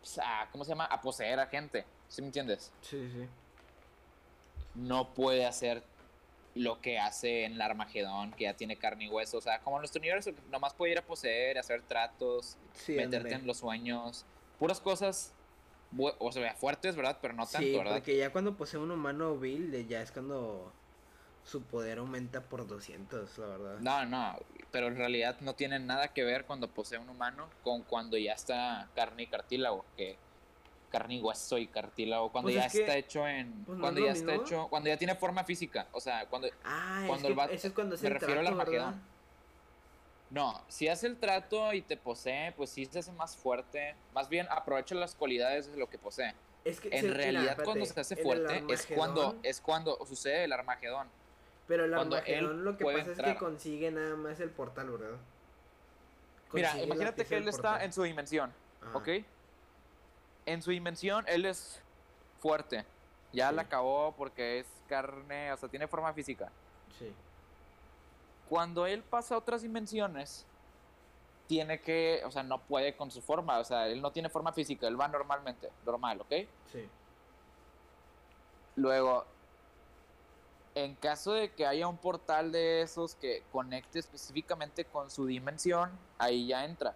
pues, 0.00 0.18
a, 0.22 0.48
¿cómo 0.52 0.64
se 0.64 0.70
llama? 0.70 0.84
A 0.86 1.00
poseer 1.00 1.40
a 1.40 1.46
gente, 1.46 1.84
¿sí 2.08 2.22
me 2.22 2.28
entiendes? 2.28 2.72
Sí, 2.80 3.08
sí. 3.12 3.26
No 4.74 5.12
puede 5.12 5.46
hacer 5.46 5.82
lo 6.54 6.80
que 6.80 6.98
hace 6.98 7.44
en 7.44 7.54
el 7.54 7.60
Armagedón, 7.60 8.32
que 8.32 8.44
ya 8.44 8.54
tiene 8.54 8.76
carne 8.76 9.04
y 9.04 9.08
hueso. 9.08 9.38
O 9.38 9.40
sea, 9.40 9.60
como 9.60 9.76
en 9.76 9.82
nuestro 9.82 10.00
universo, 10.00 10.30
nomás 10.50 10.74
puede 10.74 10.92
ir 10.92 10.98
a 10.98 11.02
poseer, 11.02 11.58
hacer 11.58 11.82
tratos, 11.82 12.56
meterte 12.88 13.34
en 13.34 13.46
los 13.46 13.58
sueños. 13.58 14.24
Puras 14.58 14.80
cosas, 14.80 15.32
o 15.96 16.32
sea, 16.32 16.54
fuertes, 16.54 16.96
¿verdad? 16.96 17.18
Pero 17.20 17.34
no 17.34 17.46
tanto, 17.46 17.78
¿verdad? 17.78 17.94
Porque 17.94 18.16
ya 18.16 18.30
cuando 18.30 18.56
posee 18.56 18.80
un 18.80 18.90
humano 18.90 19.36
vil, 19.36 19.86
ya 19.88 20.02
es 20.02 20.12
cuando 20.12 20.72
su 21.44 21.62
poder 21.62 21.98
aumenta 21.98 22.42
por 22.42 22.66
200, 22.66 23.38
la 23.38 23.46
verdad. 23.46 23.78
No, 23.80 24.04
no, 24.06 24.38
pero 24.70 24.88
en 24.88 24.96
realidad 24.96 25.36
no 25.40 25.54
tiene 25.54 25.78
nada 25.78 26.08
que 26.08 26.24
ver 26.24 26.44
cuando 26.44 26.68
posee 26.68 26.98
un 26.98 27.08
humano 27.08 27.48
con 27.62 27.82
cuando 27.82 28.16
ya 28.16 28.32
está 28.32 28.88
carne 28.94 29.24
y 29.24 29.26
cartílago, 29.26 29.84
que 29.96 30.16
carne 30.90 31.16
y 31.16 31.20
hueso 31.20 31.56
y 31.58 31.66
cartílago, 31.66 32.30
cuando 32.30 32.50
pues 32.50 32.56
ya 32.56 32.66
está 32.66 32.96
hecho 32.96 33.26
en 33.26 33.64
pues 33.64 33.78
cuando 33.78 34.00
ya 34.04 34.12
está 34.12 34.34
hecho, 34.34 34.68
cuando 34.68 34.88
ya 34.88 34.96
tiene 34.96 35.14
forma 35.14 35.44
física, 35.44 35.86
o 35.92 36.00
sea, 36.00 36.26
cuando 36.26 36.48
ah, 36.64 37.04
cuando 37.06 37.28
el 37.28 37.34
vato, 37.34 37.52
eso 37.52 37.68
es 37.68 37.72
cuando 37.72 37.96
me 37.96 38.08
refiero 38.08 38.40
al 38.40 38.46
Armagedón. 38.46 39.00
No, 40.30 40.62
si 40.68 40.86
hace 40.86 41.08
el 41.08 41.16
trato 41.16 41.72
y 41.72 41.82
te 41.82 41.96
posee, 41.96 42.52
pues 42.52 42.70
sí 42.70 42.86
se 42.86 43.00
hace 43.00 43.10
más 43.10 43.36
fuerte. 43.36 43.96
Más 44.14 44.28
bien 44.28 44.46
aprovecha 44.48 44.94
las 44.94 45.16
cualidades 45.16 45.70
de 45.72 45.76
lo 45.76 45.90
que 45.90 45.98
posee. 45.98 46.34
Es 46.64 46.80
que 46.80 46.88
en 46.92 47.12
realidad 47.12 47.58
cuando 47.64 47.84
se 47.84 47.98
hace 47.98 48.14
fuerte 48.14 48.64
es 48.68 48.86
cuando 48.86 49.36
es 49.42 49.60
cuando 49.60 49.98
sucede 50.06 50.44
el 50.44 50.52
Armagedón. 50.52 51.08
Pero 51.70 51.84
el 51.84 51.94
Armagedón 51.94 52.64
lo 52.64 52.76
que 52.76 52.84
pasa 52.84 53.12
es 53.12 53.22
que 53.22 53.36
consigue 53.36 53.92
nada 53.92 54.16
más 54.16 54.40
el 54.40 54.50
portal, 54.50 54.90
¿verdad? 54.90 55.16
Mira, 56.52 56.76
imagínate 56.82 57.24
que 57.24 57.36
él 57.36 57.46
está 57.46 57.84
en 57.84 57.92
su 57.92 58.02
dimensión, 58.02 58.52
¿ok? 58.92 59.08
En 60.46 60.62
su 60.62 60.72
dimensión 60.72 61.24
él 61.28 61.46
es 61.46 61.80
fuerte. 62.40 62.84
Ya 63.32 63.52
la 63.52 63.62
acabó 63.62 64.12
porque 64.18 64.58
es 64.58 64.66
carne, 64.88 65.52
o 65.52 65.56
sea, 65.56 65.68
tiene 65.68 65.86
forma 65.86 66.12
física. 66.12 66.50
Sí. 66.98 67.14
Cuando 68.48 68.84
él 68.84 69.04
pasa 69.04 69.36
a 69.36 69.38
otras 69.38 69.62
dimensiones, 69.62 70.44
tiene 71.46 71.80
que, 71.80 72.20
o 72.24 72.32
sea, 72.32 72.42
no 72.42 72.58
puede 72.62 72.96
con 72.96 73.12
su 73.12 73.22
forma, 73.22 73.60
o 73.60 73.64
sea, 73.64 73.86
él 73.86 74.02
no 74.02 74.10
tiene 74.10 74.28
forma 74.28 74.52
física, 74.52 74.88
él 74.88 75.00
va 75.00 75.06
normalmente, 75.06 75.70
normal, 75.86 76.20
¿ok? 76.22 76.32
Sí. 76.72 76.88
Luego, 78.74 79.24
en 80.74 80.94
caso 80.94 81.32
de 81.32 81.52
que 81.52 81.66
haya 81.66 81.88
un 81.88 81.96
portal 81.96 82.52
de 82.52 82.82
esos 82.82 83.14
que 83.16 83.42
conecte 83.50 83.98
específicamente 83.98 84.84
con 84.84 85.10
su 85.10 85.26
dimensión, 85.26 85.90
ahí 86.18 86.46
ya 86.46 86.64
entra. 86.64 86.94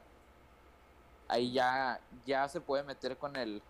Ahí 1.29 1.53
ya, 1.53 2.01
ya 2.27 2.49
se 2.49 2.61
puede 2.61 2.83
meter 2.83 3.17
con 3.17 3.37
el. 3.37 3.63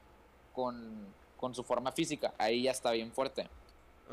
con, 0.55 1.13
su 1.53 1.63
forma 1.63 1.93
física. 1.93 2.33
Ahí 2.39 2.63
ya 2.63 2.71
está 2.71 2.91
bien 2.93 3.13
fuerte. 3.13 3.49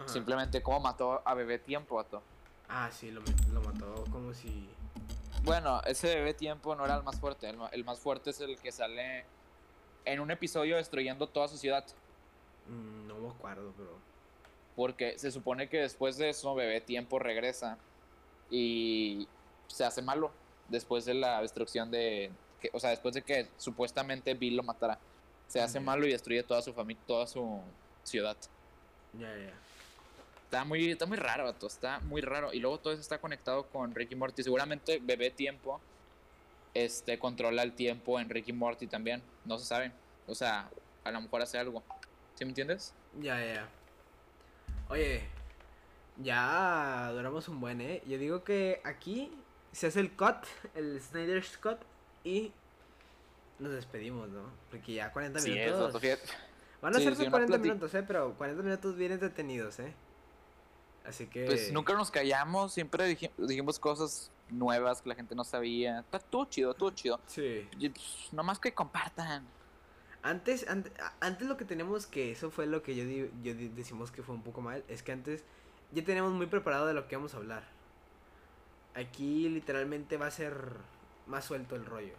Simplemente 0.06 0.62
como 0.62 0.80
mató 0.80 1.22
a 1.26 1.34
bebé 1.34 1.60
tiempo, 1.60 1.96
vato. 1.96 2.22
Ah, 2.68 2.90
sí, 2.92 3.12
lo, 3.12 3.22
lo 3.54 3.62
mató 3.62 4.04
como 4.12 4.34
si... 4.34 4.70
Bueno, 5.44 5.82
ese 5.86 6.16
bebé 6.16 6.34
tiempo 6.34 6.76
no 6.76 6.86
era 6.86 6.96
el 6.96 7.04
más 7.04 7.20
fuerte. 7.20 7.50
El, 7.50 7.84
más 7.84 8.00
fuerte 8.00 8.30
es 8.30 8.40
el 8.42 8.58
que 8.60 8.72
sale 8.72 9.26
en 10.06 10.20
un 10.20 10.30
episodio 10.30 10.78
destruyendo 10.78 11.28
toda 11.28 11.48
su 11.48 11.58
ciudad. 11.58 11.86
Mm, 12.68 13.08
no 13.08 13.16
me 13.16 13.30
acuerdo, 13.30 13.74
pero. 13.76 14.11
Porque 14.76 15.18
se 15.20 15.32
supone 15.32 15.70
que 15.70 15.78
después 15.80 16.18
de 16.18 16.30
eso, 16.30 16.56
bebé 16.56 16.82
tiempo 16.82 17.20
regresa 17.20 17.78
y 18.50 19.28
se 19.68 19.84
hace 19.84 20.02
malo. 20.02 20.32
Después 20.70 21.06
de 21.06 21.14
la 21.14 21.42
destrucción 21.42 21.92
de. 21.92 22.32
o 22.74 22.80
sea, 22.80 22.92
después 22.92 23.14
de 23.16 23.22
que 23.22 23.48
supuestamente 23.58 24.34
Bill 24.34 24.58
lo 24.58 24.64
matara. 24.64 25.00
Se 25.48 25.60
hace 25.60 25.82
malo 25.82 26.08
y 26.08 26.12
destruye 26.12 26.44
toda 26.44 26.62
su 26.62 26.74
familia, 26.74 27.04
toda 27.06 27.28
su 27.28 27.60
ciudad. 28.04 28.38
Ya, 29.14 29.36
ya. 29.36 29.54
Está 30.46 30.64
muy, 30.64 30.90
está 30.90 31.06
muy 31.06 31.18
raro, 31.18 31.44
vato. 31.44 31.68
Está 31.68 32.00
muy 32.00 32.22
raro. 32.22 32.54
Y 32.54 32.60
luego 32.60 32.80
todo 32.80 32.94
eso 32.94 33.02
está 33.02 33.20
conectado 33.20 33.68
con 33.68 33.94
Ricky 33.94 34.16
Morty. 34.16 34.44
Seguramente 34.44 35.00
Bebé 35.02 35.30
Tiempo 35.30 35.82
este, 36.74 37.20
controla 37.20 37.64
el 37.64 37.74
tiempo 37.74 38.20
en 38.20 38.30
Ricky 38.30 38.54
Morty 38.54 38.88
también. 38.88 39.22
No 39.46 39.58
se 39.58 39.66
sabe. 39.66 39.92
O 40.28 40.36
sea, 40.36 40.70
a 41.04 41.12
lo 41.12 41.22
mejor 41.22 41.42
hace 41.42 41.58
algo. 41.58 41.84
¿Sí 42.36 42.46
me 42.46 42.52
entiendes? 42.52 42.94
Ya, 43.20 43.44
ya. 43.44 43.70
Oye, 44.92 45.24
ya 46.18 47.12
duramos 47.14 47.48
un 47.48 47.62
buen, 47.62 47.80
¿eh? 47.80 48.04
Yo 48.06 48.18
digo 48.18 48.44
que 48.44 48.82
aquí 48.84 49.32
se 49.72 49.88
hace 49.88 50.02
el 50.02 50.12
cut, 50.12 50.36
el 50.76 51.00
Snyder's 51.00 51.58
cut, 51.58 51.78
y 52.26 52.52
nos 53.58 53.72
despedimos, 53.72 54.28
¿no? 54.28 54.42
Porque 54.70 54.96
ya 54.96 55.14
40 55.14 55.42
minutos. 55.44 55.94
Van 56.82 56.94
a 56.94 57.00
ser 57.00 57.16
40 57.16 57.58
minutos, 57.58 57.96
¿eh? 57.96 58.04
Pero 58.06 58.34
40 58.34 58.64
minutos 58.64 58.98
bien 58.98 59.14
entretenidos, 59.14 59.80
¿eh? 59.80 59.94
Así 61.06 61.28
que. 61.28 61.46
Pues 61.46 61.72
nunca 61.72 61.94
nos 61.94 62.12
callamos, 62.12 62.74
siempre 62.74 63.18
dijimos 63.38 63.80
cosas 63.80 64.30
nuevas 64.50 65.02
que 65.02 65.08
la 65.08 65.16
gente 65.16 65.34
no 65.36 65.46
sabía. 65.46 66.02
Está 66.02 66.20
todo 66.20 66.44
chido, 66.44 66.74
todo 66.74 66.92
chido. 66.92 67.18
Sí. 67.28 67.66
Pues, 67.80 68.28
nomás 68.34 68.60
que 68.60 68.74
compartan. 68.74 69.48
Antes, 70.24 70.68
antes, 71.20 71.48
lo 71.48 71.58
que 71.58 71.66
tenemos 71.66 72.06
que, 72.06 72.32
eso 72.32 72.52
fue 72.52 72.68
lo 72.68 72.84
que 72.84 72.96
yo, 72.96 73.04
yo 73.44 73.56
decimos 73.76 74.12
que 74.12 74.22
fue 74.22 74.36
un 74.36 74.44
poco 74.44 74.62
mal, 74.62 74.84
es 74.88 75.02
que 75.02 75.12
antes 75.12 75.44
ya 75.92 76.04
tenemos 76.04 76.32
muy 76.32 76.46
preparado 76.46 76.86
de 76.86 76.94
lo 76.94 77.08
que 77.08 77.16
vamos 77.16 77.34
a 77.34 77.38
hablar. 77.38 77.64
Aquí 78.94 79.50
literalmente 79.50 80.18
va 80.18 80.28
a 80.28 80.32
ser 80.32 80.54
más 81.26 81.46
suelto 81.46 81.76
el 81.76 81.86
rollo. 81.86 82.14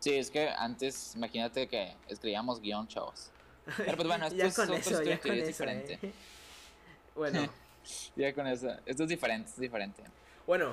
Sí, 0.00 0.14
es 0.14 0.30
que 0.30 0.48
antes, 0.48 1.14
imagínate 1.14 1.68
que 1.68 1.94
escribíamos 2.08 2.60
guion, 2.60 2.88
chavos. 2.88 3.30
Pero 3.76 3.96
pues 3.96 4.08
bueno, 4.08 4.26
esto 4.26 4.44
es 4.44 4.56
con 4.56 4.72
eso, 4.72 5.02
ya 5.02 5.20
con 5.20 5.34
diferente. 5.34 5.98
¿eh? 6.02 6.12
Bueno. 7.14 7.48
ya 8.16 8.34
con 8.34 8.46
eso. 8.46 8.70
Esto 8.86 9.04
es 9.04 9.08
diferente, 9.08 9.50
es 9.50 9.60
diferente. 9.60 10.02
Bueno, 10.46 10.72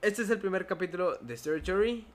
este 0.00 0.22
es 0.22 0.30
el 0.30 0.38
primer 0.38 0.66
capítulo 0.66 1.16
de 1.18 1.34
Story 1.34 2.06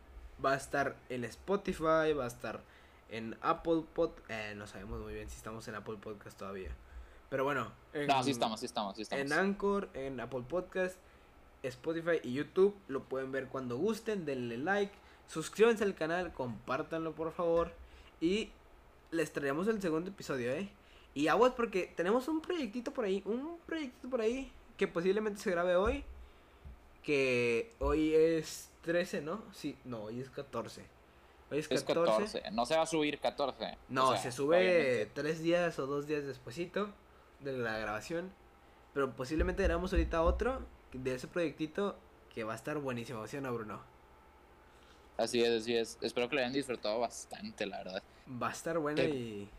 Va 0.43 0.53
a 0.53 0.57
estar 0.57 0.95
en 1.09 1.23
Spotify, 1.23 2.13
va 2.13 2.25
a 2.25 2.27
estar 2.27 2.61
en 3.09 3.37
Apple 3.41 3.83
Pod. 3.93 4.11
Eh, 4.29 4.53
no 4.55 4.67
sabemos 4.67 5.01
muy 5.01 5.13
bien 5.13 5.29
si 5.29 5.37
estamos 5.37 5.67
en 5.67 5.75
Apple 5.75 5.97
Podcast 6.01 6.37
todavía. 6.37 6.71
Pero 7.29 7.43
bueno. 7.43 7.71
En, 7.93 8.07
no, 8.07 8.23
sí 8.23 8.31
estamos, 8.31 8.59
sí 8.59 8.65
estamos, 8.65 8.95
sí 8.95 9.01
estamos. 9.03 9.25
En 9.25 9.33
Anchor, 9.33 9.89
en 9.93 10.19
Apple 10.19 10.43
Podcast, 10.47 10.97
Spotify 11.63 12.19
y 12.23 12.33
YouTube. 12.33 12.75
Lo 12.87 13.03
pueden 13.03 13.31
ver 13.31 13.47
cuando 13.47 13.77
gusten. 13.77 14.25
Denle 14.25 14.57
like. 14.57 14.93
Suscríbanse 15.27 15.83
al 15.83 15.95
canal. 15.95 16.33
Compártanlo, 16.33 17.13
por 17.13 17.31
favor. 17.31 17.71
Y 18.21 18.51
les 19.11 19.31
traemos 19.31 19.67
el 19.67 19.81
segundo 19.81 20.09
episodio, 20.09 20.51
¿eh? 20.51 20.69
Y 21.13 21.27
aguas 21.27 21.53
porque 21.53 21.91
tenemos 21.95 22.27
un 22.27 22.41
proyectito 22.41 22.93
por 22.93 23.05
ahí, 23.05 23.23
un 23.25 23.57
proyectito 23.65 24.09
por 24.09 24.21
ahí 24.21 24.51
que 24.77 24.87
posiblemente 24.87 25.41
se 25.41 25.51
grabe 25.51 25.75
hoy. 25.75 26.03
Que 27.03 27.73
hoy 27.79 28.13
es 28.13 28.69
13, 28.81 29.21
¿no? 29.21 29.41
Sí, 29.53 29.77
no, 29.85 30.03
hoy 30.03 30.19
es 30.19 30.29
14. 30.29 30.96
Hoy 31.49 31.59
es 31.59 31.67
14. 31.67 32.51
No 32.51 32.65
se 32.65 32.75
va 32.75 32.83
a 32.83 32.85
subir 32.85 33.19
14. 33.19 33.77
No, 33.89 34.17
se 34.17 34.31
sube 34.31 35.09
3 35.13 35.41
días 35.41 35.79
o 35.79 35.87
2 35.87 36.07
días 36.07 36.25
despuesito 36.25 36.89
de 37.39 37.53
la 37.53 37.77
grabación. 37.77 38.31
Pero 38.93 39.15
posiblemente 39.15 39.63
grabamos 39.63 39.93
ahorita 39.93 40.23
otro 40.23 40.65
de 40.91 41.15
ese 41.15 41.27
proyectito 41.27 41.95
que 42.33 42.43
va 42.43 42.53
a 42.53 42.55
estar 42.55 42.77
buenísimo, 42.79 43.25
¿sí 43.27 43.37
o 43.37 43.41
no, 43.41 43.53
Bruno? 43.53 43.81
Así 45.17 45.41
es, 45.41 45.61
así 45.61 45.75
es. 45.75 45.97
Espero 46.01 46.29
que 46.29 46.35
lo 46.35 46.41
hayan 46.41 46.53
disfrutado 46.53 46.99
bastante, 46.99 47.65
la 47.65 47.77
verdad. 47.77 48.03
Va 48.41 48.49
a 48.49 48.51
estar 48.51 48.77
bueno 48.77 49.01
y 49.03 49.49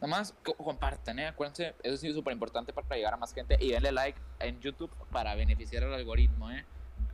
Nada 0.00 0.16
más 0.16 0.34
compartan, 0.42 1.18
¿eh? 1.18 1.26
acuérdense, 1.26 1.74
eso 1.82 2.06
es 2.06 2.14
súper 2.14 2.32
importante 2.32 2.72
para 2.72 2.96
llegar 2.96 3.12
a 3.12 3.18
más 3.18 3.34
gente 3.34 3.58
y 3.60 3.72
denle 3.72 3.92
like 3.92 4.18
en 4.38 4.58
YouTube 4.58 4.90
para 5.12 5.34
beneficiar 5.34 5.84
al 5.84 5.92
algoritmo, 5.92 6.50
¿eh? 6.50 6.64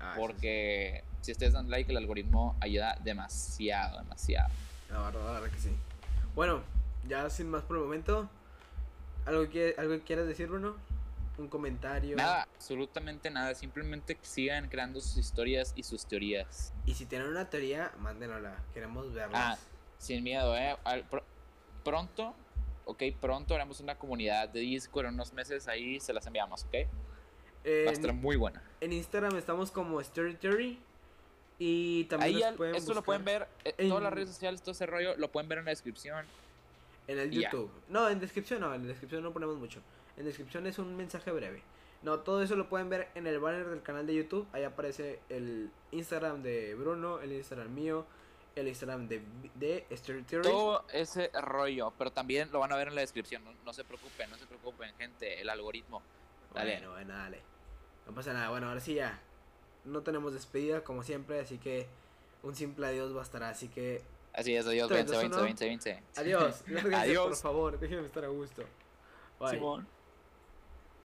Ah, 0.00 0.14
Porque 0.16 1.04
si 1.20 1.32
ustedes 1.32 1.52
dan 1.52 1.70
like, 1.70 1.90
el 1.90 1.96
algoritmo 1.98 2.56
ayuda 2.60 2.98
demasiado, 3.02 3.98
demasiado. 3.98 4.52
La 4.90 5.00
verdad, 5.00 5.24
la 5.24 5.32
verdad 5.40 5.50
que 5.50 5.60
sí. 5.60 5.76
Bueno, 6.34 6.62
ya 7.08 7.28
sin 7.30 7.50
más 7.50 7.62
por 7.62 7.76
el 7.76 7.82
momento, 7.82 8.28
¿algo 9.24 9.48
que, 9.48 9.74
algo 9.78 9.98
quieras 10.04 10.26
decir, 10.26 10.48
Bruno? 10.48 10.76
¿Un 11.38 11.48
comentario? 11.48 12.16
Nada, 12.16 12.48
absolutamente 12.54 13.30
nada. 13.30 13.54
Simplemente 13.54 14.16
sigan 14.22 14.68
creando 14.68 15.00
sus 15.00 15.18
historias 15.18 15.72
y 15.76 15.82
sus 15.82 16.06
teorías. 16.06 16.72
Y 16.86 16.94
si 16.94 17.04
tienen 17.04 17.28
una 17.28 17.50
teoría, 17.50 17.92
mándenosla. 17.98 18.56
Queremos 18.72 19.12
verla. 19.12 19.52
Ah, 19.52 19.58
sin 19.98 20.22
miedo, 20.22 20.56
¿eh? 20.56 20.76
pronto 21.84 22.34
ok, 22.86 23.02
pronto 23.20 23.54
haremos 23.54 23.80
una 23.80 23.96
comunidad 23.96 24.48
de 24.48 24.60
Discord 24.60 25.06
en 25.06 25.14
unos 25.14 25.32
meses, 25.32 25.68
ahí 25.68 26.00
se 26.00 26.12
las 26.12 26.26
enviamos, 26.26 26.64
ok. 26.64 26.74
Va 27.66 27.90
a 27.90 27.92
estar 27.92 28.12
muy 28.12 28.36
buena. 28.36 28.62
En 28.80 28.92
Instagram 28.92 29.36
estamos 29.36 29.70
como 29.70 30.00
Story 30.00 30.78
y 31.58 32.04
también 32.04 32.36
ahí 32.36 32.56
pueden 32.56 32.74
esto 32.74 32.94
lo 32.94 33.02
pueden 33.02 33.24
ver 33.24 33.48
en 33.64 33.88
todas 33.88 34.02
las 34.02 34.12
redes 34.12 34.28
sociales, 34.28 34.60
todo 34.60 34.72
ese 34.72 34.86
rollo 34.86 35.16
lo 35.16 35.32
pueden 35.32 35.48
ver 35.48 35.58
en 35.58 35.64
la 35.64 35.70
descripción. 35.70 36.26
En 37.08 37.18
el 37.18 37.30
YouTube. 37.30 37.70
No, 37.88 38.08
en 38.08 38.20
descripción 38.20 38.60
no, 38.60 38.74
en 38.74 38.82
la 38.82 38.88
descripción 38.88 39.22
no 39.22 39.32
ponemos 39.32 39.56
mucho. 39.56 39.80
En 40.16 40.24
descripción 40.24 40.66
es 40.66 40.78
un 40.78 40.96
mensaje 40.96 41.30
breve. 41.30 41.62
No, 42.02 42.20
todo 42.20 42.42
eso 42.42 42.56
lo 42.56 42.68
pueden 42.68 42.88
ver 42.88 43.08
en 43.14 43.26
el 43.26 43.38
banner 43.40 43.66
del 43.66 43.82
canal 43.82 44.06
de 44.06 44.14
YouTube. 44.14 44.46
Ahí 44.52 44.64
aparece 44.64 45.20
el 45.28 45.70
Instagram 45.92 46.42
de 46.42 46.74
Bruno, 46.74 47.20
el 47.20 47.32
Instagram 47.32 47.72
mío, 47.74 48.06
el 48.54 48.68
Instagram 48.68 49.08
de, 49.08 49.22
de 49.54 49.86
Story 49.90 50.22
Theory. 50.22 50.48
Todo 50.48 50.84
ese 50.92 51.30
rollo, 51.40 51.92
pero 51.98 52.12
también 52.12 52.50
lo 52.52 52.60
van 52.60 52.72
a 52.72 52.76
ver 52.76 52.88
en 52.88 52.94
la 52.94 53.00
descripción. 53.00 53.42
No, 53.64 53.72
se 53.72 53.84
preocupen, 53.84 54.30
no 54.30 54.36
se 54.36 54.46
preocupen, 54.46 54.94
gente. 54.96 55.40
El 55.40 55.48
algoritmo. 55.48 56.02
Dale. 56.54 56.72
Bueno, 56.72 56.92
bueno, 56.92 57.14
dale. 57.14 57.55
No 58.06 58.14
pasa 58.14 58.32
nada. 58.32 58.50
Bueno, 58.50 58.68
ahora 58.68 58.80
sí 58.80 58.94
ya. 58.94 59.20
No 59.84 60.02
tenemos 60.02 60.32
despedida 60.32 60.82
como 60.82 61.02
siempre, 61.02 61.40
así 61.40 61.58
que 61.58 61.86
un 62.42 62.54
simple 62.54 62.86
adiós 62.86 63.12
bastará. 63.12 63.50
Así 63.50 63.68
que. 63.68 64.02
Así 64.32 64.54
es, 64.54 64.66
adiós, 64.66 64.88
20, 64.88 65.16
20, 65.16 65.40
20, 65.40 65.64
20. 65.64 66.02
Adiós. 66.16 66.62
adiós. 66.94 67.28
Por 67.28 67.36
favor, 67.36 67.78
déjenme 67.78 68.06
estar 68.06 68.24
a 68.24 68.28
gusto. 68.28 68.62
Bye. 69.40 69.50
Simón. 69.50 69.86